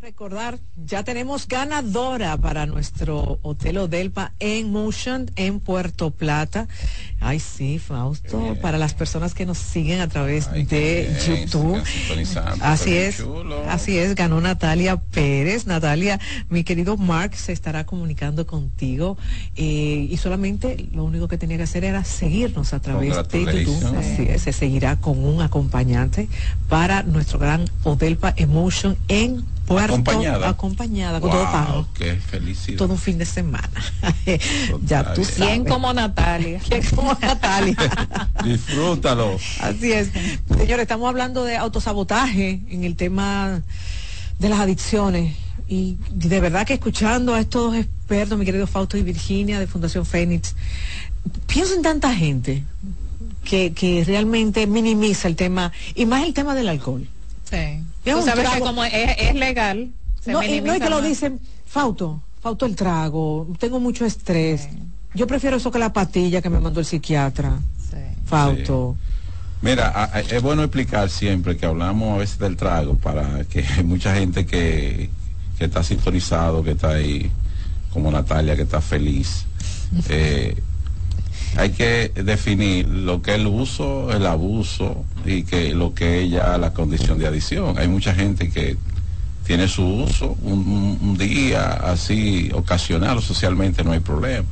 [0.00, 6.68] Recordar, ya tenemos ganadora para nuestro Hotel Odelpa en Motion en Puerto Plata.
[7.20, 11.82] Ay, sí, Fausto, para las personas que nos siguen a través de YouTube.
[12.60, 13.22] Así es,
[13.68, 15.66] así es, ganó Natalia Pérez.
[15.66, 16.18] Natalia,
[16.48, 19.18] mi querido Mark se estará comunicando contigo
[19.56, 23.96] eh, y solamente lo único que tenía que hacer era seguirnos a través de YouTube.
[23.98, 26.28] Así es, se seguirá con un acompañante
[26.68, 30.48] para nuestro gran Odelpa Emotion en Puerto, acompañada.
[30.48, 31.86] Acompañada, con todo pago.
[31.94, 32.76] Qué felicidad.
[32.76, 33.70] Todo un fin de semana.
[34.84, 35.36] ya tú sabes.
[35.36, 36.58] ¿Quién como Natalia?
[36.68, 37.76] ¿Quién como Natalia?
[38.44, 39.38] Disfrútalo.
[39.60, 40.10] Así es.
[40.48, 43.62] Señores, estamos hablando de autosabotaje en el tema
[44.40, 45.36] de las adicciones.
[45.68, 49.68] Y de verdad que escuchando a estos dos expertos, mi querido Fausto y Virginia de
[49.68, 50.56] Fundación Fénix,
[51.46, 52.64] pienso en tanta gente
[53.44, 57.06] que, que realmente minimiza el tema, y más el tema del alcohol.
[57.48, 57.84] Sí.
[58.04, 59.92] Tú sabes que como es, legal,
[60.26, 64.68] no, y no es que lo dicen, Fauto, Fauto el trago, tengo mucho estrés.
[65.14, 67.58] Yo prefiero eso que la patilla que me mandó el psiquiatra.
[67.90, 67.96] Sí.
[68.24, 68.96] Fauto.
[69.62, 74.14] Mira, es bueno explicar siempre que hablamos a veces del trago para que hay mucha
[74.14, 75.10] gente que,
[75.58, 77.30] que está sintonizado, que está ahí,
[77.92, 79.44] como Natalia, que está feliz.
[80.08, 80.56] Eh,
[81.56, 86.30] hay que definir lo que es el uso, el abuso y que lo que es
[86.30, 87.78] ya la condición de adicción.
[87.78, 88.76] Hay mucha gente que
[89.44, 94.46] tiene su uso un, día así ocasional socialmente no hay problema.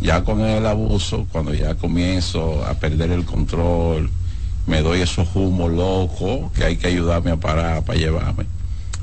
[0.00, 4.10] Ya con el abuso, cuando ya comienzo a perder el control,
[4.66, 8.46] me doy esos humos locos que hay que ayudarme a parar para llevarme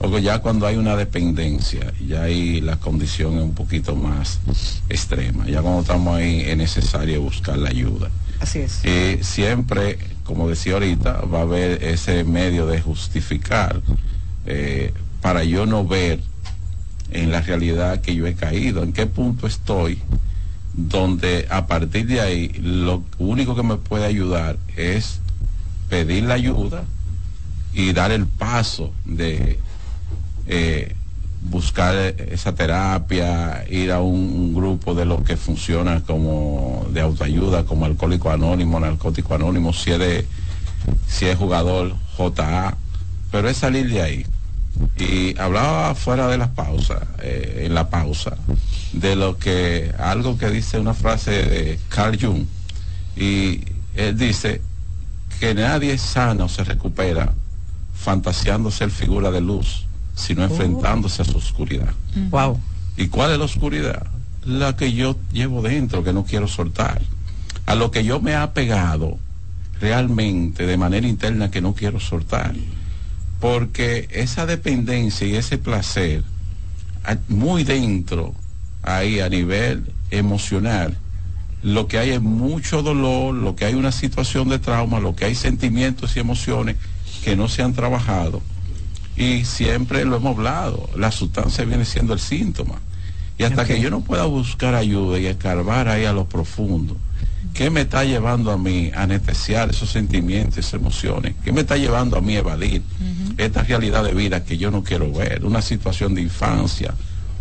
[0.03, 4.39] o ya cuando hay una dependencia, ya ahí la condición es un poquito más
[4.89, 5.45] extrema.
[5.47, 8.09] Ya cuando estamos ahí es necesario buscar la ayuda.
[8.39, 8.83] Así es.
[8.83, 13.81] Y siempre, como decía ahorita, va a haber ese medio de justificar
[14.47, 14.91] eh,
[15.21, 16.19] para yo no ver
[17.11, 19.99] en la realidad que yo he caído, en qué punto estoy,
[20.73, 25.19] donde a partir de ahí lo único que me puede ayudar es
[25.89, 26.85] pedir la ayuda
[27.73, 29.59] y dar el paso de
[30.47, 30.95] eh,
[31.41, 37.85] buscar esa terapia, ir a un, grupo de lo que funciona como de autoayuda, como
[37.85, 40.25] alcohólico anónimo, narcótico anónimo, si es,
[41.07, 42.77] si es jugador JA,
[43.31, 44.25] pero es salir de ahí.
[44.97, 48.37] Y hablaba fuera de las pausas, eh, en la pausa,
[48.93, 52.45] de lo que, algo que dice una frase de Carl Jung,
[53.15, 53.61] y
[53.95, 54.61] él dice
[55.39, 57.33] que nadie sano se recupera
[57.93, 59.85] fantaseando ser figura de luz
[60.15, 61.93] sino enfrentándose a su oscuridad.
[62.29, 62.59] Wow.
[62.97, 64.07] ¿Y cuál es la oscuridad?
[64.45, 67.01] La que yo llevo dentro, que no quiero soltar.
[67.65, 69.19] A lo que yo me he apegado
[69.79, 72.53] realmente de manera interna que no quiero soltar.
[73.39, 76.23] Porque esa dependencia y ese placer,
[77.27, 78.35] muy dentro,
[78.83, 80.97] ahí a nivel emocional,
[81.63, 85.25] lo que hay es mucho dolor, lo que hay una situación de trauma, lo que
[85.25, 86.75] hay sentimientos y emociones
[87.23, 88.41] que no se han trabajado
[89.21, 92.79] y siempre lo hemos hablado, la sustancia viene siendo el síntoma.
[93.37, 96.97] Y hasta que yo no pueda buscar ayuda y escarbar ahí a lo profundo,
[97.53, 101.35] ¿qué me está llevando a mí a anestesiar esos sentimientos, esas emociones?
[101.43, 102.81] ¿Qué me está llevando a mí a evadir
[103.37, 105.45] esta realidad de vida que yo no quiero ver?
[105.45, 106.93] Una situación de infancia,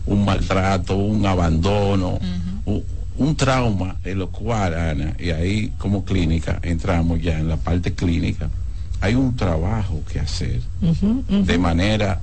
[0.04, 2.18] un maltrato, un abandono,
[2.66, 2.84] un,
[3.16, 7.94] un, trauma en lo cual, Ana, y ahí como clínica entramos ya en la parte
[7.94, 8.50] clínica
[9.00, 10.60] hay un trabajo que hacer
[11.28, 12.20] de manera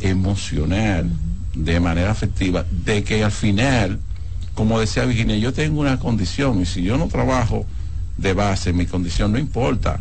[0.00, 1.10] emocional,
[1.54, 3.98] de manera afectiva, de que al final,
[4.54, 7.66] como decía Virginia, yo tengo una condición y si yo no trabajo
[8.16, 9.98] de base, mi condición no importa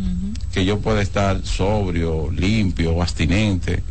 [0.51, 3.83] que yo pueda estar sobrio, limpio o abstinente.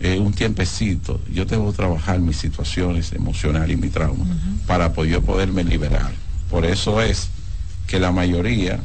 [0.00, 4.26] Eh, un tiempecito, yo tengo que trabajar mis situaciones emocionales y mi trauma
[4.66, 6.12] para yo poderme liberar.
[6.50, 7.28] Por eso es
[7.86, 8.80] que la mayoría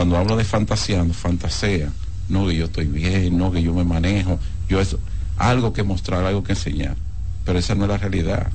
[0.00, 1.92] cuando hablo de fantaseando, fantasea,
[2.30, 4.98] no que yo estoy bien, no que yo me manejo, yo eso,
[5.36, 6.96] algo que mostrar, algo que enseñar,
[7.44, 8.50] pero esa no es la realidad.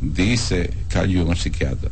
[0.00, 1.90] Dice Carl Jung, el psiquiatra,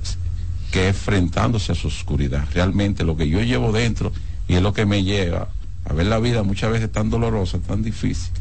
[0.71, 2.49] que es enfrentándose a su oscuridad.
[2.55, 4.11] Realmente lo que yo llevo dentro
[4.49, 5.49] y es lo que me lleva
[5.85, 8.33] a ver la vida muchas veces tan dolorosa, tan difícil,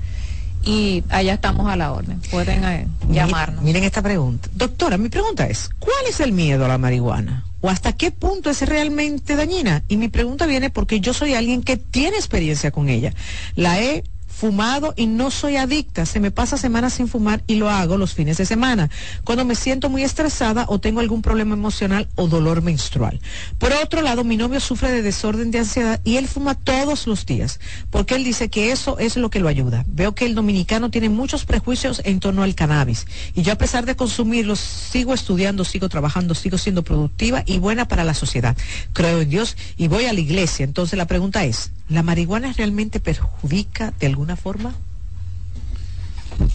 [0.69, 2.20] y allá estamos a la orden.
[2.31, 3.65] Pueden eh, llamarnos.
[3.65, 4.51] Miren esta pregunta.
[4.53, 7.47] Doctora, mi pregunta es, ¿cuál es el miedo a la marihuana?
[7.62, 9.82] ¿O hasta qué punto es realmente dañina?
[9.89, 13.15] Y mi pregunta viene porque yo soy alguien que tiene experiencia con ella.
[13.57, 14.05] La he
[14.39, 16.06] fumado y no soy adicta.
[16.06, 18.89] Se me pasa semanas sin fumar y lo hago los fines de semana,
[19.24, 23.20] cuando me siento muy estresada o tengo algún problema emocional o dolor menstrual.
[23.59, 27.27] Por otro lado, mi novio sufre de desorden de ansiedad y él fuma todos los
[27.27, 27.59] días,
[27.90, 29.85] porque él dice que eso es lo que lo ayuda.
[29.89, 33.86] Veo que el dominicano tiene muchos prejuicios en torno al cannabis y yo a pesar
[33.86, 38.56] de consumirlo sigo estudiando, sigo trabajando, sigo siendo productiva y buena para la sociedad.
[38.93, 40.65] Creo en Dios y voy a la iglesia.
[40.65, 44.74] Entonces la pregunta es, ¿la marihuana realmente perjudica de alguna forma?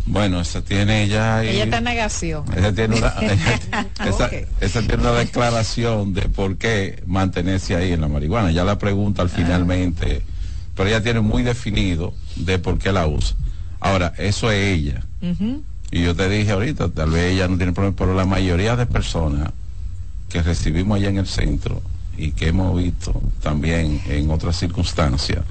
[0.05, 1.43] Bueno, esa tiene ya...
[1.43, 2.45] Ella está en negación.
[2.55, 3.07] Esa tiene, una,
[4.61, 8.51] esa, tiene una declaración de por qué mantenerse ahí en la marihuana.
[8.51, 9.33] Ya la pregunta al ah.
[9.35, 10.21] finalmente,
[10.75, 13.35] pero ella tiene muy definido de por qué la usa.
[13.79, 15.03] Ahora, eso es ella.
[15.91, 18.85] Y yo te dije ahorita, tal vez ella no tiene problema, pero la mayoría de
[18.85, 19.51] personas
[20.29, 21.81] que recibimos allá en el centro
[22.17, 25.43] y que hemos visto también en otras circunstancias,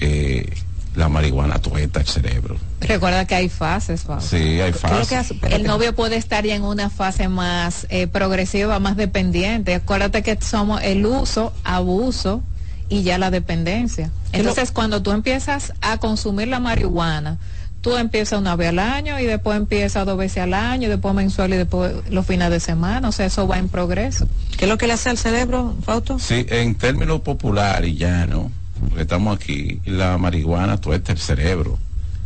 [0.00, 0.52] eh,
[0.96, 2.56] la marihuana tueta el cerebro.
[2.80, 5.32] Recuerda que hay fases, Sí, hay fases.
[5.50, 9.74] el novio puede estar ya en una fase más eh, progresiva, más dependiente.
[9.74, 12.42] Acuérdate que somos el uso, abuso
[12.88, 14.10] y ya la dependencia.
[14.32, 17.38] Entonces, cuando tú empiezas a consumir la marihuana,
[17.82, 21.14] tú empiezas una vez al año y después empiezas dos veces al año, y después
[21.14, 23.08] mensual y después los fines de semana.
[23.08, 24.26] O sea, eso va en progreso.
[24.56, 26.18] ¿Qué es lo que le hace al cerebro, Fausto?
[26.18, 28.50] Sí, en términos populares y llano,
[28.86, 31.78] porque estamos aquí, la marihuana tuesta el cerebro.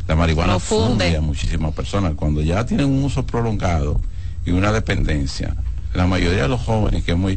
[0.07, 2.15] La marihuana funde a muchísimas personas.
[2.15, 4.01] Cuando ya tienen un uso prolongado
[4.45, 5.55] y una dependencia,
[5.95, 7.32] la mayoría de los jóvenes que hemos,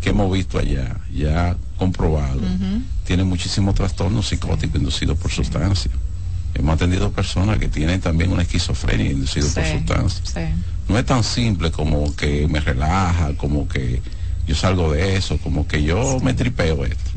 [0.00, 2.40] que hemos visto allá, ya comprobado,
[3.04, 5.94] tienen muchísimos trastornos psicóticos inducidos por sustancias.
[6.54, 10.34] Hemos atendido personas que tienen también una esquizofrenia inducida por sustancias.
[10.88, 14.02] No es tan simple como que me relaja, como que
[14.46, 17.10] yo salgo de eso, como que yo me tripeo esto.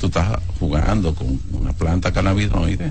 [0.00, 2.90] Tú estás jugando con una planta cannabinoide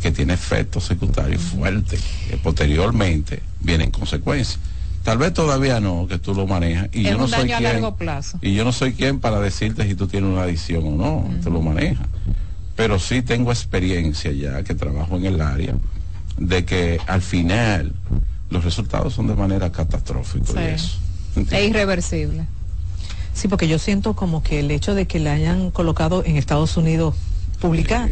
[0.00, 4.58] que tiene efectos secundarios fuertes, que posteriormente vienen consecuencias.
[5.04, 6.88] Tal vez todavía no, que tú lo manejas.
[6.92, 8.38] Y yo no soy quien, largo plazo.
[8.42, 11.50] Y yo no soy quien para decirte si tú tienes una adicción o no, tú
[11.50, 12.06] lo manejas
[12.78, 15.74] pero sí tengo experiencia ya que trabajo en el área
[16.36, 17.92] de que al final
[18.50, 20.96] los resultados son de manera catastrófica Es
[21.34, 22.46] irreversible.
[23.38, 26.76] Sí, porque yo siento como que el hecho de que le hayan colocado en Estados
[26.76, 27.14] Unidos
[27.60, 28.10] publicar.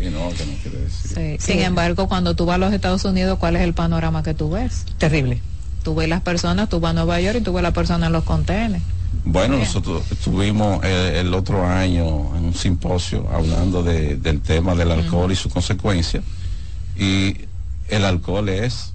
[1.41, 4.51] Sin embargo, cuando tú vas a los Estados Unidos, ¿cuál es el panorama que tú
[4.51, 4.85] ves?
[4.99, 5.41] Terrible.
[5.83, 8.13] Tú ves las personas, tú vas a Nueva York y tú ves las personas en
[8.13, 8.83] los contenedores.
[9.25, 15.33] Bueno, nosotros estuvimos eh, el otro año en un simposio hablando del tema del alcohol
[15.33, 16.23] y sus consecuencias.
[16.97, 17.37] Y
[17.89, 18.95] el alcohol es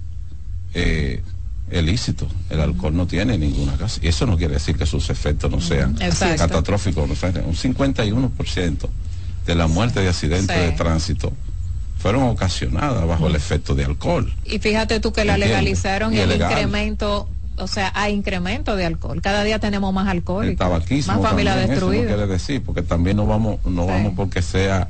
[0.72, 1.22] eh,
[1.78, 2.28] ilícito.
[2.50, 4.00] El alcohol no tiene ninguna casa.
[4.02, 7.08] Y eso no quiere decir que sus efectos no sean catastróficos.
[7.08, 7.14] No
[7.46, 8.88] Un 51%
[9.46, 11.32] de la muerte de accidentes de tránsito
[11.98, 14.32] fueron ocasionadas bajo el efecto de alcohol.
[14.44, 17.28] Y fíjate tú que la legalizaron y, el incremento
[17.58, 19.20] o sea, hay incremento de alcohol.
[19.20, 20.46] Cada día tenemos más alcohol.
[20.46, 21.14] El tabaquismo.
[21.14, 22.06] Más familias destruidas.
[22.06, 24.88] quiere decir, porque también no vamos, no vamos porque sea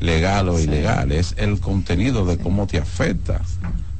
[0.00, 3.40] legal o ilegal, es el contenido de cómo te afecta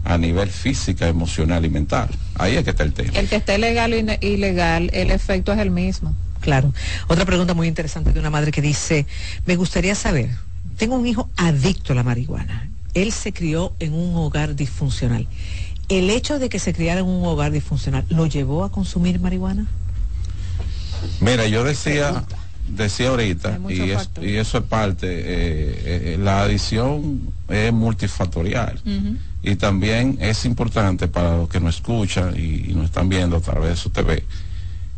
[0.04, 2.08] a nivel física, emocional y mental.
[2.36, 3.18] Ahí es que está el tema.
[3.18, 6.14] El que esté legal o ilegal, el efecto es el mismo.
[6.40, 6.72] Claro.
[7.08, 9.06] Otra pregunta muy interesante de una madre que dice,
[9.46, 10.28] me gustaría saber,
[10.76, 12.68] tengo un hijo adicto a la marihuana.
[12.92, 15.26] Él se crió en un hogar disfuncional.
[15.88, 19.66] ¿El hecho de que se criara en un hogar disfuncional lo llevó a consumir marihuana?
[21.20, 22.24] Mira, yo decía,
[22.68, 28.80] decía ahorita, y, eso es parte, eh, eh, la adicción es multifactorial.
[29.44, 33.70] Y también es importante para los que nos escuchan y, nos están viendo a través
[33.70, 34.24] de su TV,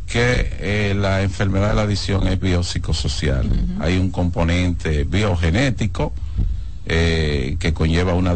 [0.07, 3.47] que eh, la enfermedad de la adicción es biopsicosocial.
[3.79, 6.13] Hay un componente biogenético
[6.85, 8.33] que conlleva una,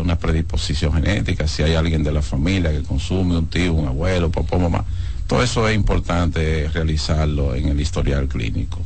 [0.00, 1.46] una predisposición genética.
[1.46, 4.86] Si hay alguien de la familia que consume, un tío, un abuelo, papá, mamá
[5.32, 8.82] todo eso es importante realizarlo en el historial clínico.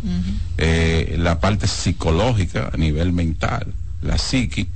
[0.58, 4.68] Eh, la parte psicológica a nivel mental, la psiqui,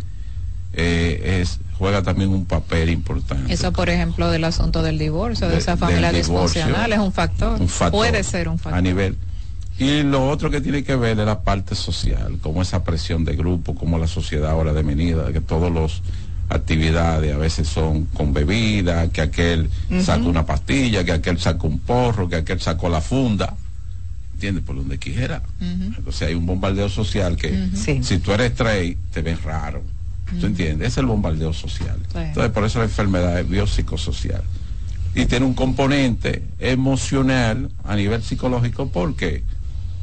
[0.72, 3.50] eh, es, juega también un papel importante.
[3.50, 7.58] Eso, por ejemplo, del asunto del divorcio, de, esa familia disfuncional, es un factor.
[7.90, 8.78] Puede ser un factor.
[8.78, 9.16] A nivel.
[9.78, 13.34] Y lo otro que tiene que ver es la parte social, como esa presión de
[13.34, 16.02] grupo, como la sociedad ahora de venida, que todos los
[16.50, 19.70] actividades, a veces son con bebida, que aquel
[20.02, 23.56] saca una pastilla, que aquel saca un porro, que aquel sacó la funda,
[24.34, 24.64] ¿entiendes?
[24.64, 25.40] Por donde quiera.
[25.62, 27.70] Entonces hay un bombardeo social que
[28.02, 29.82] si tú eres straight, te ven raro.
[30.38, 30.88] ¿Tú entiendes?
[30.88, 31.98] Es el bombardeo social.
[32.14, 34.42] Entonces por eso la enfermedad es biopsicosocial.
[35.14, 39.42] Y tiene un componente emocional a nivel psicológico, ¿por qué?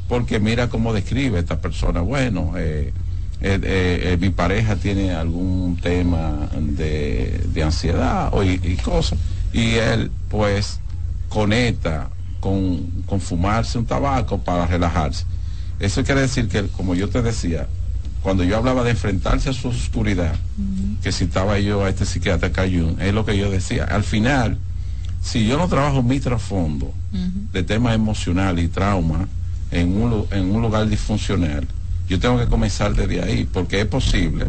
[0.08, 2.92] Porque mira cómo describe esta persona, bueno, eh,
[3.40, 9.18] eh, eh, mi pareja tiene algún tema de, ansiedad o, y, cosas,
[9.52, 10.80] y él pues
[11.28, 12.10] conecta
[12.40, 15.24] con, con, fumarse un tabaco para relajarse.
[15.80, 17.68] Eso quiere decir que, como yo te decía,
[18.28, 20.34] cuando yo hablaba de enfrentarse a su oscuridad,
[21.02, 23.84] que citaba yo a este psiquiatra Cayun, es lo que yo decía.
[23.84, 24.58] Al final,
[25.22, 26.92] si yo no trabajo mi trasfondo
[27.54, 29.26] de temas emocionales y trauma
[29.70, 31.66] en un, en un lugar disfuncional,
[32.06, 34.44] yo tengo que comenzar desde ahí, porque es posible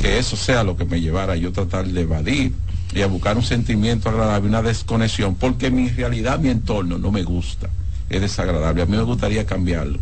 [0.00, 2.54] que eso sea lo que me llevara a yo tratar de evadir
[2.94, 7.24] y a buscar un sentimiento agradable, una desconexión, porque mi realidad, mi entorno no me
[7.24, 7.68] gusta,
[8.08, 8.80] es desagradable.
[8.80, 9.98] A mí me gustaría cambiarlo,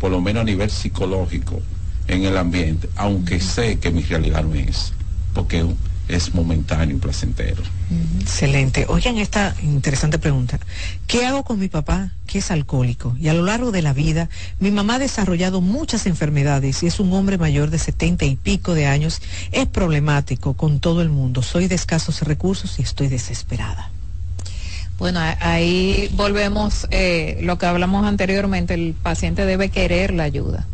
[0.00, 1.60] por lo menos a nivel psicológico,
[2.08, 4.92] en el ambiente, aunque sé que mi realidad no es,
[5.34, 5.64] porque
[6.08, 7.62] es momentáneo y placentero.
[8.20, 8.86] Excelente.
[8.88, 10.58] Oigan esta interesante pregunta.
[11.06, 13.14] ¿Qué hago con mi papá que es alcohólico?
[13.18, 14.28] Y a lo largo de la vida,
[14.58, 18.74] mi mamá ha desarrollado muchas enfermedades y es un hombre mayor de setenta y pico
[18.74, 19.20] de años.
[19.52, 21.42] Es problemático con todo el mundo.
[21.42, 23.90] Soy de escasos recursos y estoy desesperada.
[24.98, 28.74] Bueno, ahí volvemos eh, lo que hablamos anteriormente.
[28.74, 30.66] El paciente debe querer la ayuda.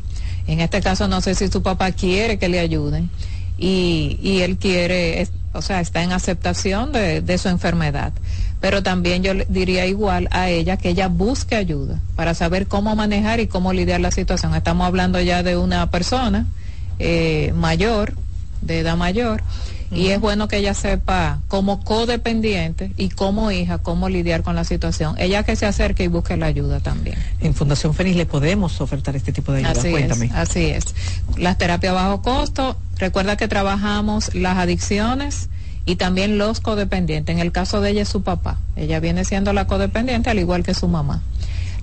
[0.47, 3.11] En este caso, no sé si su papá quiere que le ayuden
[3.59, 8.13] y, y él quiere, o sea, está en aceptación de, de su enfermedad.
[8.61, 13.41] Pero también yo diría igual a ella que ella busque ayuda para saber cómo manejar
[13.41, 14.55] y cómo lidiar la situación.
[14.55, 16.47] Estamos hablando ya de una persona
[16.99, 18.15] eh, mayor,
[18.63, 19.43] de edad mayor,
[19.95, 24.65] y es bueno que ella sepa como codependiente y como hija cómo lidiar con la
[24.65, 25.15] situación.
[25.19, 27.17] Ella que se acerque y busque la ayuda también.
[27.41, 29.73] En Fundación Fénix le podemos ofertar este tipo de ayuda.
[29.73, 30.27] Así Cuéntame.
[30.27, 30.85] Es, así es.
[31.37, 35.49] Las terapias a bajo costo, recuerda que trabajamos las adicciones
[35.87, 37.35] y también los codependientes.
[37.35, 38.59] En el caso de ella es su papá.
[38.77, 41.23] Ella viene siendo la codependiente al igual que su mamá.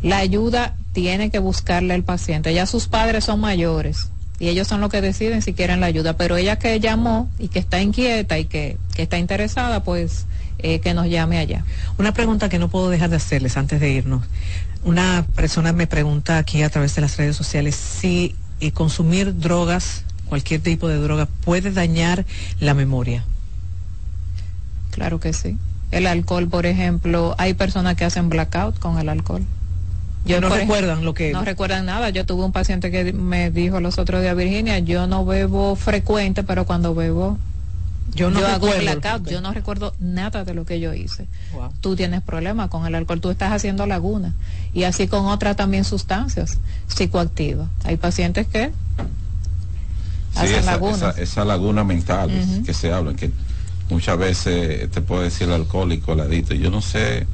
[0.01, 2.53] La ayuda tiene que buscarle el paciente.
[2.53, 4.09] Ya sus padres son mayores
[4.41, 6.17] y ellos son los que deciden si quieren la ayuda.
[6.17, 10.25] Pero ella que llamó y que está inquieta y que, está interesada, pues
[10.57, 11.63] eh, que nos llame allá.
[11.99, 14.25] Una pregunta que no puedo dejar de hacerles antes de irnos.
[14.83, 20.05] Una persona me pregunta aquí a través de las redes sociales si eh, consumir drogas,
[20.25, 22.25] cualquier tipo de droga, puede dañar
[22.59, 23.23] la memoria.
[24.89, 25.55] Claro que sí.
[25.91, 29.45] El alcohol, por ejemplo, hay personas que hacen blackout con el alcohol.
[30.25, 31.31] Yo no recuerdan lo que...
[31.31, 32.09] No recuerdan nada.
[32.09, 36.43] Yo tuve un paciente que me dijo los otros días, Virginia, yo no bebo frecuente,
[36.43, 37.37] pero cuando bebo...
[38.13, 41.27] Yo no hago blackout, yo no recuerdo nada de lo que yo hice.
[41.79, 44.33] Tú tienes problemas con el alcohol, tú estás haciendo laguna.
[44.73, 46.57] Y así con otras también sustancias
[46.87, 47.69] psicoactivas.
[47.85, 48.71] Hay pacientes que
[50.35, 52.29] hacen esa, Esa, laguna mental
[52.65, 53.31] que se habla, que
[53.89, 57.25] muchas veces te puede decir el alcohólico, el adicto, yo no sé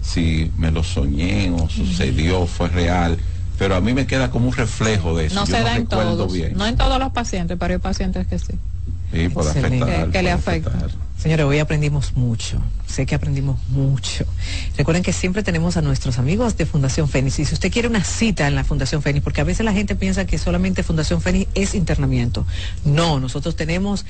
[0.00, 3.18] si me lo soñé o sucedió, fue real,
[3.58, 5.34] pero a mí me queda como un reflejo de eso.
[5.34, 8.54] No se da en todos, no en todos los pacientes, pero hay pacientes que sí.
[9.12, 10.10] Sí, puede afectar.
[10.10, 10.72] Que, le afecta.
[11.18, 12.58] Señores, hoy aprendimos mucho.
[12.86, 14.24] Sé que aprendimos mucho.
[14.78, 17.40] Recuerden que siempre tenemos a nuestros amigos de Fundación Fénix.
[17.40, 19.96] Y si usted quiere una cita en la Fundación Fénix, porque a veces la gente
[19.96, 22.46] piensa que solamente Fundación Fénix es internamiento.
[22.84, 24.06] No, nosotros tenemos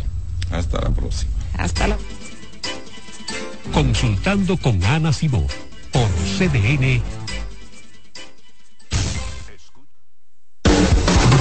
[0.52, 1.32] Hasta la próxima.
[1.58, 1.98] Hasta la
[3.74, 5.46] Consultando con Ana Simón
[5.92, 6.08] por
[6.38, 7.02] CDN.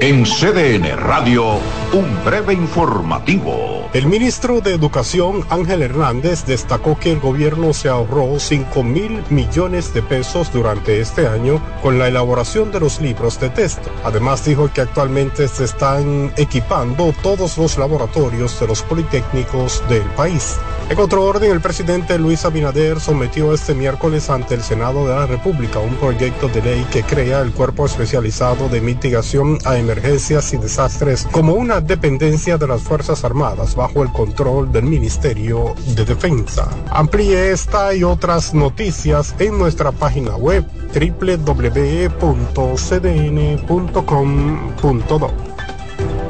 [0.00, 1.58] En CDN Radio,
[1.92, 3.88] un breve informativo.
[3.92, 9.92] El ministro de Educación, Ángel Hernández, destacó que el gobierno se ahorró 5 mil millones
[9.92, 13.90] de pesos durante este año con la elaboración de los libros de texto.
[14.04, 20.56] Además dijo que actualmente se están equipando todos los laboratorios de los politécnicos del país.
[20.90, 25.26] En otro orden, el presidente Luis Abinader sometió este miércoles ante el Senado de la
[25.26, 30.58] República un proyecto de ley que crea el Cuerpo Especializado de Mitigación a Emergencias y
[30.58, 36.68] Desastres como una dependencia de las Fuerzas Armadas bajo el control del Ministerio de Defensa.
[36.90, 41.80] Amplíe esta y otras noticias en nuestra página web www.cdn.com.do.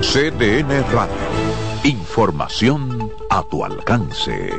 [0.00, 1.14] CDN Radio.
[1.84, 4.58] Información a tu alcance.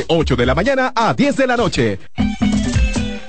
[0.00, 1.98] de 8 de la mañana a 10 de la noche.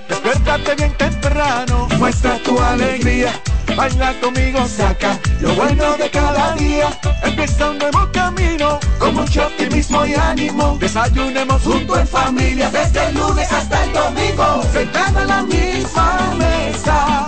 [0.08, 3.34] Despiértate bien temprano, muestra tu alegría.
[3.76, 6.88] Baila conmigo, saca lo bueno de cada día.
[7.24, 10.78] Empieza un nuevo camino, con mucho optimismo y ánimo.
[10.80, 14.64] Desayunemos junto en familia, desde el lunes hasta el domingo.
[14.72, 17.28] Sentado en la misma mesa,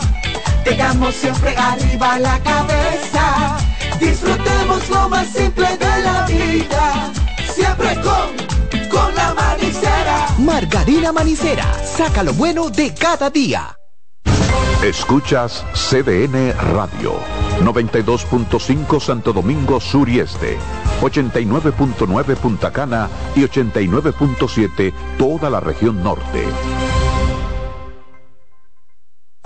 [0.64, 3.58] tengamos siempre arriba la cabeza.
[4.00, 7.12] Disfrutemos lo más simple de la vida,
[7.56, 8.33] siempre con.
[10.44, 13.78] Margarina Manicera, saca lo bueno de cada día.
[14.84, 17.14] Escuchas CDN Radio,
[17.62, 20.58] 92.5 Santo Domingo Sur y Este,
[21.02, 26.44] 89.9 Punta Cana y 89.7 toda la región norte.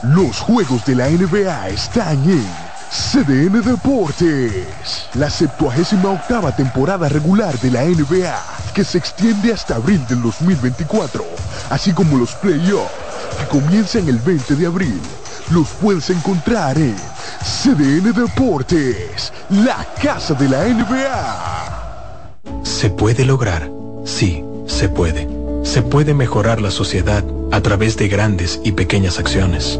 [0.01, 5.09] Los juegos de la NBA están en CDN Deportes.
[5.15, 8.35] La 78 octava temporada regular de la NBA,
[8.73, 11.25] que se extiende hasta abril del 2024,
[11.69, 12.91] así como los playoffs,
[13.39, 15.01] que comienzan el 20 de abril.
[15.51, 16.95] Los puedes encontrar en
[17.43, 22.63] CDN Deportes, la casa de la NBA.
[22.63, 23.69] Se puede lograr,
[24.05, 25.27] sí, se puede.
[25.63, 29.79] Se puede mejorar la sociedad a través de grandes y pequeñas acciones.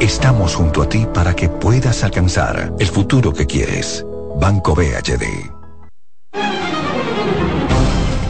[0.00, 4.02] Estamos junto a ti para que puedas alcanzar el futuro que quieres.
[4.40, 5.50] Banco BHD.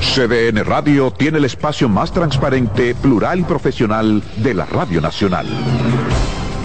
[0.00, 5.46] CDN Radio tiene el espacio más transparente, plural y profesional de la Radio Nacional.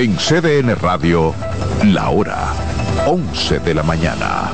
[0.00, 1.34] En CDN Radio,
[1.84, 2.54] la hora
[3.06, 4.50] 11 de la mañana.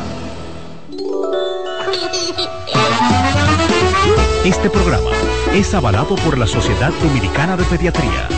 [4.44, 5.08] Este programa
[5.54, 8.28] es avalado por la Sociedad Dominicana de Pediatría.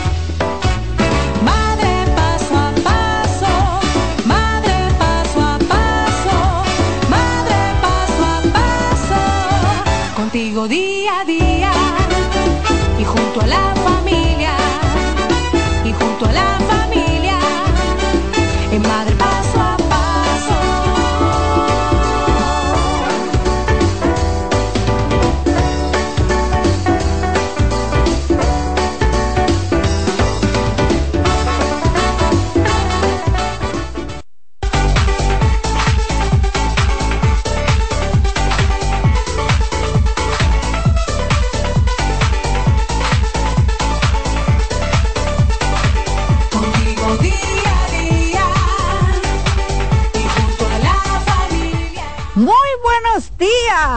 [1.43, 3.79] Madre paso a paso,
[4.25, 6.63] madre paso a paso,
[7.09, 11.48] madre paso a paso, contigo día a día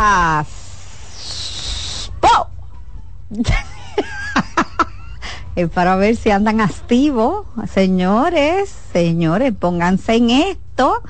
[5.75, 11.03] para ver si andan activos, señores, señores, pónganse en esto.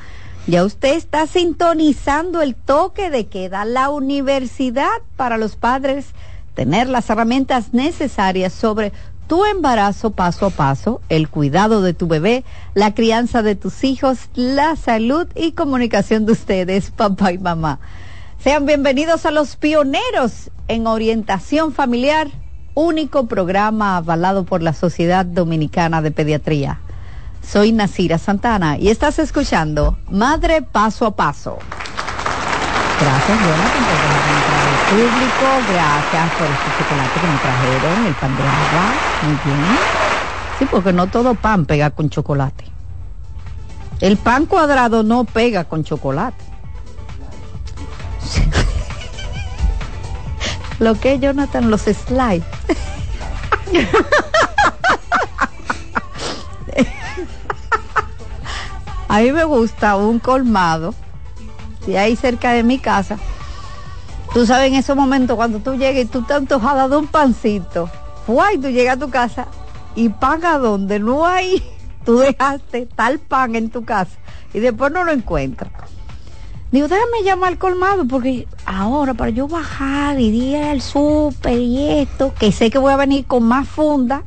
[0.47, 6.09] Ya usted está sintonizando el toque de que da la universidad para los padres
[6.55, 8.93] tener las herramientas necesarias sobre
[9.27, 12.45] tu embarazo paso a paso, el cuidado de tu bebé,
[12.75, 17.79] la crianza de tus hijos, la salud y comunicación de ustedes, papá y mamá.
[18.43, 22.27] Sean bienvenidos a los pioneros en orientación familiar,
[22.75, 26.81] único programa avalado por la Sociedad Dominicana de Pediatría.
[27.41, 31.57] Soy Nasira Santana y estás escuchando Madre Paso a Paso.
[33.01, 34.43] Gracias, Jonathan, por dejarme
[34.91, 35.73] público.
[35.73, 38.93] Gracias por este chocolate que me trajeron, el pan de agua.
[39.23, 39.79] Muy bien.
[40.59, 42.65] Sí, porque no todo pan pega con chocolate.
[44.01, 46.52] El pan cuadrado no pega con chocolate.
[50.79, 52.43] Lo que es, Jonathan, los slides.
[59.09, 60.95] A mí me gusta un colmado,
[61.85, 63.19] si hay cerca de mi casa.
[64.33, 67.91] Tú sabes en esos momentos cuando tú llegas y tú te antojada de un pancito,
[68.27, 68.57] ¡guay!
[68.57, 69.49] Tú llegas a tu casa
[69.95, 71.63] y pan a donde no hay,
[72.07, 74.17] tú dejaste tal pan en tu casa
[74.55, 75.92] y después no lo encuentras.
[76.73, 82.01] Digo, déjame llamar al colmado porque ahora para yo bajar y ir al súper y
[82.01, 84.23] esto, que sé que voy a venir con más funda,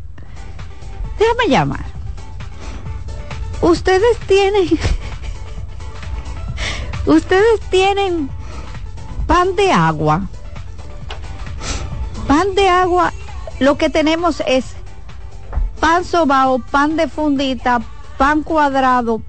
[1.17, 1.85] déjame llamar.
[3.61, 4.69] Ustedes tienen,
[7.07, 8.29] ustedes tienen
[9.25, 10.27] pan de agua.
[12.27, 13.11] Pan de agua,
[13.59, 14.65] lo que tenemos es
[15.79, 17.81] pan sobao, pan de fundita,
[18.19, 19.23] pan cuadrado,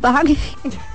[0.00, 0.26] pan...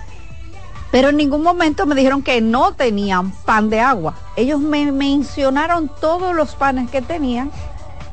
[0.92, 4.16] Pero en ningún momento me dijeron que no tenían pan de agua.
[4.36, 7.52] Ellos me mencionaron todos los panes que tenían,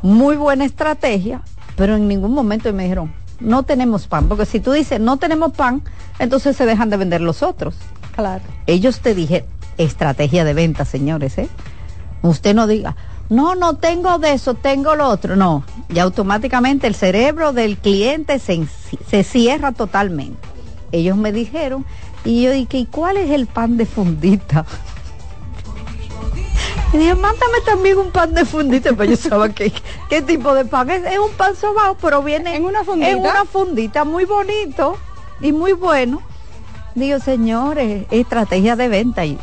[0.02, 1.42] muy buena estrategia,
[1.76, 5.52] pero en ningún momento me dijeron, no tenemos pan, porque si tú dices no tenemos
[5.52, 5.82] pan,
[6.18, 7.74] entonces se dejan de vender los otros.
[8.14, 8.44] Claro.
[8.66, 9.44] Ellos te dije
[9.78, 11.48] estrategia de venta, señores, ¿eh?
[12.22, 12.96] Usted no diga,
[13.28, 15.36] no, no tengo de eso, tengo lo otro.
[15.36, 18.66] No, y automáticamente el cerebro del cliente se,
[19.08, 20.38] se cierra totalmente.
[20.92, 21.84] Ellos me dijeron,
[22.24, 24.64] y yo dije, ¿y cuál es el pan de fundita?
[26.92, 29.72] Y dije, mándame también un pan de fundita, pero yo sabía que,
[30.08, 31.04] qué tipo de pan es.
[31.04, 33.10] Es un pan sobao, pero viene en una fundita.
[33.10, 34.96] En una fundita muy bonito
[35.40, 36.22] y muy bueno.
[36.94, 39.24] Digo, señores, estrategia de venta.
[39.24, 39.38] Y,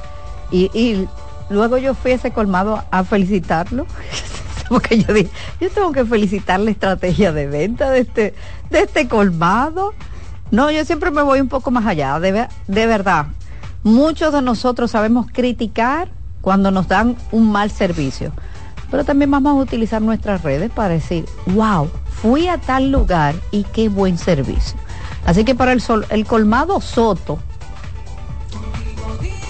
[0.50, 1.10] y, y
[1.50, 3.86] luego yo fui a ese colmado a felicitarlo.
[4.70, 5.30] Porque yo dije,
[5.60, 8.34] yo tengo que felicitar la estrategia de venta de este,
[8.70, 9.94] de este colmado.
[10.52, 13.28] No, yo siempre me voy un poco más allá, de, de verdad.
[13.84, 16.10] Muchos de nosotros sabemos criticar
[16.42, 18.34] cuando nos dan un mal servicio,
[18.90, 21.90] pero también vamos a utilizar nuestras redes para decir, wow,
[22.22, 24.78] fui a tal lugar y qué buen servicio.
[25.26, 27.40] Así que para el, sol, el colmado Soto,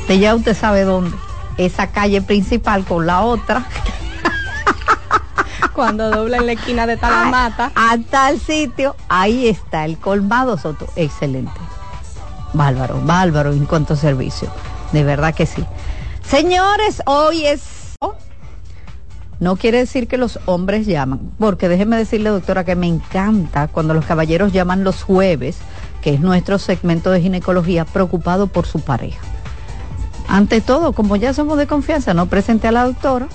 [0.08, 1.16] de ya usted sabe dónde,
[1.58, 3.66] esa calle principal con la otra,
[5.76, 7.72] Cuando dobla en la esquina de Talamata.
[7.76, 10.88] a tal sitio, ahí está el colmado Soto.
[10.96, 11.52] Excelente.
[12.54, 14.50] Bárbaro, bárbaro en cuanto a servicio.
[14.92, 15.64] De verdad que sí.
[16.24, 17.96] Señores, hoy es...
[18.02, 18.16] oh,
[19.40, 23.94] No quiere decir que los hombres llaman, porque déjeme decirle, doctora, que me encanta cuando
[23.94, 25.58] los caballeros llaman los jueves,
[26.02, 29.22] que es nuestro segmento de ginecología, preocupado por su pareja.
[30.28, 33.28] Ante todo, como ya somos de confianza, no presente a la doctora,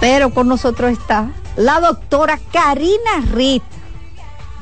[0.00, 3.62] pero con nosotros está la doctora Karina Rit.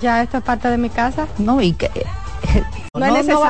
[0.00, 1.26] Ya esta es parte de mi casa.
[1.38, 1.90] No, y que...
[2.94, 3.40] No es necesario.